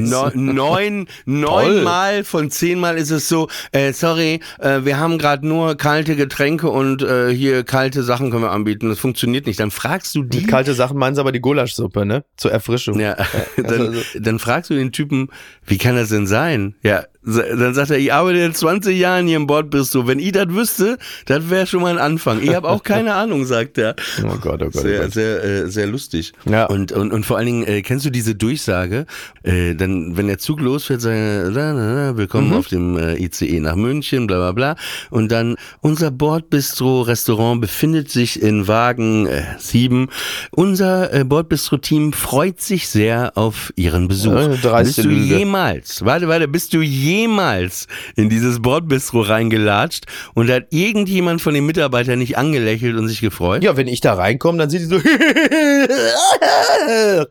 No- 0.00 0.30
neun, 0.34 1.06
neun 1.24 1.82
Mal 1.82 2.24
von 2.26 2.50
zehn 2.50 2.78
Mal 2.78 2.98
ist 2.98 3.10
es 3.10 3.28
so, 3.28 3.48
äh, 3.72 3.92
sorry, 3.92 4.40
äh, 4.58 4.84
wir 4.84 4.98
haben 4.98 5.18
gerade 5.18 5.46
nur 5.46 5.76
kalte 5.76 6.16
Getränke 6.16 6.68
und 6.68 7.02
äh, 7.02 7.30
hier 7.34 7.64
kalte 7.64 8.02
Sachen 8.02 8.30
können 8.30 8.42
wir 8.42 8.50
anbieten. 8.52 8.88
Das 8.88 8.98
funktioniert 8.98 9.46
nicht. 9.46 9.60
Dann 9.60 9.70
fragst 9.70 10.14
du 10.14 10.22
die. 10.22 10.38
Mit 10.40 10.48
kalte 10.48 10.74
Sachen 10.74 10.98
meinen 10.98 11.14
sie 11.14 11.20
aber 11.20 11.32
die 11.32 11.40
Gulaschsuppe, 11.40 12.04
ne? 12.04 12.24
Zur 12.36 12.52
Erfrischung. 12.52 12.98
Ja, 13.00 13.16
dann, 13.56 13.88
also- 13.88 14.00
dann 14.18 14.38
fragst 14.38 14.70
du 14.70 14.74
den 14.74 14.92
Typen, 14.92 15.28
wie 15.66 15.78
kann 15.78 15.96
das 15.96 16.08
denn 16.10 16.26
sein? 16.26 16.74
Ja, 16.82 17.04
dann 17.26 17.74
sagt 17.74 17.90
er, 17.90 17.98
ich 17.98 18.12
arbeite 18.12 18.38
jetzt 18.38 18.58
20 18.60 18.96
Jahren 18.96 19.26
hier 19.26 19.36
im 19.36 19.46
Bordbistro. 19.46 20.06
Wenn 20.06 20.18
ich 20.20 20.32
das 20.32 20.48
wüsste, 20.50 20.96
das 21.26 21.50
wäre 21.50 21.66
schon 21.66 21.82
mal 21.82 21.90
ein 21.92 21.98
Anfang. 21.98 22.40
Ich 22.40 22.54
habe 22.54 22.68
auch 22.68 22.82
keine 22.84 23.14
Ahnung, 23.14 23.44
sagt 23.44 23.78
er. 23.78 23.96
Oh 24.22 24.36
Gott, 24.40 24.62
oh 24.62 24.66
Gott, 24.66 24.76
oh 24.76 24.80
Sehr, 24.80 25.00
Gott. 25.02 25.12
sehr, 25.12 25.42
äh, 25.44 25.68
sehr 25.68 25.86
lustig. 25.88 26.32
Ja. 26.48 26.66
Und, 26.66 26.92
und, 26.92 27.12
und 27.12 27.26
vor 27.26 27.36
allen 27.36 27.46
Dingen, 27.46 27.64
äh, 27.64 27.82
kennst 27.82 28.06
du 28.06 28.10
diese 28.10 28.34
Durchsage? 28.36 29.06
Äh, 29.42 29.74
dann, 29.74 30.16
wenn 30.16 30.28
der 30.28 30.38
Zug 30.38 30.60
losfährt, 30.60 31.00
sagen, 31.00 31.52
la, 31.52 31.72
la, 31.72 31.92
la, 32.10 32.16
willkommen 32.16 32.50
Mhm. 32.50 32.52
auf 32.56 32.68
dem 32.68 32.96
äh, 32.96 33.16
ICE 33.16 33.58
nach 33.60 33.74
München, 33.76 34.26
bla 34.28 34.36
bla 34.38 34.52
bla. 34.52 34.76
Und 35.10 35.32
dann, 35.32 35.56
unser 35.80 36.10
Bordbistro-Restaurant 36.12 37.60
befindet 37.60 38.10
sich 38.10 38.40
in 38.40 38.68
Wagen 38.68 39.26
äh, 39.26 39.42
7. 39.58 40.08
Unser 40.52 41.12
äh, 41.12 41.24
Bordbistro-Team 41.24 42.12
freut 42.12 42.60
sich 42.60 42.88
sehr 42.88 43.32
auf 43.36 43.72
Ihren 43.76 44.06
Besuch. 44.08 44.32
Äh, 44.32 44.82
bist 44.84 44.98
du 44.98 45.08
Lüge. 45.08 45.38
jemals, 45.38 46.04
warte, 46.04 46.28
warte, 46.28 46.46
bist 46.48 46.72
du 46.72 46.80
jemals 46.82 47.15
in 47.24 48.28
dieses 48.28 48.60
Bordbistro 48.60 49.20
reingelatscht 49.22 50.06
und 50.34 50.50
hat 50.50 50.66
irgendjemand 50.70 51.40
von 51.40 51.54
den 51.54 51.64
Mitarbeitern 51.66 52.18
nicht 52.18 52.36
angelächelt 52.38 52.96
und 52.96 53.08
sich 53.08 53.20
gefreut? 53.20 53.62
Ja, 53.64 53.76
wenn 53.76 53.88
ich 53.88 54.00
da 54.00 54.14
reinkomme, 54.14 54.58
dann 54.58 54.70
sind 54.70 54.80
die 54.82 54.86
so 54.86 54.96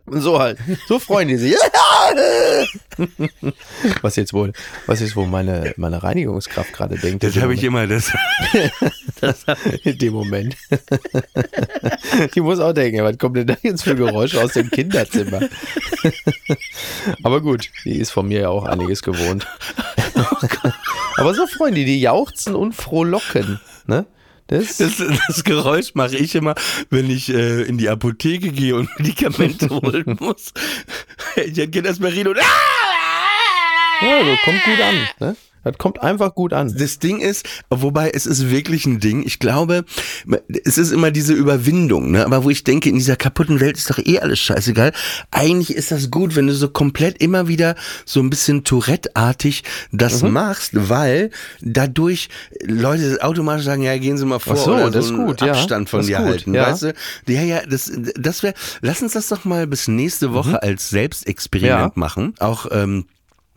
und 0.05 0.21
so 0.21 0.39
halt. 0.39 0.57
So 0.87 0.99
freuen 0.99 1.27
die 1.27 1.37
sich. 1.37 1.55
was 4.01 4.15
jetzt 4.15 4.33
wohl, 4.33 4.53
was 4.85 4.99
jetzt 4.99 5.15
wohl 5.15 5.27
meine, 5.27 5.73
meine 5.77 6.03
Reinigungskraft 6.03 6.73
gerade 6.73 6.97
denkt. 6.97 7.23
Das 7.23 7.37
habe 7.37 7.53
ich 7.53 7.63
immer, 7.63 7.87
das, 7.87 8.11
in 9.83 9.97
dem 9.97 10.13
Moment. 10.13 10.55
die 12.33 12.41
muss 12.41 12.59
auch 12.59 12.73
denken, 12.73 13.03
was 13.03 13.17
kommt 13.17 13.37
denn 13.37 13.47
da 13.47 13.57
jetzt 13.61 13.83
für 13.83 13.95
Geräusche 13.95 14.41
aus 14.41 14.53
dem 14.53 14.69
Kinderzimmer? 14.69 15.41
Aber 17.23 17.41
gut, 17.41 17.69
die 17.83 17.97
ist 17.97 18.11
von 18.11 18.27
mir 18.27 18.41
ja 18.41 18.49
auch 18.49 18.65
einiges 18.65 19.01
gewohnt. 19.01 19.47
Aber 21.17 21.33
so 21.33 21.47
freuen 21.47 21.75
die, 21.75 21.99
jauchzen 21.99 22.55
und 22.55 22.73
frohlocken. 22.73 23.59
Ne? 23.87 24.05
Das, 24.47 24.77
das, 24.77 25.01
das 25.27 25.43
Geräusch 25.43 25.95
mache 25.95 26.17
ich 26.17 26.35
immer, 26.35 26.53
wenn 26.91 27.09
ich 27.09 27.29
äh, 27.33 27.63
in 27.63 27.79
die 27.79 27.89
Apotheke 27.89 28.51
gehe 28.51 28.75
und 28.75 28.89
Medikamente 28.99 29.69
holen 29.81 30.17
muss. 30.19 30.53
Ich 31.35 31.57
erkenne 31.57 31.87
das 31.87 31.99
Merino. 31.99 32.29
und 32.29 32.37
ja, 32.37 34.19
so 34.23 34.37
kommt 34.43 34.63
gut 34.63 34.81
an. 34.81 35.07
Ne? 35.19 35.35
Das 35.65 35.77
kommt 35.77 36.01
einfach 36.01 36.33
gut 36.35 36.53
an. 36.53 36.73
Das 36.77 36.99
Ding 36.99 37.19
ist, 37.19 37.45
wobei 37.69 38.11
es 38.11 38.25
ist 38.25 38.49
wirklich 38.49 38.85
ein 38.85 38.99
Ding. 39.01 39.23
Ich 39.25 39.39
glaube, 39.39 39.83
es 40.63 40.77
ist 40.77 40.91
immer 40.91 41.11
diese 41.11 41.33
Überwindung, 41.33 42.11
ne? 42.11 42.25
Aber 42.25 42.43
wo 42.45 42.49
ich 42.49 42.63
denke, 42.63 42.87
in 42.89 42.95
dieser 42.95 43.15
kaputten 43.17 43.59
Welt 43.59 43.75
ist 43.77 43.89
doch 43.89 43.97
eh 43.97 44.19
alles 44.19 44.39
scheißegal. 44.39 44.93
Eigentlich 45.31 45.75
ist 45.75 45.91
das 45.91 46.09
gut, 46.11 46.35
wenn 46.35 46.47
du 46.47 46.53
so 46.53 46.69
komplett 46.69 47.21
immer 47.21 47.47
wieder 47.47 47.75
so 48.05 48.19
ein 48.21 48.29
bisschen 48.29 48.63
Tourette-artig 48.63 49.63
das 49.91 50.21
Mhm. 50.23 50.31
machst, 50.31 50.71
weil 50.73 51.31
dadurch 51.61 52.29
Leute 52.63 53.17
automatisch 53.21 53.65
sagen, 53.65 53.81
ja, 53.81 53.97
gehen 53.97 54.17
Sie 54.17 54.25
mal 54.25 54.39
vor 54.39 54.53
Ach 54.57 54.63
so, 54.63 54.73
oder 54.75 54.91
das 54.91 55.07
so 55.07 55.13
ist 55.15 55.19
gut, 55.19 55.41
ja. 55.41 55.53
Abstand 55.53 55.89
von 55.89 55.99
Das 55.99 56.05
ist 56.07 56.11
dir 56.11 56.17
gut, 56.19 56.27
halten, 56.27 56.53
ja. 56.53 56.67
weißt 56.71 56.83
du? 56.83 56.93
Ja, 57.27 57.41
ja, 57.41 57.61
das, 57.65 57.91
das 58.15 58.43
wäre, 58.43 58.53
lass 58.81 59.01
uns 59.01 59.13
das 59.13 59.27
doch 59.29 59.45
mal 59.45 59.65
bis 59.67 59.87
nächste 59.87 60.33
Woche 60.33 60.61
als 60.61 60.89
Selbstexperiment 60.89 61.95
Mhm. 61.95 62.01
Ja. 62.01 62.05
machen. 62.05 62.33
Auch, 62.39 62.67
ähm, 62.71 63.05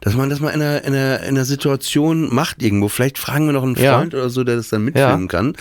dass 0.01 0.15
man 0.15 0.31
das 0.31 0.41
mal 0.41 0.51
in 0.51 0.63
einer, 0.63 0.85
in, 0.85 0.95
einer, 0.95 1.21
in 1.21 1.29
einer 1.31 1.45
Situation 1.45 2.33
macht 2.33 2.63
irgendwo. 2.63 2.89
Vielleicht 2.89 3.19
fragen 3.19 3.47
wir 3.47 3.53
noch 3.53 3.63
einen 3.65 3.75
Ja. 3.77 3.99
Freund 3.99 4.15
oder 4.15 4.31
so, 4.31 4.45
der 4.45 4.57
das 4.57 4.69
dann 4.69 4.83
mitfilmen 4.85 5.27
kann. 5.29 5.55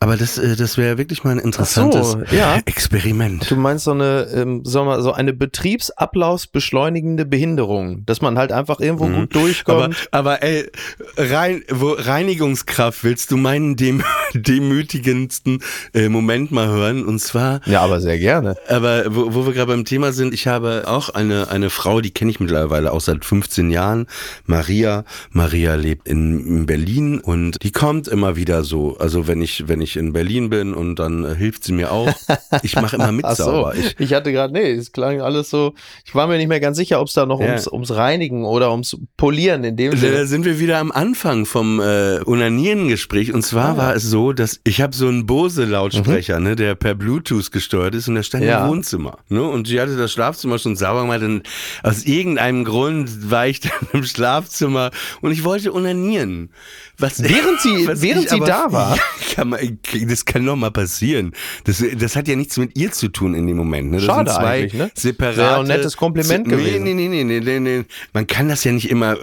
Aber 0.00 0.16
das, 0.16 0.36
äh, 0.38 0.56
das 0.56 0.76
wäre 0.76 0.98
wirklich 0.98 1.22
mal 1.24 1.30
ein 1.30 1.38
interessantes 1.38 2.12
so, 2.12 2.22
ja. 2.32 2.56
Experiment. 2.64 3.50
Du 3.50 3.56
meinst 3.56 3.84
so 3.84 3.92
eine, 3.92 4.26
ähm, 4.34 4.64
sagen 4.64 4.86
wir 4.86 4.96
mal, 4.96 5.02
so 5.02 5.12
eine 5.12 5.32
betriebsablaufsbeschleunigende 5.32 7.24
Behinderung, 7.24 8.04
dass 8.06 8.20
man 8.20 8.38
halt 8.38 8.52
einfach 8.52 8.80
irgendwo 8.80 9.06
gut 9.06 9.14
Aber, 9.14 9.26
durchkommt. 9.26 10.08
aber 10.10 10.42
ey, 10.42 10.70
rein, 11.16 11.62
wo, 11.70 11.92
Reinigungskraft 11.92 13.04
willst 13.04 13.30
du 13.30 13.36
meinen 13.36 13.76
dem, 13.76 14.02
demütigendsten 14.34 15.62
äh, 15.92 16.08
Moment 16.08 16.50
mal 16.50 16.68
hören? 16.68 17.04
Und 17.04 17.20
zwar 17.20 17.60
ja, 17.66 17.80
aber 17.82 18.00
sehr 18.00 18.18
gerne. 18.18 18.56
Aber 18.68 19.04
wo, 19.14 19.34
wo 19.34 19.46
wir 19.46 19.52
gerade 19.52 19.72
beim 19.72 19.84
Thema 19.84 20.12
sind, 20.12 20.34
ich 20.34 20.46
habe 20.46 20.84
auch 20.86 21.10
eine, 21.10 21.48
eine 21.48 21.70
Frau, 21.70 22.00
die 22.00 22.10
kenne 22.10 22.30
ich 22.30 22.40
mittlerweile 22.40 22.92
auch 22.92 23.00
seit 23.00 23.24
15 23.24 23.70
Jahren, 23.70 23.83
Maria. 24.46 25.04
Maria 25.30 25.74
lebt 25.74 26.08
in, 26.08 26.46
in 26.46 26.66
Berlin 26.66 27.20
und 27.20 27.62
die 27.62 27.72
kommt 27.72 28.08
immer 28.08 28.36
wieder 28.36 28.64
so. 28.64 28.96
Also 28.98 29.26
wenn 29.26 29.42
ich, 29.42 29.68
wenn 29.68 29.80
ich 29.80 29.96
in 29.96 30.12
Berlin 30.12 30.50
bin 30.50 30.74
und 30.74 30.96
dann 30.96 31.24
äh, 31.24 31.34
hilft 31.34 31.64
sie 31.64 31.72
mir 31.72 31.92
auch. 31.92 32.12
Ich 32.62 32.76
mache 32.76 32.96
immer 32.96 33.12
mit 33.12 33.24
Ach 33.28 33.36
so, 33.36 33.44
sauber. 33.44 33.74
Ich, 33.76 33.96
ich 33.98 34.12
hatte 34.14 34.32
gerade, 34.32 34.52
nee, 34.52 34.70
es 34.72 34.92
klang 34.92 35.20
alles 35.20 35.50
so, 35.50 35.74
ich 36.04 36.14
war 36.14 36.26
mir 36.26 36.36
nicht 36.38 36.48
mehr 36.48 36.60
ganz 36.60 36.76
sicher, 36.76 37.00
ob 37.00 37.08
es 37.08 37.14
da 37.14 37.26
noch 37.26 37.40
Ja. 37.40 37.46
ums, 37.48 37.68
ums 37.68 37.90
Reinigen 37.94 38.44
oder 38.44 38.70
ums 38.70 38.96
Polieren 39.16 39.64
in 39.64 39.76
dem 39.76 39.92
da 39.92 39.96
Sinne. 39.98 40.26
sind 40.26 40.44
wir 40.44 40.58
wieder 40.58 40.78
am 40.78 40.90
Anfang 40.92 41.46
vom 41.46 41.80
äh, 41.80 42.20
Unanieren-Gespräch. 42.24 43.32
Und 43.32 43.42
zwar 43.42 43.64
Ah. 43.74 43.76
war 43.76 43.94
es 43.96 44.02
so, 44.04 44.32
dass 44.32 44.60
ich 44.64 44.80
habe 44.80 44.94
so 44.94 45.08
einen 45.08 45.26
Bose-Lautsprecher, 45.26 46.38
ne, 46.40 46.54
der 46.56 46.74
per 46.74 46.94
Bluetooth 46.94 47.50
gesteuert 47.50 47.94
ist 47.94 48.08
und 48.08 48.14
der 48.16 48.22
stand 48.22 48.44
Mhm. 48.44 48.48
Ja. 48.50 48.64
im 48.64 48.70
Wohnzimmer. 48.70 49.18
Ne? 49.28 49.42
Und 49.42 49.66
sie 49.68 49.80
hatte 49.80 49.96
das 49.96 50.12
Schlafzimmer 50.12 50.58
schon 50.58 50.76
sauber 50.76 51.02
gemacht. 51.02 51.22
Und 51.22 51.42
aus 51.82 52.04
irgendeinem 52.04 52.64
Grund 52.64 53.30
war 53.30 53.46
ich 53.46 53.60
dann 53.60 53.72
im 53.92 54.04
Schlafzimmer 54.04 54.90
und 55.20 55.32
ich 55.32 55.44
wollte 55.44 55.72
unanieren. 55.72 56.50
Was, 56.98 57.22
Während 57.22 57.60
sie- 57.60 57.86
was 57.88 58.00
während 58.02 58.24
ich 58.24 58.30
sie 58.30 58.40
da 58.40 58.66
war? 58.70 58.96
Kann 59.34 59.48
man, 59.48 59.78
das 60.08 60.24
kann 60.24 60.46
doch 60.46 60.54
mal 60.54 60.70
passieren. 60.70 61.32
Das, 61.64 61.82
das 61.98 62.14
hat 62.14 62.28
ja 62.28 62.36
nichts 62.36 62.56
mit 62.56 62.78
ihr 62.78 62.92
zu 62.92 63.08
tun 63.08 63.34
in 63.34 63.48
dem 63.48 63.56
Moment. 63.56 63.90
Ne? 63.90 63.96
Das 63.96 64.06
Schade 64.06 64.30
sind 64.30 64.40
zwei 64.40 64.46
eigentlich, 64.60 64.74
ne? 64.74 64.90
separate... 64.94 65.36
Wäre 65.38 65.58
ein 65.58 65.66
nettes 65.66 65.96
Kompliment 65.96 66.46
nee, 66.46 66.52
gewesen. 66.56 66.84
Nee, 66.84 66.94
nee, 66.94 67.08
nee, 67.08 67.24
nee, 67.24 67.40
nee, 67.40 67.58
nee. 67.58 67.84
Man 68.12 68.28
kann 68.28 68.48
das 68.48 68.62
ja 68.62 68.70
nicht 68.70 68.88
immer... 68.90 69.16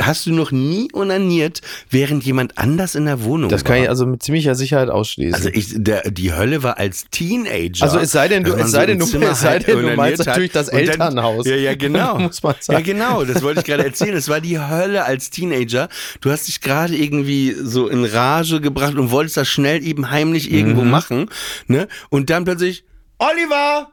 Hast 0.00 0.26
du 0.26 0.32
noch 0.32 0.50
nie 0.50 0.88
unaniert, 0.92 1.60
während 1.88 2.24
jemand 2.24 2.58
anders 2.58 2.96
in 2.96 3.04
der 3.04 3.22
Wohnung 3.22 3.48
Das 3.48 3.62
war? 3.64 3.74
kann 3.74 3.82
ich 3.84 3.88
also 3.88 4.06
mit 4.06 4.24
ziemlicher 4.24 4.56
Sicherheit 4.56 4.88
ausschließen. 4.90 5.34
Also 5.34 5.50
ich, 5.50 5.68
der, 5.76 6.10
die 6.10 6.32
Hölle 6.34 6.64
war 6.64 6.78
als 6.78 7.04
Teenager. 7.12 7.84
Also 7.84 8.00
es 8.00 8.10
sei 8.10 8.26
denn, 8.26 8.42
du- 8.42 8.54
es 8.54 8.72
sei 8.72 8.80
so 8.80 8.86
denn, 8.88 8.98
du- 8.98 9.04
es 9.30 9.40
sei 9.40 9.48
halt 9.50 9.68
denn, 9.68 9.82
du 9.82 9.94
meinst 9.94 10.26
natürlich 10.26 10.50
das 10.50 10.68
Und 10.68 10.74
dann- 10.80 10.88
Elternhaus. 10.88 11.46
Ja, 11.46 11.54
ja, 11.54 11.76
genau. 11.76 12.18
Muss 12.18 12.42
man 12.42 12.54
Ja, 12.56 12.62
sagen. 12.62 12.84
genau. 12.84 13.24
Das 13.24 13.40
wollte 13.42 13.60
ich 13.60 13.66
gerade 13.66 13.84
erzählen. 13.84 14.16
Es 14.16 14.28
war 14.28 14.40
die 14.40 14.58
Hölle 14.58 15.04
als 15.04 15.30
Teenager. 15.30 15.88
Du 16.20 16.30
hast 16.32 16.48
dich 16.48 16.60
gerade 16.60 17.03
irgendwie 17.04 17.54
so 17.62 17.88
in 17.88 18.04
Rage 18.04 18.60
gebracht 18.60 18.94
und 18.96 19.10
wolltest 19.10 19.36
das 19.36 19.48
schnell 19.48 19.84
eben 19.84 20.10
heimlich 20.10 20.50
irgendwo 20.52 20.82
Mhm. 20.82 20.90
machen. 20.90 21.30
Ne? 21.66 21.88
Und 22.10 22.30
dann 22.30 22.44
plötzlich, 22.44 22.84
Oliver! 23.18 23.90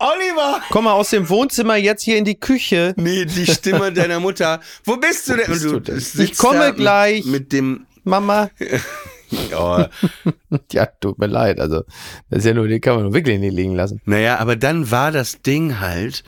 Oliver! 0.00 0.60
Komm 0.70 0.84
mal 0.84 0.92
aus 0.92 1.10
dem 1.10 1.28
Wohnzimmer 1.28 1.76
jetzt 1.76 2.02
hier 2.02 2.18
in 2.18 2.24
die 2.24 2.38
Küche. 2.38 2.94
Nee, 2.96 3.24
die 3.24 3.46
Stimme 3.46 3.92
deiner 3.92 4.20
Mutter. 4.20 4.60
Wo 4.84 4.96
bist 4.96 5.28
du 5.28 5.36
denn? 5.36 5.46
bist 5.46 5.64
du 5.64 5.80
denn? 5.80 6.02
Ich 6.18 6.36
komme 6.36 6.72
gleich. 6.74 7.24
Mit 7.24 7.52
dem, 7.52 7.86
Mama. 8.04 8.50
oh, 9.56 9.84
Ja, 10.72 10.86
tut 10.86 11.18
mir 11.18 11.26
leid. 11.26 11.58
Also, 11.60 11.82
das 12.30 12.40
ist 12.40 12.44
ja 12.44 12.54
nur, 12.54 12.68
den 12.68 12.80
kann 12.80 12.96
man 13.02 13.12
wirklich 13.12 13.38
nicht 13.40 13.54
liegen 13.54 13.74
lassen. 13.74 14.00
Naja, 14.04 14.38
aber 14.38 14.54
dann 14.56 14.90
war 14.90 15.10
das 15.12 15.42
Ding 15.42 15.80
halt, 15.80 16.22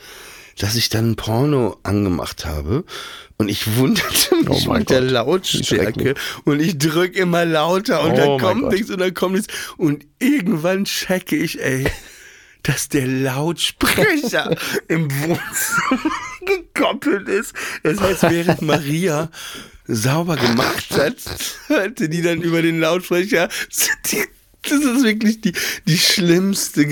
dass 0.58 0.74
ich 0.76 0.88
dann 0.88 1.16
Porno 1.16 1.78
angemacht 1.82 2.44
habe 2.44 2.84
und 3.36 3.48
ich 3.48 3.76
wunderte 3.76 4.36
mich 4.36 4.68
Oh 4.68 4.72
mit 4.74 4.90
der 4.90 5.00
Gott, 5.00 5.10
Lautstärke 5.10 5.64
schrecklich. 5.64 6.16
und 6.44 6.60
ich 6.60 6.76
drück 6.78 7.16
immer 7.16 7.44
lauter 7.44 8.02
und 8.02 8.12
Oh 8.12 8.16
dann 8.16 8.38
kommt 8.40 8.62
Gott. 8.62 8.72
nichts 8.72 8.90
und 8.90 8.98
dann 9.00 9.14
kommt 9.14 9.36
nichts 9.36 9.52
und 9.76 10.04
irgendwann 10.18 10.84
checke 10.84 11.36
ich, 11.36 11.62
ey, 11.62 11.86
dass 12.62 12.88
der 12.90 13.06
Lautsprecher 13.06 14.54
im 14.88 15.10
Wohnzimmer 15.10 16.10
gekoppelt 16.44 17.28
ist. 17.28 17.54
Das 17.82 17.98
heißt, 18.00 18.22
während 18.24 18.60
Maria 18.62 19.30
sauber 19.86 20.36
gemacht 20.36 20.90
hat, 20.90 21.16
hörte 21.68 22.08
die 22.10 22.20
dann 22.22 22.42
über 22.42 22.60
den 22.62 22.78
Lautsprecher 22.80 23.48
die 24.12 24.24
Das 24.62 24.78
ist 24.80 25.04
wirklich 25.04 25.40
die, 25.40 25.52
die 25.86 25.96
schlimmste, 25.96 26.86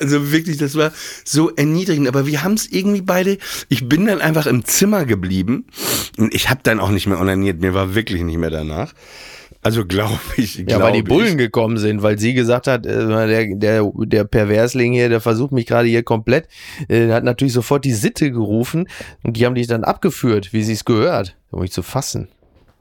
also 0.00 0.30
wirklich, 0.32 0.58
das 0.58 0.74
war 0.76 0.92
so 1.24 1.50
erniedrigend. 1.50 2.06
Aber 2.08 2.26
wir 2.26 2.44
haben 2.44 2.54
es 2.54 2.66
irgendwie 2.70 3.00
beide, 3.02 3.38
ich 3.68 3.88
bin 3.88 4.06
dann 4.06 4.20
einfach 4.20 4.46
im 4.46 4.64
Zimmer 4.64 5.04
geblieben 5.06 5.66
und 6.18 6.34
ich 6.34 6.50
habe 6.50 6.60
dann 6.62 6.80
auch 6.80 6.90
nicht 6.90 7.06
mehr 7.06 7.20
onaniert, 7.20 7.60
mir 7.60 7.72
war 7.74 7.94
wirklich 7.94 8.22
nicht 8.22 8.38
mehr 8.38 8.50
danach. 8.50 8.92
Also 9.62 9.86
glaube 9.86 10.18
ich, 10.36 10.56
Ja, 10.68 10.78
weil 10.80 10.92
die 10.92 11.02
glaub 11.04 11.16
Bullen 11.18 11.32
ich. 11.32 11.38
gekommen 11.38 11.78
sind, 11.78 12.02
weil 12.02 12.18
sie 12.18 12.34
gesagt 12.34 12.66
hat, 12.66 12.84
äh, 12.84 13.06
der, 13.26 13.56
der, 13.56 13.90
der 13.96 14.24
Perversling 14.24 14.92
hier, 14.92 15.08
der 15.08 15.22
versucht 15.22 15.52
mich 15.52 15.64
gerade 15.64 15.88
hier 15.88 16.02
komplett, 16.02 16.48
äh, 16.88 17.08
hat 17.10 17.24
natürlich 17.24 17.54
sofort 17.54 17.86
die 17.86 17.94
Sitte 17.94 18.30
gerufen 18.30 18.86
und 19.22 19.38
die 19.38 19.46
haben 19.46 19.54
dich 19.54 19.66
dann 19.66 19.82
abgeführt, 19.84 20.52
wie 20.52 20.62
sie 20.62 20.74
es 20.74 20.84
gehört, 20.84 21.36
um 21.50 21.60
mich 21.62 21.72
zu 21.72 21.82
fassen. 21.82 22.28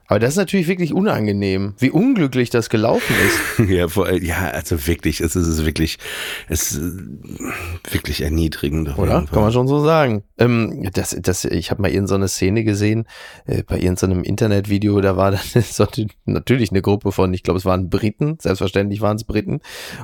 Aber 0.07 0.19
das 0.19 0.31
ist 0.31 0.37
natürlich 0.37 0.67
wirklich 0.67 0.93
unangenehm, 0.93 1.75
wie 1.79 1.89
unglücklich 1.89 2.49
das 2.49 2.69
gelaufen 2.69 3.15
ist. 3.25 3.69
Ja, 3.73 3.87
vor, 3.87 4.11
ja, 4.11 4.49
also 4.49 4.87
wirklich, 4.87 5.21
es 5.21 5.35
ist, 5.35 5.65
wirklich, 5.65 5.97
es 6.49 6.73
ist 6.73 6.81
wirklich 7.89 8.21
erniedrigend. 8.21 8.97
Oder? 8.97 9.25
Kann 9.31 9.41
man 9.41 9.51
schon 9.51 9.67
so 9.67 9.83
sagen. 9.83 10.23
Ähm, 10.37 10.89
das, 10.93 11.15
das, 11.19 11.45
ich 11.45 11.71
habe 11.71 11.81
mal 11.81 11.87
irgendeine 11.87 12.07
so 12.07 12.15
eine 12.15 12.27
Szene 12.27 12.63
gesehen, 12.63 13.05
äh, 13.45 13.63
bei 13.63 13.79
irgendeinem 13.79 14.23
Internetvideo, 14.23 14.99
da 15.01 15.15
war 15.15 15.31
dann 15.31 15.39
so, 15.63 15.87
natürlich 16.25 16.71
eine 16.71 16.81
Gruppe 16.81 17.11
von, 17.11 17.33
ich 17.33 17.43
glaube, 17.43 17.57
es 17.57 17.65
waren 17.65 17.89
Briten, 17.89 18.37
selbstverständlich 18.39 19.01
waren 19.01 19.15
es 19.15 19.23
Briten. 19.23 19.61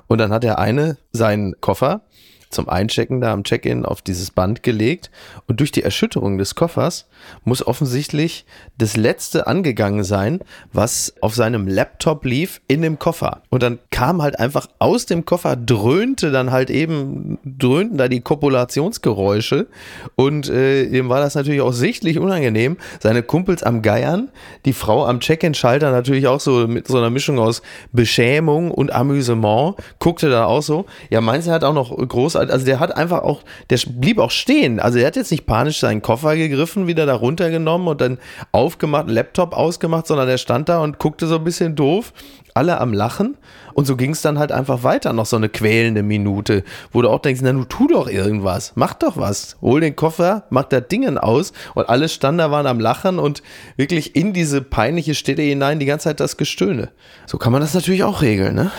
Und 0.07 0.19
dann 0.19 0.31
hat 0.31 0.43
der 0.43 0.59
eine 0.59 0.97
seinen 1.11 1.59
Koffer 1.59 2.03
zum 2.49 2.67
Einchecken 2.67 3.21
da 3.21 3.31
am 3.31 3.43
Check-in 3.43 3.85
auf 3.85 4.01
dieses 4.01 4.31
Band 4.31 4.63
gelegt 4.63 5.11
und 5.47 5.59
durch 5.59 5.71
die 5.71 5.83
Erschütterung 5.83 6.37
des 6.37 6.55
Koffers 6.55 7.07
muss 7.43 7.65
offensichtlich 7.65 8.45
das 8.77 8.97
letzte 8.97 9.47
angegangen 9.47 10.03
sein, 10.03 10.39
was 10.73 11.13
auf 11.21 11.35
seinem 11.35 11.67
Laptop 11.67 12.25
lief 12.25 12.61
in 12.67 12.81
dem 12.81 12.97
Koffer. 12.97 13.43
Und 13.49 13.61
dann 13.61 13.79
kam 13.91 14.21
halt 14.21 14.39
einfach 14.39 14.67
aus 14.79 15.05
dem 15.05 15.25
Koffer, 15.25 15.55
dröhnte 15.55 16.31
dann 16.31 16.51
halt 16.51 16.69
eben, 16.69 17.37
dröhnten 17.43 17.97
da 17.97 18.07
die 18.07 18.21
Kopulationsgeräusche 18.21 19.67
und 20.15 20.49
äh, 20.49 20.83
ihm 20.83 21.09
war 21.09 21.19
das 21.19 21.35
natürlich 21.35 21.61
auch 21.61 21.73
sichtlich 21.73 22.17
unangenehm. 22.17 22.77
Seine 22.99 23.21
Kumpels 23.21 23.61
am 23.63 23.81
Geiern, 23.81 24.29
die 24.65 24.73
Frau 24.73 25.05
am 25.05 25.19
Check-in-Schalter 25.19 25.91
natürlich 25.91 26.27
auch 26.27 26.39
so 26.39 26.67
mit 26.67 26.87
so 26.87 26.97
einer 26.97 27.09
Mischung 27.09 27.37
aus 27.37 27.61
Beschämung 27.91 28.71
und 28.71 28.91
Amüsement, 28.91 29.75
guckte 29.99 30.29
da 30.29 30.45
auch 30.45 30.61
so. 30.61 30.85
Ja, 31.09 31.21
meins 31.21 31.47
er 31.47 31.53
hat 31.53 31.63
auch 31.63 31.73
noch 31.73 31.95
großartig, 31.95 32.38
also 32.39 32.65
der 32.65 32.79
hat 32.79 32.95
einfach 32.95 33.21
auch, 33.21 33.41
der 33.69 33.79
blieb 33.87 34.19
auch 34.19 34.31
stehen. 34.31 34.79
Also 34.79 34.99
er 34.99 35.07
hat 35.07 35.15
jetzt 35.15 35.31
nicht 35.31 35.45
panisch 35.45 35.79
seinen 35.79 36.01
Koffer 36.01 36.35
gegriffen, 36.35 36.87
wieder 36.87 37.05
da 37.05 37.15
runtergenommen 37.15 37.87
und 37.87 38.01
dann 38.01 38.17
aufgemacht, 38.51 39.09
Laptop 39.09 39.53
ausgemacht, 39.53 40.07
sondern 40.07 40.27
der 40.27 40.37
stand 40.37 40.69
da 40.69 40.79
und 40.79 40.99
guckte 40.99 41.27
so 41.27 41.35
ein 41.35 41.43
bisschen 41.43 41.75
doof. 41.75 42.13
Alle 42.53 42.79
am 42.79 42.93
Lachen 42.93 43.37
und 43.73 43.85
so 43.85 43.95
ging 43.95 44.11
es 44.11 44.21
dann 44.21 44.39
halt 44.39 44.51
einfach 44.51 44.83
weiter, 44.83 45.13
noch 45.13 45.25
so 45.25 45.37
eine 45.37 45.47
quälende 45.47 46.03
Minute, 46.03 46.65
wo 46.91 47.01
du 47.01 47.09
auch 47.09 47.19
denkst, 47.19 47.39
na, 47.43 47.53
du 47.53 47.63
tu 47.63 47.87
doch 47.87 48.09
irgendwas, 48.09 48.73
mach 48.75 48.93
doch 48.93 49.15
was, 49.15 49.55
hol 49.61 49.79
den 49.79 49.95
Koffer, 49.95 50.43
mach 50.49 50.65
da 50.65 50.81
Dingen 50.81 51.17
aus 51.17 51.53
und 51.75 51.87
alle 51.87 52.09
standen 52.09 52.39
da, 52.39 52.51
waren 52.51 52.67
am 52.67 52.81
Lachen 52.81 53.19
und 53.19 53.41
wirklich 53.77 54.17
in 54.17 54.33
diese 54.33 54.61
peinliche 54.61 55.15
Stille 55.15 55.43
hinein 55.43 55.79
die 55.79 55.85
ganze 55.85 56.05
Zeit 56.05 56.19
das 56.19 56.35
Gestöhne. 56.35 56.89
So 57.25 57.37
kann 57.37 57.53
man 57.53 57.61
das 57.61 57.73
natürlich 57.73 58.03
auch 58.03 58.21
regeln, 58.21 58.55
ne? 58.55 58.71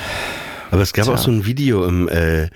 Aber 0.71 0.83
es 0.83 0.93
gab 0.93 1.05
Tja. 1.07 1.15
auch 1.15 1.19
so 1.19 1.31
ein 1.31 1.47
Video 1.47 1.85
im 1.85 2.09
äh, 2.09 2.49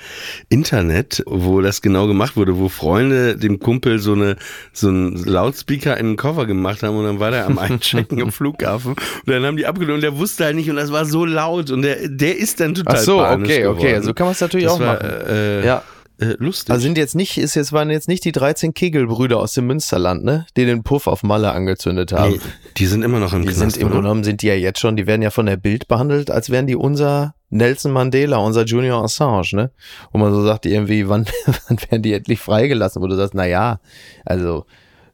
Internet, 0.49 1.23
wo 1.27 1.61
das 1.61 1.83
genau 1.83 2.07
gemacht 2.07 2.37
wurde, 2.37 2.57
wo 2.59 2.69
Freunde 2.69 3.37
dem 3.37 3.59
Kumpel 3.59 3.99
so 3.99 4.13
eine 4.13 4.37
so 4.73 4.89
einen 4.89 5.17
Lautspeaker 5.25 5.97
in 5.97 6.07
den 6.07 6.17
Koffer 6.17 6.47
gemacht 6.47 6.83
haben 6.83 6.97
und 6.97 7.05
dann 7.05 7.21
war 7.21 7.31
der 7.31 7.47
am 7.47 7.59
Einchecken 7.65 8.21
am 8.23 8.33
Flughafen 8.33 8.93
und 8.93 9.27
dann 9.27 9.45
haben 9.45 9.57
die 9.57 9.67
abgenommen 9.67 9.97
und 9.97 10.03
der 10.03 10.17
wusste 10.19 10.45
halt 10.45 10.57
nicht 10.57 10.71
und 10.71 10.77
das 10.77 10.93
war 10.93 11.05
so 11.05 11.25
laut 11.25 11.71
und 11.71 11.83
der 11.83 12.09
der 12.09 12.37
ist 12.39 12.61
dann 12.61 12.75
total 12.75 12.97
Ach 12.97 13.01
so, 13.01 13.21
okay, 13.21 13.67
okay, 13.67 13.83
geworden. 13.89 14.03
so 14.05 14.15
kann 14.15 14.27
man 14.27 14.33
es 14.33 14.41
natürlich 14.41 14.67
das 14.67 14.75
auch 14.75 14.81
war, 14.81 14.95
machen. 14.95 15.11
Äh, 15.29 15.67
Ja. 15.67 15.83
Äh, 16.21 16.37
lustig. 16.39 16.71
Also 16.71 16.83
sind 16.83 16.97
jetzt 16.97 17.15
nicht, 17.15 17.39
ist 17.39 17.55
jetzt 17.55 17.73
waren 17.73 17.91
jetzt 17.91 18.09
nicht 18.09 18.25
die 18.25 18.33
13 18.33 18.73
Kegelbrüder 18.73 19.39
aus 19.39 19.55
dem 19.55 19.67
Münsterland, 19.67 20.25
ne? 20.25 20.47
Die 20.57 20.65
den 20.65 20.83
Puff 20.83 21.07
auf 21.07 21.23
Malle 21.23 21.53
angezündet 21.53 22.13
haben. 22.13 22.35
nee, 22.35 22.41
die 22.77 22.87
sind 22.87 23.03
immer 23.03 23.19
noch 23.19 23.33
im 23.33 23.43
Die 23.43 23.49
Knast, 23.49 23.59
sind 23.59 23.77
im? 23.77 23.89
Grunde 23.89 24.03
genommen 24.03 24.25
sind 24.25 24.43
die 24.43 24.47
ja 24.47 24.55
jetzt 24.55 24.79
schon, 24.79 24.97
die 24.97 25.07
werden 25.07 25.23
ja 25.23 25.31
von 25.31 25.47
der 25.47 25.57
Bild 25.57 25.89
behandelt, 25.89 26.31
als 26.31 26.51
wären 26.51 26.67
die 26.67 26.77
unser 26.77 27.35
Nelson 27.51 27.93
Mandela, 27.93 28.37
unser 28.39 28.65
Junior 28.65 29.03
Assange, 29.03 29.49
ne? 29.53 29.71
Wo 30.13 30.19
man 30.19 30.33
so 30.33 30.45
sagt, 30.45 30.67
irgendwie, 30.67 31.09
wann, 31.09 31.27
wann 31.69 31.79
werden 31.91 32.03
die 32.03 32.13
endlich 32.13 32.41
freigelassen? 32.41 33.03
Wo 33.03 33.09
du 33.09 33.17
sagst, 33.17 33.35
na 33.35 33.47
ja, 33.47 33.81
also 34.25 34.67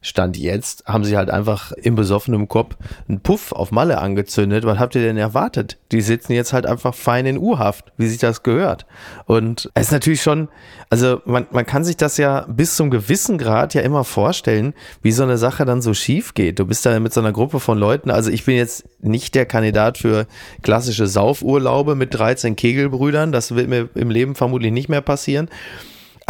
Stand 0.02 0.38
jetzt 0.38 0.84
haben 0.86 1.04
sie 1.04 1.18
halt 1.18 1.30
einfach 1.30 1.72
im 1.72 1.94
besoffenen 1.94 2.48
Kopf 2.48 2.76
einen 3.06 3.20
Puff 3.20 3.52
auf 3.52 3.70
Malle 3.70 3.98
angezündet. 3.98 4.64
Was 4.64 4.78
habt 4.78 4.94
ihr 4.94 5.02
denn 5.02 5.18
erwartet? 5.18 5.76
Die 5.92 6.00
sitzen 6.00 6.32
jetzt 6.32 6.54
halt 6.54 6.64
einfach 6.64 6.94
fein 6.94 7.26
in 7.26 7.36
U-Haft, 7.36 7.92
wie 7.98 8.08
sich 8.08 8.18
das 8.18 8.42
gehört. 8.42 8.86
Und 9.26 9.70
es 9.74 9.88
ist 9.88 9.92
natürlich 9.92 10.22
schon, 10.22 10.48
also 10.88 11.20
man, 11.26 11.46
man 11.50 11.66
kann 11.66 11.84
sich 11.84 11.98
das 11.98 12.16
ja 12.16 12.46
bis 12.48 12.76
zum 12.76 12.90
gewissen 12.90 13.36
Grad 13.36 13.74
ja 13.74 13.82
immer 13.82 14.04
vorstellen, 14.04 14.72
wie 15.02 15.12
so 15.12 15.22
eine 15.22 15.36
Sache 15.36 15.66
dann 15.66 15.82
so 15.82 15.92
schief 15.92 16.32
geht. 16.32 16.58
Du 16.58 16.66
bist 16.66 16.86
da 16.86 16.98
mit 16.98 17.12
so 17.12 17.20
einer 17.20 17.32
Gruppe 17.32 17.60
von 17.60 17.78
Leuten, 17.78 18.10
also 18.10 18.30
ich 18.30 18.46
bin 18.46 18.56
jetzt 18.56 18.84
nicht 19.00 19.34
der 19.34 19.44
Kandidat 19.44 19.98
für 19.98 20.26
klassische 20.62 21.06
Saufurlaube 21.06 21.94
mit 21.94 22.14
13 22.14 22.56
Kegelbrüdern, 22.56 23.32
das 23.32 23.54
wird 23.54 23.68
mir 23.68 23.90
im 23.94 24.08
Leben 24.08 24.34
vermutlich 24.34 24.72
nicht 24.72 24.88
mehr 24.88 25.02
passieren. 25.02 25.50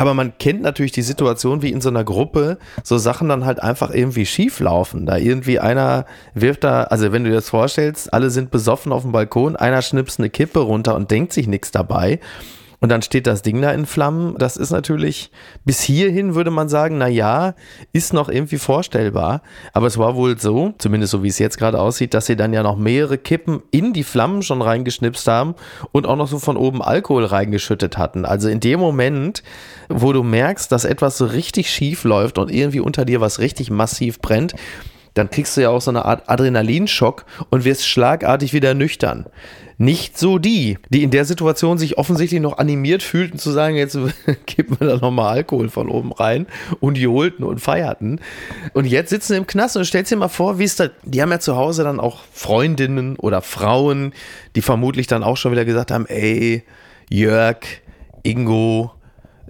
Aber 0.01 0.15
man 0.15 0.33
kennt 0.39 0.63
natürlich 0.63 0.93
die 0.93 1.03
Situation, 1.03 1.61
wie 1.61 1.71
in 1.71 1.83
so 1.83 1.91
einer 1.91 2.05
Gruppe 2.05 2.57
so 2.83 2.97
Sachen 2.97 3.29
dann 3.29 3.45
halt 3.45 3.63
einfach 3.63 3.91
irgendwie 3.91 4.25
schief 4.25 4.59
laufen. 4.59 5.05
Da 5.05 5.19
irgendwie 5.19 5.59
einer 5.59 6.07
wirft 6.33 6.65
da, 6.65 6.85
also 6.85 7.13
wenn 7.13 7.23
du 7.23 7.29
dir 7.29 7.37
das 7.37 7.51
vorstellst, 7.51 8.11
alle 8.15 8.31
sind 8.31 8.51
besoffen 8.51 8.93
auf 8.93 9.03
dem 9.03 9.13
Balkon, 9.13 9.57
einer 9.57 9.83
schnipst 9.83 10.19
eine 10.19 10.31
Kippe 10.31 10.61
runter 10.61 10.95
und 10.95 11.11
denkt 11.11 11.35
sich 11.35 11.47
nichts 11.47 11.71
dabei. 11.71 12.19
Und 12.81 12.89
dann 12.89 13.03
steht 13.03 13.27
das 13.27 13.43
Ding 13.43 13.61
da 13.61 13.73
in 13.73 13.85
Flammen. 13.85 14.37
Das 14.39 14.57
ist 14.57 14.71
natürlich, 14.71 15.31
bis 15.65 15.83
hierhin 15.83 16.35
würde 16.35 16.51
man 16.51 16.71
sagen, 16.71 16.97
na 16.97 17.09
ja, 17.09 17.55
ist 17.93 18.15
noch 18.15 18.31
irgendwie 18.31 18.57
vorstellbar. 18.57 19.43
Aber 19.75 19.87
es 19.87 19.99
war 19.99 20.17
wohl 20.17 20.39
so, 20.39 20.73
zumindest 20.79 21.11
so 21.11 21.23
wie 21.23 21.29
es 21.29 21.39
jetzt 21.39 21.59
gerade 21.59 21.79
aussieht, 21.79 22.15
dass 22.15 22.27
sie 22.27 22.37
dann 22.37 22.55
ja 22.55 22.63
noch 22.63 22.77
mehrere 22.77 23.19
Kippen 23.19 23.63
in 23.71 23.93
die 23.93 24.03
Flammen 24.03 24.43
schon 24.43 24.63
reingeschnipst 24.63 25.29
haben 25.29 25.55
und 25.93 26.07
auch 26.07 26.17
noch 26.17 26.29
so 26.29 26.39
von 26.39 26.57
oben 26.57 26.81
Alkohol 26.81 27.27
reingeschüttet 27.27 27.99
hatten. 27.99 28.25
Also 28.25 28.49
in 28.49 28.61
dem 28.61 28.81
Moment, 28.81 29.43
wo 29.91 30.15
du 30.15 30.23
merkst, 30.23 30.73
dass 30.73 30.87
etwas 30.87 31.19
so 31.19 31.27
richtig 31.27 31.71
schief 31.71 32.05
läuft 32.05 32.39
und 32.39 32.51
irgendwie 32.51 32.81
unter 32.81 33.05
dir 33.05 33.21
was 33.21 33.41
richtig 33.41 33.71
massiv 33.71 34.21
brennt, 34.21 34.55
dann 35.15 35.29
kriegst 35.29 35.57
du 35.57 35.61
ja 35.61 35.71
auch 35.71 35.81
so 35.81 35.91
eine 35.91 36.05
Art 36.05 36.29
Adrenalinschock 36.29 37.27
und 37.51 37.65
wirst 37.65 37.87
schlagartig 37.87 38.53
wieder 38.53 38.75
nüchtern. 38.75 39.27
Nicht 39.83 40.19
so 40.19 40.37
die, 40.37 40.77
die 40.91 41.03
in 41.03 41.11
der 41.11 41.25
Situation 41.25 41.79
sich 41.79 41.97
offensichtlich 41.97 42.43
noch 42.43 42.59
animiert 42.59 43.03
fühlten 43.03 43.39
zu 43.39 43.51
sagen, 43.51 43.77
jetzt 43.77 43.99
kippen 44.47 44.79
wir 44.79 44.87
da 44.87 44.97
nochmal 44.99 45.39
Alkohol 45.39 45.71
von 45.71 45.89
oben 45.89 46.13
rein 46.13 46.47
und 46.81 46.99
johlten 46.99 47.47
und 47.47 47.61
feierten. 47.61 48.21
Und 48.75 48.85
jetzt 48.85 49.09
sitzen 49.09 49.33
sie 49.33 49.39
im 49.39 49.47
Knast 49.47 49.79
und 49.79 49.87
stellst 49.87 50.13
dir 50.13 50.17
mal 50.17 50.29
vor, 50.29 50.59
wie 50.59 50.65
es 50.65 50.77
da, 50.77 50.91
die 51.03 51.23
haben 51.23 51.31
ja 51.31 51.41
zu 51.41 51.57
Hause 51.57 51.83
dann 51.83 51.99
auch 51.99 52.21
Freundinnen 52.31 53.17
oder 53.17 53.41
Frauen, 53.41 54.13
die 54.55 54.61
vermutlich 54.61 55.07
dann 55.07 55.23
auch 55.23 55.39
schon 55.39 55.51
wieder 55.51 55.65
gesagt 55.65 55.93
haben, 55.93 56.05
ey, 56.05 56.63
Jörg, 57.09 57.61
Ingo, 58.23 58.91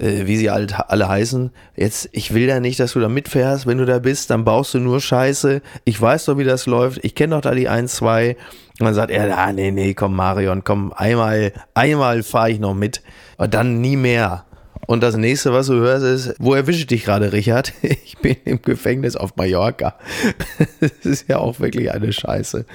äh, 0.01 0.26
wie 0.26 0.36
sie 0.36 0.51
halt 0.51 0.74
alle 0.88 1.09
heißen. 1.09 1.51
Jetzt, 1.76 2.09
ich 2.12 2.32
will 2.32 2.46
ja 2.46 2.59
nicht, 2.61 2.80
dass 2.80 2.94
du 2.94 3.01
da 3.01 3.09
mitfährst. 3.09 3.66
Wenn 3.66 3.78
du 3.78 3.84
da 3.84 3.98
bist, 3.98 4.30
dann 4.30 4.44
baust 4.44 4.74
du 4.74 4.78
nur 4.78 5.01
Scheiße. 5.01 5.61
Ich 5.84 6.01
weiß 6.01 6.24
doch, 6.24 6.38
wie 6.38 6.44
das 6.44 6.66
läuft. 6.66 7.05
Ich 7.05 7.14
kenne 7.14 7.34
doch 7.34 7.42
da 7.42 7.55
die 7.55 7.68
1, 7.68 7.94
2. 7.96 8.36
Und 8.80 8.86
dann 8.86 8.94
sagt 8.94 9.11
er, 9.11 9.36
ah, 9.36 9.53
nee, 9.53 9.70
nee, 9.70 9.94
komm, 9.94 10.16
Marion, 10.16 10.64
komm, 10.64 10.92
einmal, 10.94 11.53
einmal 11.74 12.22
fahre 12.22 12.51
ich 12.51 12.59
noch 12.59 12.74
mit. 12.74 13.03
Aber 13.36 13.48
dann 13.48 13.80
nie 13.80 13.96
mehr. 13.96 14.46
Und 14.86 15.03
das 15.03 15.16
nächste, 15.16 15.53
was 15.53 15.66
du 15.66 15.74
hörst, 15.74 16.05
ist, 16.05 16.34
wo 16.38 16.55
erwische 16.55 16.80
ich 16.80 16.86
dich 16.86 17.05
gerade, 17.05 17.32
Richard? 17.32 17.72
Ich 17.82 18.18
bin 18.18 18.36
im 18.44 18.61
Gefängnis 18.61 19.16
auf 19.16 19.36
Mallorca. 19.36 19.94
Das 20.80 21.05
ist 21.05 21.28
ja 21.28 21.38
auch 21.38 21.61
wirklich 21.61 21.92
eine 21.92 22.12
Scheiße. 22.12 22.66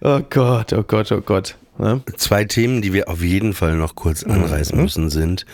Oh 0.00 0.20
Gott, 0.28 0.72
oh 0.72 0.82
Gott, 0.82 1.12
oh 1.12 1.20
Gott. 1.20 1.56
Ne? 1.78 2.02
Zwei 2.18 2.44
Themen, 2.44 2.82
die 2.82 2.92
wir 2.92 3.08
auf 3.08 3.22
jeden 3.22 3.54
Fall 3.54 3.76
noch 3.76 3.94
kurz 3.94 4.24
Mhm. 4.26 4.32
anreißen 4.32 4.80
müssen, 4.80 5.08
sind 5.10 5.46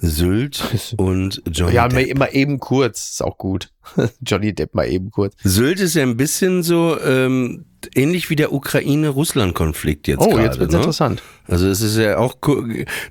Sylt 0.00 0.62
und 0.96 1.42
Johnny 1.52 1.74
Ja, 1.74 1.86
Depp. 1.88 2.08
mal, 2.16 2.26
mal 2.26 2.34
eben 2.34 2.58
kurz, 2.58 3.10
ist 3.10 3.22
auch 3.24 3.36
gut. 3.38 3.70
Johnny 4.20 4.54
Depp 4.54 4.74
mal 4.74 4.88
eben 4.88 5.10
kurz. 5.10 5.34
Sylt 5.44 5.78
ist 5.80 5.94
ja 5.94 6.02
ein 6.02 6.16
bisschen 6.16 6.62
so 6.62 6.98
ähm, 7.00 7.66
ähnlich 7.94 8.30
wie 8.30 8.36
der 8.36 8.52
Ukraine-Russland-Konflikt 8.52 10.08
jetzt 10.08 10.20
Oh, 10.22 10.30
gerade. 10.30 10.42
jetzt 10.44 10.58
wird's 10.58 10.72
ne? 10.72 10.78
interessant. 10.78 11.22
Also 11.46 11.68
es 11.68 11.80
ist 11.80 11.96
ja 11.96 12.18
auch, 12.18 12.34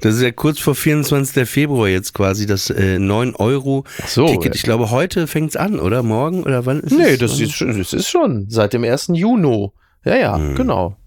das 0.01 0.15
ist 0.15 0.21
ja 0.21 0.31
kurz 0.31 0.59
vor 0.59 0.75
24. 0.75 1.47
Februar 1.47 1.87
jetzt 1.87 2.13
quasi 2.13 2.45
das 2.45 2.69
äh, 2.69 2.99
9 2.99 3.35
Euro 3.35 3.85
so, 4.07 4.27
Ticket. 4.27 4.45
ja. 4.47 4.51
Ich 4.55 4.63
glaube, 4.63 4.91
heute 4.91 5.27
fängt's 5.27 5.55
an, 5.55 5.79
oder 5.79 6.03
morgen 6.03 6.43
oder 6.43 6.65
wann? 6.65 6.79
Ist 6.81 6.91
Nee, 6.97 7.11
es? 7.13 7.19
das 7.19 7.39
ist, 7.39 7.53
schon, 7.53 7.77
das 7.77 7.93
ist 7.93 8.07
schon 8.09 8.47
seit 8.49 8.73
dem 8.73 8.83
1. 8.83 9.11
Juni. 9.13 9.69
Ja, 10.03 10.15
ja, 10.17 10.37
Mhm. 10.37 10.55
genau. 10.55 10.97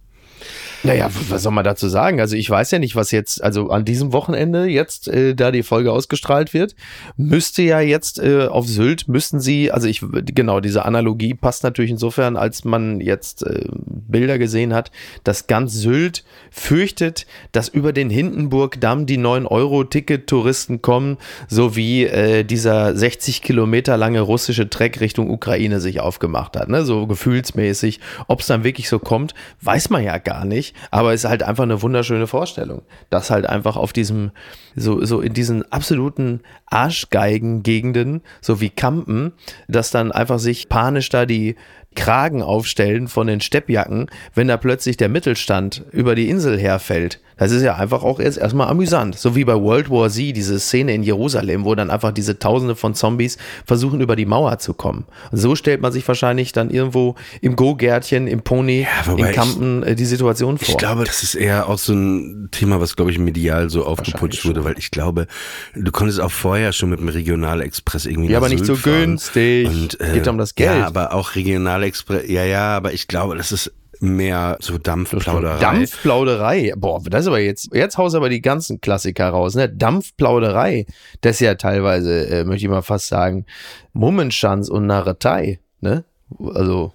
Naja, 0.82 1.10
was 1.28 1.42
soll 1.42 1.52
man 1.52 1.64
dazu 1.64 1.88
sagen? 1.88 2.20
Also 2.20 2.36
ich 2.36 2.48
weiß 2.48 2.70
ja 2.70 2.78
nicht, 2.78 2.94
was 2.94 3.10
jetzt, 3.10 3.42
also 3.42 3.70
an 3.70 3.84
diesem 3.84 4.12
Wochenende 4.12 4.66
jetzt, 4.66 5.08
äh, 5.08 5.34
da 5.34 5.50
die 5.50 5.62
Folge 5.62 5.92
ausgestrahlt 5.92 6.54
wird, 6.54 6.74
müsste 7.16 7.62
ja 7.62 7.80
jetzt 7.80 8.18
äh, 8.20 8.46
auf 8.46 8.66
Sylt, 8.68 9.08
müssten 9.08 9.40
sie, 9.40 9.72
also 9.72 9.88
ich, 9.88 10.02
genau, 10.34 10.60
diese 10.60 10.84
Analogie 10.84 11.34
passt 11.34 11.64
natürlich 11.64 11.90
insofern, 11.90 12.36
als 12.36 12.64
man 12.64 13.00
jetzt 13.00 13.44
äh, 13.44 13.64
Bilder 14.08 14.38
gesehen 14.38 14.74
hat, 14.74 14.90
dass 15.24 15.46
ganz 15.46 15.74
Sylt 15.74 16.24
fürchtet, 16.50 17.26
dass 17.52 17.68
über 17.68 17.92
den 17.92 18.10
Hindenburgdamm 18.10 19.06
die 19.06 19.18
9-Euro-Ticket-Touristen 19.18 20.82
kommen, 20.82 21.18
sowie 21.46 22.04
äh, 22.04 22.44
dieser 22.44 22.96
60 22.96 23.42
Kilometer 23.42 23.96
lange 23.96 24.20
russische 24.20 24.68
Treck 24.68 25.00
Richtung 25.00 25.30
Ukraine 25.30 25.80
sich 25.80 26.00
aufgemacht 26.00 26.56
hat. 26.56 26.68
Ne? 26.68 26.84
So 26.84 27.06
gefühlsmäßig. 27.06 28.00
Ob 28.26 28.40
es 28.40 28.46
dann 28.46 28.64
wirklich 28.64 28.88
so 28.88 28.98
kommt, 28.98 29.34
weiß 29.60 29.90
man 29.90 30.02
ja 30.02 30.18
gar 30.18 30.44
nicht. 30.44 30.74
Aber 30.90 31.12
es 31.12 31.24
ist 31.24 31.30
halt 31.30 31.42
einfach 31.42 31.64
eine 31.64 31.82
wunderschöne 31.82 32.26
Vorstellung, 32.26 32.82
dass 33.10 33.30
halt 33.30 33.46
einfach 33.46 33.76
auf 33.76 33.92
diesem, 33.92 34.30
so, 34.74 35.04
so 35.04 35.20
in 35.20 35.34
diesen 35.34 35.70
absoluten 35.70 36.40
Arschgeigen-Gegenden, 36.66 38.22
so 38.40 38.60
wie 38.60 38.70
Kampen, 38.70 39.32
dass 39.68 39.90
dann 39.90 40.12
einfach 40.12 40.38
sich 40.38 40.68
panisch 40.68 41.08
da 41.08 41.26
die 41.26 41.56
Kragen 41.94 42.42
aufstellen 42.42 43.08
von 43.08 43.26
den 43.26 43.40
Steppjacken, 43.40 44.06
wenn 44.34 44.48
da 44.48 44.56
plötzlich 44.56 44.96
der 44.96 45.08
Mittelstand 45.08 45.84
über 45.90 46.14
die 46.14 46.28
Insel 46.28 46.58
herfällt. 46.58 47.20
Das 47.38 47.52
ist 47.52 47.62
ja 47.62 47.76
einfach 47.76 48.02
auch 48.02 48.18
jetzt 48.18 48.36
erstmal 48.36 48.66
amüsant. 48.66 49.16
So 49.16 49.36
wie 49.36 49.44
bei 49.44 49.54
World 49.54 49.90
War 49.90 50.10
Z, 50.10 50.36
diese 50.36 50.58
Szene 50.58 50.92
in 50.92 51.04
Jerusalem, 51.04 51.64
wo 51.64 51.74
dann 51.76 51.88
einfach 51.88 52.10
diese 52.10 52.38
Tausende 52.38 52.74
von 52.74 52.94
Zombies 52.94 53.38
versuchen, 53.64 54.00
über 54.00 54.16
die 54.16 54.26
Mauer 54.26 54.58
zu 54.58 54.74
kommen. 54.74 55.06
Und 55.30 55.38
so 55.38 55.54
stellt 55.54 55.80
man 55.80 55.92
sich 55.92 56.06
wahrscheinlich 56.06 56.50
dann 56.50 56.70
irgendwo 56.70 57.14
im 57.40 57.54
Go-Gärtchen, 57.54 58.26
im 58.26 58.42
Pony, 58.42 58.88
wobei 59.04 59.28
in 59.28 59.34
Kampen 59.34 59.82
äh, 59.84 59.94
die 59.94 60.04
Situation 60.04 60.58
vor. 60.58 60.68
Ich 60.68 60.76
glaube, 60.76 61.04
das 61.04 61.22
ist 61.22 61.36
eher 61.36 61.68
auch 61.68 61.78
so 61.78 61.92
ein 61.92 62.48
Thema, 62.50 62.80
was, 62.80 62.96
glaube 62.96 63.12
ich, 63.12 63.20
medial 63.20 63.70
so 63.70 63.86
aufgeputscht 63.86 64.44
wurde, 64.44 64.64
weil 64.64 64.76
ich 64.76 64.90
glaube, 64.90 65.28
du 65.76 65.92
konntest 65.92 66.20
auch 66.20 66.32
vorher 66.32 66.72
schon 66.72 66.90
mit 66.90 66.98
dem 66.98 67.08
Regionalexpress 67.08 68.06
irgendwie 68.06 68.32
ja, 68.32 68.38
aber 68.38 68.48
nicht 68.48 68.66
so 68.66 68.74
fahren. 68.74 69.00
günstig. 69.00 69.68
Und, 69.68 70.00
äh, 70.00 70.14
Geht 70.14 70.26
um 70.26 70.38
das 70.38 70.56
Geld. 70.56 70.76
Ja, 70.76 70.86
aber 70.88 71.14
auch 71.14 71.36
Regionalexpress, 71.78 72.28
ja, 72.28 72.44
ja, 72.44 72.76
aber 72.76 72.92
ich 72.92 73.08
glaube, 73.08 73.36
das 73.36 73.52
ist 73.52 73.72
mehr 74.00 74.56
so 74.60 74.78
Dampfplauderei. 74.78 75.58
Dampfplauderei. 75.58 76.72
Boah, 76.76 77.02
das 77.04 77.22
ist 77.22 77.28
aber 77.28 77.40
jetzt, 77.40 77.70
jetzt 77.72 77.98
haust 77.98 78.14
aber 78.14 78.28
die 78.28 78.40
ganzen 78.40 78.80
Klassiker 78.80 79.30
raus, 79.30 79.54
ne? 79.54 79.68
Dampfplauderei. 79.68 80.86
Das 81.20 81.36
ist 81.36 81.40
ja 81.40 81.54
teilweise, 81.54 82.28
äh, 82.28 82.44
möchte 82.44 82.66
ich 82.66 82.70
mal 82.70 82.82
fast 82.82 83.08
sagen, 83.08 83.44
Mummenschanz 83.92 84.68
und 84.68 84.86
Narretei, 84.86 85.60
ne? 85.80 86.04
Also, 86.38 86.92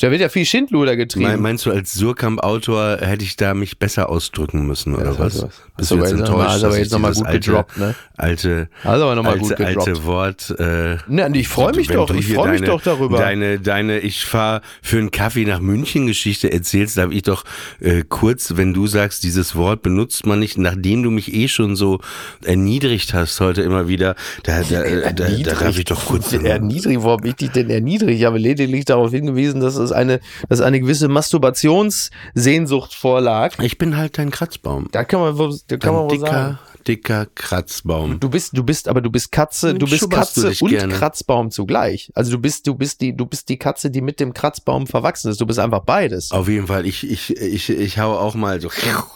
da 0.00 0.10
wird 0.10 0.20
ja 0.20 0.28
viel 0.28 0.46
Schindluder 0.46 0.96
getrieben. 0.96 1.26
Mein, 1.26 1.40
meinst 1.40 1.66
du, 1.66 1.70
als 1.70 1.92
Surkamp-Autor 1.94 2.98
hätte 3.00 3.24
ich 3.24 3.36
da 3.36 3.54
mich 3.54 3.78
besser 3.78 4.08
ausdrücken 4.08 4.66
müssen, 4.66 4.94
oder 4.94 5.12
das 5.14 5.18
was? 5.18 5.46
Bist 5.76 5.90
du 5.90 5.96
jetzt 5.96 6.12
enttäuscht, 6.12 6.30
aber 6.64 6.68
dass 6.68 6.76
jetzt 6.76 6.86
ich 6.86 6.92
noch 6.92 6.98
mal 6.98 7.08
dieses 7.08 7.18
gut 7.22 7.26
alte, 7.28 7.40
gedroppt, 7.40 7.78
ne? 7.78 7.94
alte, 8.16 8.68
Hast 8.84 9.00
aber 9.00 9.14
noch 9.14 9.22
mal 9.22 9.30
alte, 9.32 9.40
gut 9.40 9.56
gedroppt. 9.56 9.88
alte 9.88 10.04
Wort, 10.04 10.54
äh, 10.58 10.96
Ne, 11.08 11.30
ich 11.34 11.48
freue 11.48 11.74
mich 11.74 11.88
doch, 11.88 12.10
ich 12.14 12.32
freue 12.32 12.52
mich 12.52 12.62
doch 12.62 12.82
darüber. 12.82 13.18
Deine, 13.18 13.58
deine, 13.60 13.98
ich 14.00 14.24
fahre 14.24 14.62
für 14.82 14.98
einen 14.98 15.10
Kaffee 15.10 15.44
nach 15.44 15.60
München 15.60 16.06
Geschichte 16.06 16.52
erzählst, 16.52 16.96
darf 16.96 17.10
ich 17.12 17.22
doch 17.22 17.44
äh, 17.80 18.02
kurz, 18.08 18.56
wenn 18.56 18.74
du 18.74 18.86
sagst, 18.86 19.22
dieses 19.24 19.56
Wort 19.56 19.82
benutzt 19.82 20.26
man 20.26 20.38
nicht, 20.38 20.58
nachdem 20.58 21.02
du 21.02 21.10
mich 21.10 21.34
eh 21.34 21.48
schon 21.48 21.76
so 21.76 22.00
erniedrigt 22.44 23.14
hast 23.14 23.40
heute 23.40 23.62
immer 23.62 23.88
wieder, 23.88 24.14
da, 24.42 24.62
da, 24.62 24.82
da, 24.82 25.12
da, 25.12 25.28
da 25.28 25.54
darf 25.54 25.78
ich 25.78 25.84
doch 25.84 26.06
kurz. 26.06 26.32
erniedrigt, 26.42 27.02
habe 27.02 27.28
ich 27.28 27.34
dich 27.34 27.50
denn 27.50 27.70
erniedrigt? 27.70 28.18
Ich 28.18 28.24
habe 28.24 28.38
lediglich 28.38 28.84
darauf 28.84 29.10
hingewiesen, 29.10 29.60
dass 29.60 29.81
es 29.82 29.92
eine, 29.92 30.20
dass 30.48 30.60
eine 30.60 30.80
gewisse 30.80 31.08
Masturbationssehnsucht 31.08 32.94
vorlag. 32.94 33.58
Ich 33.60 33.78
bin 33.78 33.96
halt 33.96 34.18
dein 34.18 34.30
Kratzbaum. 34.30 34.88
Da 34.92 35.04
kann 35.04 35.20
man, 35.20 35.58
da 35.68 35.76
kann 35.76 35.94
man 35.94 36.04
Ein 36.04 36.10
wohl 36.10 36.18
sagen. 36.20 36.58
dicker, 36.86 37.24
dicker 37.24 37.26
Kratzbaum. 37.34 38.20
Du 38.20 38.28
bist, 38.28 38.56
du 38.56 38.62
bist, 38.64 38.88
aber 38.88 39.00
du 39.00 39.10
bist 39.10 39.32
Katze, 39.32 39.74
du 39.74 39.86
bist 39.86 40.02
du 40.02 40.08
Katze 40.08 40.48
dich 40.48 40.62
und 40.62 40.70
gerne. 40.70 40.94
Kratzbaum 40.94 41.50
zugleich. 41.50 42.10
Also 42.14 42.32
du 42.32 42.38
bist, 42.38 42.66
du 42.66 42.74
bist 42.74 43.00
die, 43.00 43.16
du 43.16 43.26
bist 43.26 43.48
die 43.48 43.58
Katze, 43.58 43.90
die 43.90 44.00
mit 44.00 44.20
dem 44.20 44.34
Kratzbaum 44.34 44.86
verwachsen 44.86 45.30
ist. 45.30 45.40
Du 45.40 45.46
bist 45.46 45.58
einfach 45.58 45.80
beides. 45.80 46.30
Auf 46.32 46.48
jeden 46.48 46.66
Fall, 46.66 46.86
ich, 46.86 47.08
ich, 47.08 47.36
ich, 47.36 47.70
ich 47.70 47.98
hau 47.98 48.16
auch 48.18 48.34
mal 48.34 48.60
so, 48.60 48.68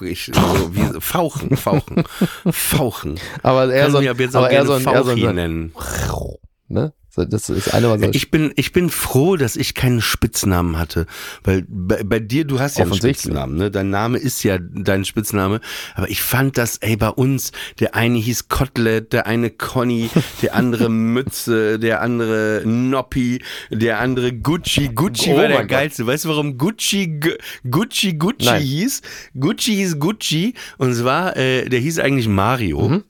ich, 0.04 0.30
so 0.32 0.74
wie 0.74 1.00
fauchen, 1.00 1.56
fauchen, 1.56 2.04
fauchen. 2.50 3.18
Aber 3.42 3.72
eher 3.72 3.84
Kann 3.90 3.92
so, 3.92 3.98
aber 4.38 4.50
eher 4.50 4.66
so 4.66 4.74
eher 4.78 5.04
so 5.04 5.14
nennen. 5.14 5.72
ne? 6.68 6.92
So, 7.16 7.24
Das 7.24 7.48
ist 7.48 7.72
eine 7.72 7.88
was 7.90 8.14
Ich 8.14 8.30
bin, 8.30 8.52
ich 8.56 8.72
bin 8.72 8.90
froh, 8.90 9.36
dass 9.36 9.56
ich 9.56 9.72
keinen 9.74 10.02
Spitznamen 10.02 10.78
hatte, 10.78 11.06
weil 11.44 11.64
bei, 11.66 12.02
bei 12.04 12.20
dir, 12.20 12.44
du 12.44 12.60
hast 12.60 12.76
ja 12.78 12.84
einen. 12.84 12.94
Spitznamen, 12.94 13.56
ne? 13.56 13.70
Dein 13.70 13.88
Name 13.88 14.18
ist 14.18 14.42
ja 14.42 14.58
dein 14.60 15.06
Spitzname, 15.06 15.60
aber 15.94 16.10
ich 16.10 16.20
fand 16.20 16.58
das, 16.58 16.76
ey, 16.78 16.96
bei 16.96 17.08
uns, 17.08 17.52
der 17.80 17.94
eine 17.94 18.18
hieß 18.18 18.48
Kotelett, 18.48 19.14
der 19.14 19.26
eine 19.26 19.48
Conny, 19.50 20.10
der 20.42 20.54
andere 20.54 20.90
Mütze, 21.16 21.78
der 21.78 22.02
andere 22.02 22.62
Noppi, 22.66 23.40
der 23.70 23.98
andere 24.00 24.34
Gucci. 24.34 24.90
Gucci 24.94 25.30
Oh 25.32 25.36
war 25.38 25.48
der 25.48 25.60
Gott. 25.60 25.68
geilste. 25.68 26.06
Weißt 26.06 26.26
du, 26.26 26.28
warum 26.28 26.58
Gucci, 26.58 27.18
Gu- 27.18 27.70
Gucci, 27.70 28.12
Gucci 28.18 28.44
Nein. 28.44 28.60
hieß? 28.62 29.00
Gucci 29.40 29.74
hieß 29.76 29.98
Gucci 29.98 30.52
und 30.76 30.94
zwar, 30.94 31.34
äh, 31.36 31.66
der 31.68 31.80
hieß 31.80 31.98
eigentlich 31.98 32.28
Mario. 32.28 32.88
Mhm. 32.88 33.04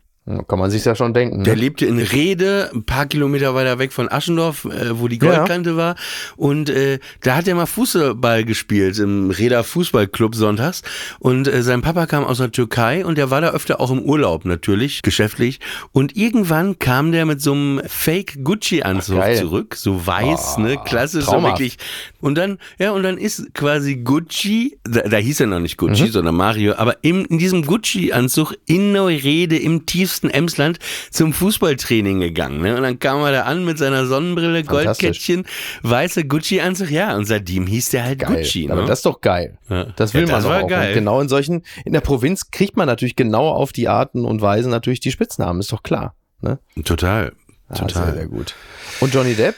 Kann 0.48 0.58
man 0.58 0.72
sich 0.72 0.84
ja 0.84 0.96
schon 0.96 1.14
denken. 1.14 1.44
Der 1.44 1.54
Ne? 1.54 1.60
lebte 1.60 1.86
in 1.86 2.00
Rede, 2.00 2.68
ein 2.74 2.82
paar 2.82 3.06
Kilometer 3.06 3.54
weiter 3.54 3.78
weg 3.78 3.92
von 3.92 4.10
Aschendorf, 4.10 4.64
äh, 4.64 4.98
wo 4.98 5.06
die 5.06 5.18
Ja. 5.22 5.36
Goldkante 5.36 5.76
war. 5.76 5.94
Und 6.36 6.68
äh, 6.68 6.98
da 7.22 7.36
hat 7.36 7.46
er 7.46 7.54
mal 7.54 7.66
Fußball 7.66 8.44
gespielt 8.44 8.98
im 8.98 9.30
Reda 9.30 9.62
Fußballclub 9.62 10.34
sonntags. 10.34 10.82
Und 11.20 11.46
äh, 11.46 11.62
sein 11.62 11.80
Papa 11.80 12.06
kam 12.06 12.24
aus 12.24 12.38
der 12.38 12.50
Türkei 12.50 13.06
und 13.06 13.18
der 13.18 13.30
war 13.30 13.40
da 13.40 13.50
öfter 13.50 13.80
auch 13.80 13.92
im 13.92 14.00
Urlaub 14.02 14.44
natürlich, 14.46 15.02
geschäftlich. 15.02 15.60
Und 15.92 16.16
irgendwann 16.16 16.80
kam 16.80 17.12
der 17.12 17.24
mit 17.24 17.40
so 17.40 17.52
einem 17.52 17.80
Fake 17.86 18.42
Gucci-Anzug 18.42 19.22
zurück, 19.36 19.76
so 19.76 20.06
weiß, 20.08 20.58
ne, 20.58 20.76
klasse, 20.84 21.22
so 21.22 21.40
wirklich. 21.40 21.76
Und 22.20 22.36
dann, 22.36 22.58
ja, 22.80 22.90
und 22.90 23.04
dann 23.04 23.16
ist 23.16 23.54
quasi 23.54 23.94
Gucci, 23.98 24.76
da, 24.82 25.02
da 25.02 25.18
hieß 25.18 25.38
er 25.40 25.46
noch 25.46 25.60
nicht 25.60 25.76
Gucci, 25.76 26.08
sondern 26.08 26.34
Mario, 26.34 26.74
aber 26.76 26.96
im, 27.02 27.24
in 27.26 27.38
diesem 27.38 27.64
Gucci-Anzug 27.64 28.54
in 28.66 28.90
Neurede 28.90 29.56
im 29.56 29.86
tiefsten 29.86 30.15
Emsland 30.30 30.78
zum 31.10 31.32
Fußballtraining 31.32 32.20
gegangen. 32.20 32.60
Ne? 32.62 32.76
Und 32.76 32.82
dann 32.82 32.98
kam 32.98 33.20
er 33.22 33.32
da 33.32 33.42
an 33.42 33.64
mit 33.64 33.78
seiner 33.78 34.06
Sonnenbrille. 34.06 34.64
Goldkettchen, 34.64 35.44
weißer 35.82 36.22
Gucci-Anzug, 36.24 36.90
ja, 36.90 37.14
und 37.16 37.24
seitdem 37.26 37.66
hieß 37.66 37.90
der 37.90 38.04
halt 38.04 38.18
Geil. 38.20 38.36
Gucci. 38.38 38.68
Aber 38.70 38.82
Ne? 38.82 38.88
das 38.88 39.00
ist 39.00 39.06
doch 39.06 39.20
geil. 39.20 39.58
Ja. 39.68 39.84
Das 39.96 40.14
will 40.14 40.22
Ja, 40.22 40.26
man 40.28 40.34
das 40.36 40.44
doch 40.44 40.50
war 40.50 40.62
auch. 40.64 40.68
geil. 40.68 40.88
Und 40.88 40.94
genau 40.94 41.20
in 41.20 41.28
solchen, 41.28 41.62
in 41.84 41.92
der 41.92 42.00
Provinz 42.00 42.50
kriegt 42.50 42.76
man 42.76 42.86
natürlich 42.86 43.16
genau 43.16 43.48
auf 43.48 43.72
die 43.72 43.88
Arten 43.88 44.24
und 44.24 44.40
Weisen 44.42 44.70
natürlich 44.70 45.00
die 45.00 45.10
Spitznamen, 45.12 45.60
ist 45.60 45.72
doch 45.72 45.82
klar. 45.82 46.14
Ne? 46.40 46.58
Total, 46.84 47.32
Ah, 47.68 47.74
total. 47.74 48.04
sehr, 48.04 48.14
sehr 48.14 48.26
gut. 48.26 48.54
Und 49.00 49.12
Johnny 49.14 49.34
Depp, 49.34 49.56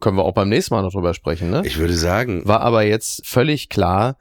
können 0.00 0.16
wir 0.16 0.24
auch 0.24 0.34
beim 0.34 0.48
nächsten 0.48 0.74
Mal 0.74 0.82
noch 0.82 0.92
drüber 0.92 1.14
sprechen, 1.14 1.50
ne? 1.50 1.62
Ich 1.64 1.78
würde 1.78 1.94
sagen, 1.94 2.42
War 2.44 2.60
aber 2.62 2.82
jetzt 2.82 3.26
völlig 3.26 3.68
klar, 3.68 4.16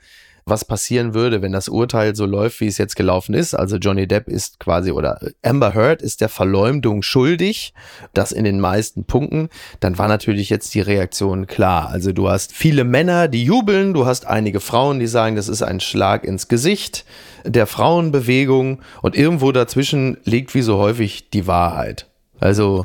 was 0.46 0.66
passieren 0.66 1.14
würde, 1.14 1.42
wenn 1.42 1.52
das 1.52 1.70
Urteil 1.70 2.16
so 2.16 2.26
läuft, 2.26 2.60
wie 2.62 2.68
es 2.68 2.78
jetzt 2.78 2.96
gelaufen 2.96 3.34
ist. 3.34 3.54
Also 3.54 3.78
Johnny 3.78 4.08
Depp 4.08 4.28
ist 4.28 4.60
quasi 4.60 4.92
oder 4.92 5.20
Amber 5.44 5.74
Heard 5.74 6.02
ist 6.02 6.22
der 6.22 6.30
Verleumdung 6.30 7.02
schuldig, 7.04 7.74
das 8.14 8.32
in 8.32 8.44
den 8.44 8.60
meisten 8.60 9.06
Punkten. 9.06 9.50
Dann 9.80 9.98
war 9.98 10.08
natürlich 10.08 10.50
jetzt 10.50 10.74
die 10.74 10.82
Reaktion 10.82 11.48
klar. 11.48 11.90
Also 11.90 12.12
du 12.12 12.30
hast 12.30 12.54
viele 12.54 12.84
Männer, 12.84 13.28
die 13.28 13.44
jubeln, 13.44 13.94
du 13.94 14.06
hast 14.06 14.28
einige 14.28 14.60
Frauen, 14.60 15.00
die 15.00 15.08
sagen, 15.08 15.36
das 15.36 15.48
ist 15.48 15.62
ein 15.62 15.80
Schlag 15.80 16.24
ins 16.24 16.48
Gesicht 16.48 17.06
der 17.46 17.68
Frauenbewegung 17.68 18.82
und 19.02 19.16
irgendwo 19.16 19.52
dazwischen 19.52 20.18
liegt 20.24 20.54
wie 20.54 20.62
so 20.62 20.78
häufig 20.78 21.30
die 21.30 21.48
Wahrheit. 21.48 22.11
Also 22.42 22.84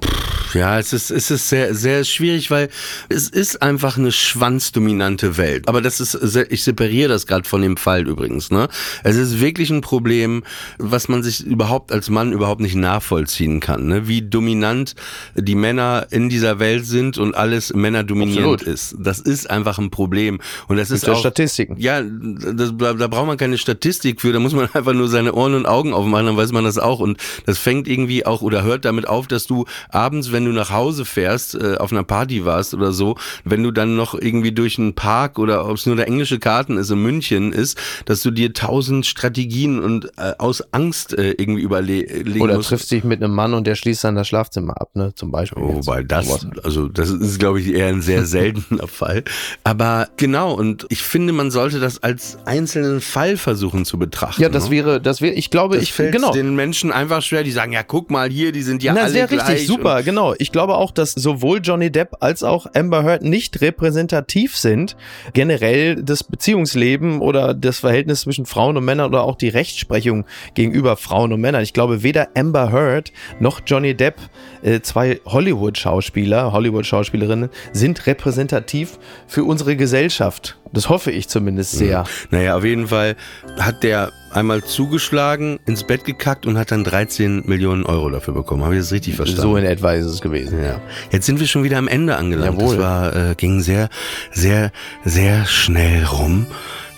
Ja, 0.55 0.79
es 0.79 0.93
ist, 0.93 1.11
es 1.11 1.31
ist 1.31 1.49
sehr, 1.49 1.75
sehr 1.75 2.05
schwierig, 2.05 2.51
weil 2.51 2.69
es 3.09 3.29
ist 3.29 3.63
einfach 3.63 3.99
eine 3.99 4.13
schwanzdominante 4.13 5.37
Welt. 5.37 5.69
Aber 5.69 5.83
das 5.83 6.01
ist, 6.01 6.13
sehr, 6.13 6.51
ich 6.51 6.63
separiere 6.63 7.09
das 7.09 7.27
gerade 7.27 7.49
von 7.49 7.63
dem 7.63 7.77
Fall 7.77 8.07
übrigens, 8.07 8.51
ne? 8.51 8.69
Es 9.03 9.17
ist 9.17 9.41
wirklich 9.41 9.71
ein 9.71 9.81
Problem, 9.81 10.45
was 10.79 11.09
man 11.09 11.23
sich 11.23 11.45
überhaupt 11.45 11.93
als 11.93 12.09
Mann 12.11 12.33
überhaupt 12.33 12.61
nicht 12.61 12.77
nachvollziehen 12.77 13.61
kann, 13.61 13.87
ne? 13.87 14.09
Wie 14.09 14.23
dominant 14.23 14.95
die 15.35 15.57
Männer 15.57 16.07
in 16.11 16.29
dieser 16.29 16.59
Welt 16.59 16.87
sind 16.87 17.19
und 17.19 17.35
alles 17.35 17.75
Männer 17.75 18.05
dominierend 18.05 18.61
Absolut. 18.61 18.63
ist. 18.63 18.95
Das 18.99 19.19
ist 19.19 19.51
einfach 19.51 19.79
ein 19.79 19.91
Problem. 19.91 20.41
Und 20.69 20.77
das 20.77 20.91
ist 20.91 21.01
Gibt 21.03 21.09
ja 21.09 21.15
auch, 21.15 21.21
Statistiken. 21.21 21.77
ja, 21.79 22.03
das, 22.03 22.73
da, 22.79 22.95
da 22.95 23.09
braucht 23.09 23.27
man 23.27 23.37
keine 23.37 23.59
Statistik 23.59 24.21
für, 24.21 24.33
da 24.33 24.39
muss 24.39 24.55
man 24.55 24.69
einfach 24.73 24.95
nur 24.95 25.09
seine 25.09 25.35
Ohren 25.35 25.55
und 25.55 25.67
Augen 25.67 25.93
aufmachen, 25.93 26.27
dann 26.27 26.37
weiß 26.37 26.53
man 26.53 26.65
das 26.65 26.79
auch. 26.79 27.01
Und 27.01 27.19
das 27.47 27.59
fängt 27.59 27.89
irgendwie 27.89 28.25
auch 28.25 28.43
oder 28.43 28.63
hört 28.63 28.85
damit 28.85 29.09
auf, 29.09 29.27
dass 29.27 29.46
du 29.47 29.65
abends, 29.91 30.33
wenn 30.33 30.45
du 30.45 30.53
nach 30.53 30.71
Hause 30.71 31.05
fährst, 31.05 31.55
äh, 31.55 31.77
auf 31.77 31.93
einer 31.93 32.05
Party 32.05 32.45
warst 32.45 32.75
oder 32.75 32.93
so, 32.93 33.17
wenn 33.45 33.63
du 33.63 33.71
dann 33.71 33.97
noch 33.97 34.15
irgendwie 34.15 34.53
durch 34.53 34.79
einen 34.79 34.95
Park 34.95 35.39
oder 35.39 35.67
ob 35.69 35.77
es 35.77 35.87
nur 35.87 35.97
der 35.97 36.07
englische 36.07 36.39
Karten 36.39 36.77
ist 36.77 36.91
in 36.91 37.03
München 37.03 37.53
ist, 37.53 37.79
dass 38.05 38.23
du 38.23 38.31
dir 38.31 38.53
tausend 38.53 39.07
Strategien 39.07 39.83
und 39.83 40.07
äh, 40.17 40.33
aus 40.39 40.63
Angst 40.73 41.17
äh, 41.17 41.33
irgendwie 41.33 41.63
überlegen 41.63 42.41
Oder 42.41 42.57
musst. 42.57 42.71
triffst 42.71 42.91
dich 42.91 43.05
mit 43.05 43.23
einem 43.23 43.35
Mann 43.35 43.55
und 43.55 43.67
der 43.67 43.75
schließt 43.75 44.05
dann 44.05 44.15
das 44.15 44.29
Schlafzimmer 44.29 44.81
ab, 44.81 44.91
ne? 44.95 45.13
Zum 45.15 45.31
Beispiel. 45.31 45.63
Oh, 45.63 45.77
wobei 45.77 46.03
das, 46.03 46.27
Sowas. 46.27 46.47
also 46.65 46.89
das 46.89 47.11
ist, 47.11 47.39
glaube 47.39 47.61
ich, 47.61 47.73
eher 47.73 47.89
ein 47.89 48.03
sehr 48.03 48.25
seltener 48.27 48.89
Fall. 48.89 49.25
Aber 49.65 50.09
genau, 50.17 50.53
und 50.55 50.87
ich 50.89 51.03
finde, 51.03 51.33
man 51.33 51.51
sollte 51.51 51.81
das 51.81 52.03
als 52.03 52.39
einzelnen 52.45 53.01
Fall 53.01 53.37
versuchen 53.37 53.85
zu 53.85 53.99
betrachten. 53.99 54.43
Ja, 54.43 54.49
das 54.49 54.67
ne? 54.67 54.71
wäre, 54.71 55.01
das 55.01 55.21
wäre, 55.21 55.35
ich 55.35 55.51
glaube, 55.51 55.77
das 55.77 55.85
ich 55.85 55.93
fällt 55.93 56.13
genau. 56.13 56.33
den 56.33 56.55
Menschen 56.55 56.93
einfach 56.93 57.23
schwer, 57.23 57.43
die 57.43 57.51
sagen, 57.51 57.73
ja, 57.73 57.83
guck 57.83 58.11
mal 58.11 58.29
hier, 58.31 58.53
die 58.53 58.63
sind 58.63 58.83
ja 58.83 58.93
Na, 58.93 59.03
alle 59.03 59.11
sehr 59.11 59.27
gleich. 59.27 59.36
Richtig, 59.39 59.67
super, 59.67 60.03
genau. 60.03 60.35
Ich 60.39 60.53
glaube 60.53 60.77
auch, 60.77 60.91
dass 60.91 61.13
sowohl 61.13 61.61
Johnny 61.63 61.91
Depp 61.91 62.17
als 62.21 62.43
auch 62.43 62.67
Amber 62.75 63.03
Heard 63.03 63.23
nicht 63.23 63.61
repräsentativ 63.61 64.57
sind, 64.57 64.97
generell 65.33 66.03
das 66.03 66.25
Beziehungsleben 66.25 67.21
oder 67.21 67.55
das 67.55 67.81
Verhältnis 67.81 68.23
zwischen 68.23 68.47
Frauen 68.47 68.77
und 68.77 68.85
Männern 68.85 69.09
oder 69.09 69.23
auch 69.23 69.37
die 69.37 69.49
Rechtsprechung 69.49 70.25
gegenüber 70.55 70.97
Frauen 70.97 71.33
und 71.33 71.41
Männern. 71.41 71.63
Ich 71.63 71.73
glaube, 71.73 72.03
weder 72.03 72.29
Amber 72.35 72.73
Heard 72.73 73.13
noch 73.41 73.61
Johnny 73.67 73.95
Depp, 73.95 74.17
äh, 74.63 74.81
zwei 74.81 75.21
Hollywood-Schauspieler, 75.25 76.53
Hollywood-Schauspielerinnen, 76.53 77.51
sind 77.73 78.07
repräsentativ 78.07 78.99
für 79.27 79.45
unsere 79.45 79.77
Gesellschaft. 79.77 80.57
Das 80.73 80.89
hoffe 80.89 81.11
ich 81.11 81.29
zumindest 81.29 81.73
sehr. 81.73 82.05
Naja, 82.31 82.57
auf 82.57 82.65
jeden 82.65 82.89
Fall 82.89 83.17
hat 83.59 83.83
der 83.83 84.13
einmal 84.31 84.63
zugeschlagen, 84.65 85.59
ins 85.67 85.85
Bett 85.85 86.05
gekackt 86.05 86.47
und 86.47 86.59
hat 86.59 86.71
dann 86.71 86.85
13 86.85 87.45
Millionen 87.47 87.85
Euro 87.85 88.11
dafür 88.11 88.35
bekommen. 88.35 88.65
Habe 88.65 88.75
ich 88.75 88.81
das 88.81 88.93
richtig 88.93 89.17
verstanden? 89.17 89.43
So 89.43 89.57
in 89.57 89.65
etwa 89.65 89.93
ist 89.93 90.07
es 90.07 90.21
gewesen. 90.21 90.63
Ja. 90.63 90.81
Jetzt 91.11 91.27
sind 91.27 91.41
wir 91.41 91.47
schon 91.47 91.65
wieder 91.65 91.79
am 91.79 91.89
Ende 91.89 92.17
angelangt. 92.17 92.61
Jawohl. 92.61 92.77
Das 92.77 92.85
war, 92.85 93.17
äh, 93.17 93.35
ging 93.37 93.61
sehr, 93.61 93.89
sehr, 94.33 94.73
sehr 95.05 95.45
schnell 95.47 96.05
rum. 96.05 96.47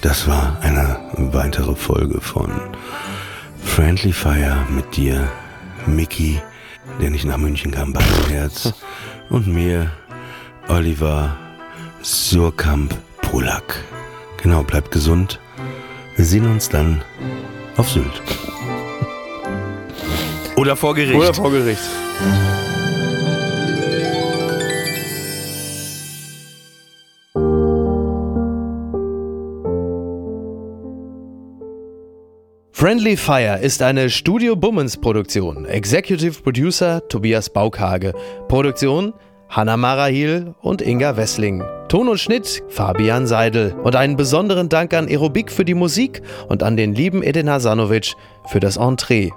Das 0.00 0.28
war 0.28 0.58
eine 0.62 0.96
weitere 1.16 1.74
Folge 1.74 2.20
von 2.20 2.50
Friendly 3.64 4.12
Fire 4.12 4.56
mit 4.70 4.96
dir, 4.96 5.28
Mickey, 5.86 6.40
der 7.00 7.10
nicht 7.10 7.24
nach 7.24 7.36
München 7.36 7.70
kam, 7.70 7.94
Herz, 8.28 8.72
und 9.30 9.46
mir, 9.46 9.90
Oliver 10.68 11.36
Surkamp 12.02 12.94
Polak. 13.22 13.84
Genau, 14.42 14.62
bleibt 14.62 14.90
gesund. 14.92 15.40
Wir 16.18 16.24
sehen 16.24 16.46
uns 16.46 16.68
dann 16.68 17.04
auf 17.76 17.88
Sylt. 17.90 18.20
Oder 20.56 20.74
vor 20.74 20.96
Gericht. 20.96 21.14
Oder 21.14 21.32
vor 21.32 21.52
Gericht. 21.52 21.78
Friendly 32.72 33.16
Fire 33.16 33.60
ist 33.60 33.80
eine 33.80 34.10
Studio 34.10 34.56
Bummens 34.56 34.96
Produktion. 34.96 35.66
Executive 35.66 36.42
Producer 36.42 37.06
Tobias 37.08 37.48
Baukhage. 37.48 38.12
Produktion 38.48 39.14
Hanna 39.48 39.76
Marahil 39.76 40.54
und 40.60 40.82
Inga 40.82 41.16
Wessling. 41.16 41.62
Ton 41.88 42.08
und 42.08 42.18
Schnitt 42.18 42.62
Fabian 42.68 43.26
Seidel. 43.26 43.74
Und 43.82 43.96
einen 43.96 44.16
besonderen 44.16 44.68
Dank 44.68 44.92
an 44.92 45.08
Aerobik 45.08 45.50
für 45.50 45.64
die 45.64 45.74
Musik 45.74 46.22
und 46.48 46.62
an 46.62 46.76
den 46.76 46.94
lieben 46.94 47.22
Edin 47.22 47.48
Hasanovic 47.48 48.12
für 48.46 48.60
das 48.60 48.76
Entree. 48.76 49.30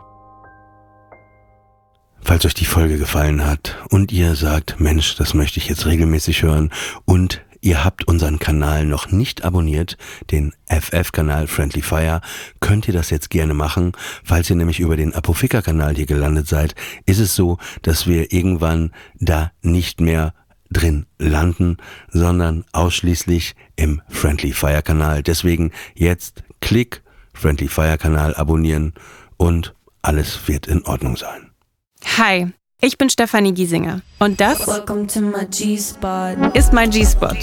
Falls 2.21 2.45
euch 2.45 2.53
die 2.53 2.65
Folge 2.65 2.97
gefallen 2.97 3.45
hat 3.45 3.77
und 3.89 4.11
ihr 4.11 4.35
sagt, 4.35 4.79
Mensch, 4.79 5.15
das 5.15 5.33
möchte 5.33 5.59
ich 5.59 5.69
jetzt 5.69 5.85
regelmäßig 5.85 6.43
hören 6.43 6.71
und 7.05 7.41
ihr 7.61 7.83
habt 7.83 8.07
unseren 8.07 8.39
Kanal 8.39 8.85
noch 8.85 9.11
nicht 9.11 9.43
abonniert, 9.43 9.97
den 10.31 10.53
FF-Kanal 10.67 11.47
Friendly 11.47 11.81
Fire, 11.81 12.21
könnt 12.59 12.87
ihr 12.87 12.93
das 12.93 13.09
jetzt 13.09 13.29
gerne 13.29 13.53
machen. 13.53 13.93
Falls 14.23 14.49
ihr 14.49 14.55
nämlich 14.55 14.79
über 14.79 14.97
den 14.97 15.13
Apofika-Kanal 15.13 15.95
hier 15.95 16.07
gelandet 16.07 16.47
seid, 16.47 16.75
ist 17.05 17.19
es 17.19 17.35
so, 17.35 17.57
dass 17.83 18.07
wir 18.07 18.33
irgendwann 18.33 18.91
da 19.19 19.51
nicht 19.61 20.01
mehr 20.01 20.33
drin 20.71 21.05
landen, 21.19 21.77
sondern 22.09 22.65
ausschließlich 22.71 23.55
im 23.75 24.01
Friendly 24.09 24.53
Fire 24.53 24.81
Kanal. 24.81 25.21
Deswegen 25.21 25.71
jetzt 25.95 26.43
Klick, 26.61 27.03
Friendly 27.33 27.67
Fire 27.67 27.97
Kanal 27.97 28.35
abonnieren 28.35 28.93
und 29.37 29.75
alles 30.01 30.47
wird 30.47 30.67
in 30.67 30.83
Ordnung 30.83 31.17
sein. 31.17 31.51
Hi, 32.17 32.51
ich 32.81 32.97
bin 32.97 33.09
Stefanie 33.09 33.53
Giesinger 33.53 34.01
und 34.17 34.41
das 34.41 34.59
ist 36.53 36.73
mein 36.73 36.89
G-Spot. 36.89 37.35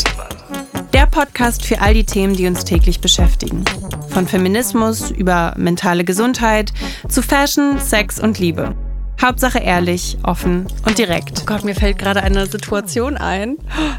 Der 0.93 1.07
Podcast 1.07 1.65
für 1.65 1.81
all 1.81 1.95
die 1.95 2.05
Themen, 2.05 2.35
die 2.35 2.47
uns 2.47 2.65
täglich 2.65 3.01
beschäftigen. 3.01 3.65
Von 4.09 4.27
Feminismus 4.27 5.13
über 5.13 5.55
mentale 5.57 6.05
Gesundheit 6.05 6.73
zu 7.09 7.23
Fashion, 7.23 7.79
Sex 7.79 8.19
und 8.19 8.41
Liebe. 8.41 8.75
Hauptsache 9.23 9.59
ehrlich, 9.59 10.19
offen 10.25 10.67
und 10.87 10.99
direkt. 10.99 11.41
Oh 11.43 11.47
Gott, 11.47 11.65
mir 11.65 11.75
fällt 11.75 11.99
gerade 11.99 12.23
eine 12.23 12.47
Situation 12.47 13.17
ein. 13.17 13.59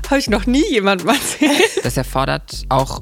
Habe 0.09 0.19
ich 0.19 0.29
noch 0.29 0.45
nie 0.45 0.63
jemandem 0.69 1.09
erzählt. 1.09 1.83
Das 1.83 1.95
erfordert 1.95 2.65
auch 2.69 3.01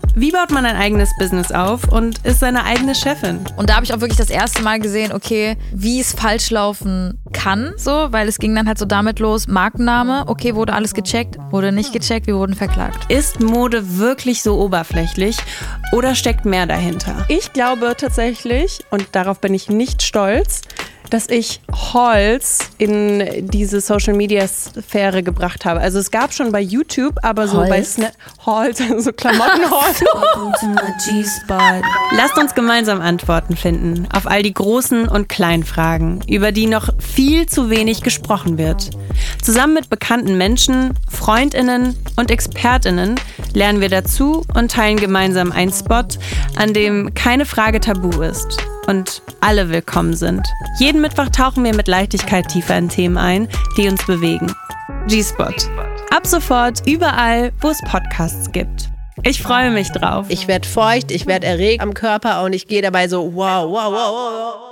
Wie 0.13 0.31
baut 0.31 0.51
man 0.51 0.65
ein 0.65 0.75
eigenes 0.75 1.09
Business 1.17 1.53
auf 1.53 1.87
und 1.87 2.17
ist 2.25 2.41
seine 2.41 2.65
eigene 2.65 2.95
Chefin? 2.95 3.39
Und 3.55 3.69
da 3.69 3.75
habe 3.75 3.85
ich 3.85 3.93
auch 3.93 4.01
wirklich 4.01 4.17
das 4.17 4.29
erste 4.29 4.61
Mal 4.61 4.79
gesehen, 4.79 5.13
okay, 5.13 5.55
wie 5.71 6.01
es 6.01 6.11
falsch 6.11 6.49
laufen 6.49 7.17
kann, 7.31 7.73
so, 7.77 8.07
weil 8.11 8.27
es 8.27 8.37
ging 8.37 8.53
dann 8.53 8.67
halt 8.67 8.77
so 8.77 8.85
damit 8.85 9.19
los, 9.19 9.47
Markenname, 9.47 10.25
okay, 10.27 10.53
wurde 10.53 10.73
alles 10.73 10.93
gecheckt, 10.93 11.37
wurde 11.49 11.71
nicht 11.71 11.93
gecheckt, 11.93 12.27
wir 12.27 12.35
wurden 12.35 12.55
verklagt. 12.55 13.09
Ist 13.09 13.39
Mode 13.39 13.97
wirklich 13.97 14.43
so 14.43 14.59
oberflächlich 14.59 15.37
oder 15.93 16.13
steckt 16.13 16.43
mehr 16.43 16.65
dahinter? 16.65 17.25
Ich 17.29 17.53
glaube 17.53 17.95
tatsächlich, 17.97 18.83
und 18.89 19.07
darauf 19.13 19.39
bin 19.39 19.53
ich 19.53 19.69
nicht 19.69 20.03
stolz, 20.03 20.61
dass 21.11 21.27
ich 21.27 21.61
Holz 21.93 22.69
in 22.77 23.47
diese 23.49 23.81
Social 23.81 24.13
Media 24.13 24.47
Sphäre 24.47 25.23
gebracht 25.23 25.65
habe. 25.65 25.81
Also 25.81 25.99
es 25.99 26.09
gab 26.09 26.33
schon 26.33 26.51
bei 26.51 26.61
YouTube, 26.61 27.15
aber 27.21 27.47
so 27.47 27.57
bei 27.57 27.77
Holz? 27.77 27.95
Snap 27.95 28.13
Holz, 28.45 28.81
so 28.97 29.11
Klamottenholz. 29.11 30.00
Lasst 32.15 32.37
uns 32.37 32.53
gemeinsam 32.55 33.01
Antworten 33.01 33.55
finden 33.55 34.07
auf 34.13 34.27
all 34.27 34.43
die 34.43 34.53
großen 34.53 35.07
und 35.07 35.29
kleinen 35.29 35.63
Fragen, 35.63 36.21
über 36.27 36.51
die 36.51 36.67
noch 36.67 36.89
viel 36.99 37.45
zu 37.45 37.69
wenig 37.69 38.01
gesprochen 38.01 38.57
wird. 38.57 38.89
Zusammen 39.41 39.73
mit 39.73 39.89
bekannten 39.89 40.37
Menschen, 40.37 40.93
Freundinnen 41.09 41.95
und 42.15 42.31
Expertinnen 42.31 43.19
lernen 43.53 43.81
wir 43.81 43.89
dazu 43.89 44.43
und 44.53 44.71
teilen 44.71 44.97
gemeinsam 44.97 45.51
einen 45.51 45.71
Spot, 45.71 46.03
an 46.55 46.73
dem 46.73 47.13
keine 47.13 47.45
Frage 47.45 47.79
tabu 47.79 48.21
ist 48.21 48.57
und 48.87 49.21
alle 49.41 49.69
willkommen 49.69 50.13
sind. 50.13 50.47
Jeden 50.79 51.01
Mittwoch 51.01 51.29
tauchen 51.29 51.63
wir 51.63 51.75
mit 51.75 51.87
Leichtigkeit 51.87 52.47
tiefer 52.47 52.77
in 52.77 52.89
Themen 52.89 53.17
ein, 53.17 53.47
die 53.77 53.87
uns 53.87 54.05
bewegen. 54.05 54.53
G-Spot. 55.07 55.53
Ab 56.11 56.27
sofort 56.27 56.85
überall, 56.87 57.51
wo 57.61 57.69
es 57.69 57.79
Podcasts 57.89 58.51
gibt. 58.51 58.89
Ich 59.23 59.41
freue 59.41 59.69
mich 59.69 59.91
drauf. 59.91 60.25
Ich 60.29 60.47
werde 60.47 60.67
feucht, 60.67 61.11
ich 61.11 61.27
werde 61.27 61.45
erregt 61.45 61.81
am 61.81 61.93
Körper 61.93 62.43
und 62.43 62.53
ich 62.53 62.67
gehe 62.67 62.81
dabei 62.81 63.07
so 63.07 63.35
wow, 63.35 63.69
wow, 63.69 63.91
wow, 63.91 64.11
wow. 64.11 64.70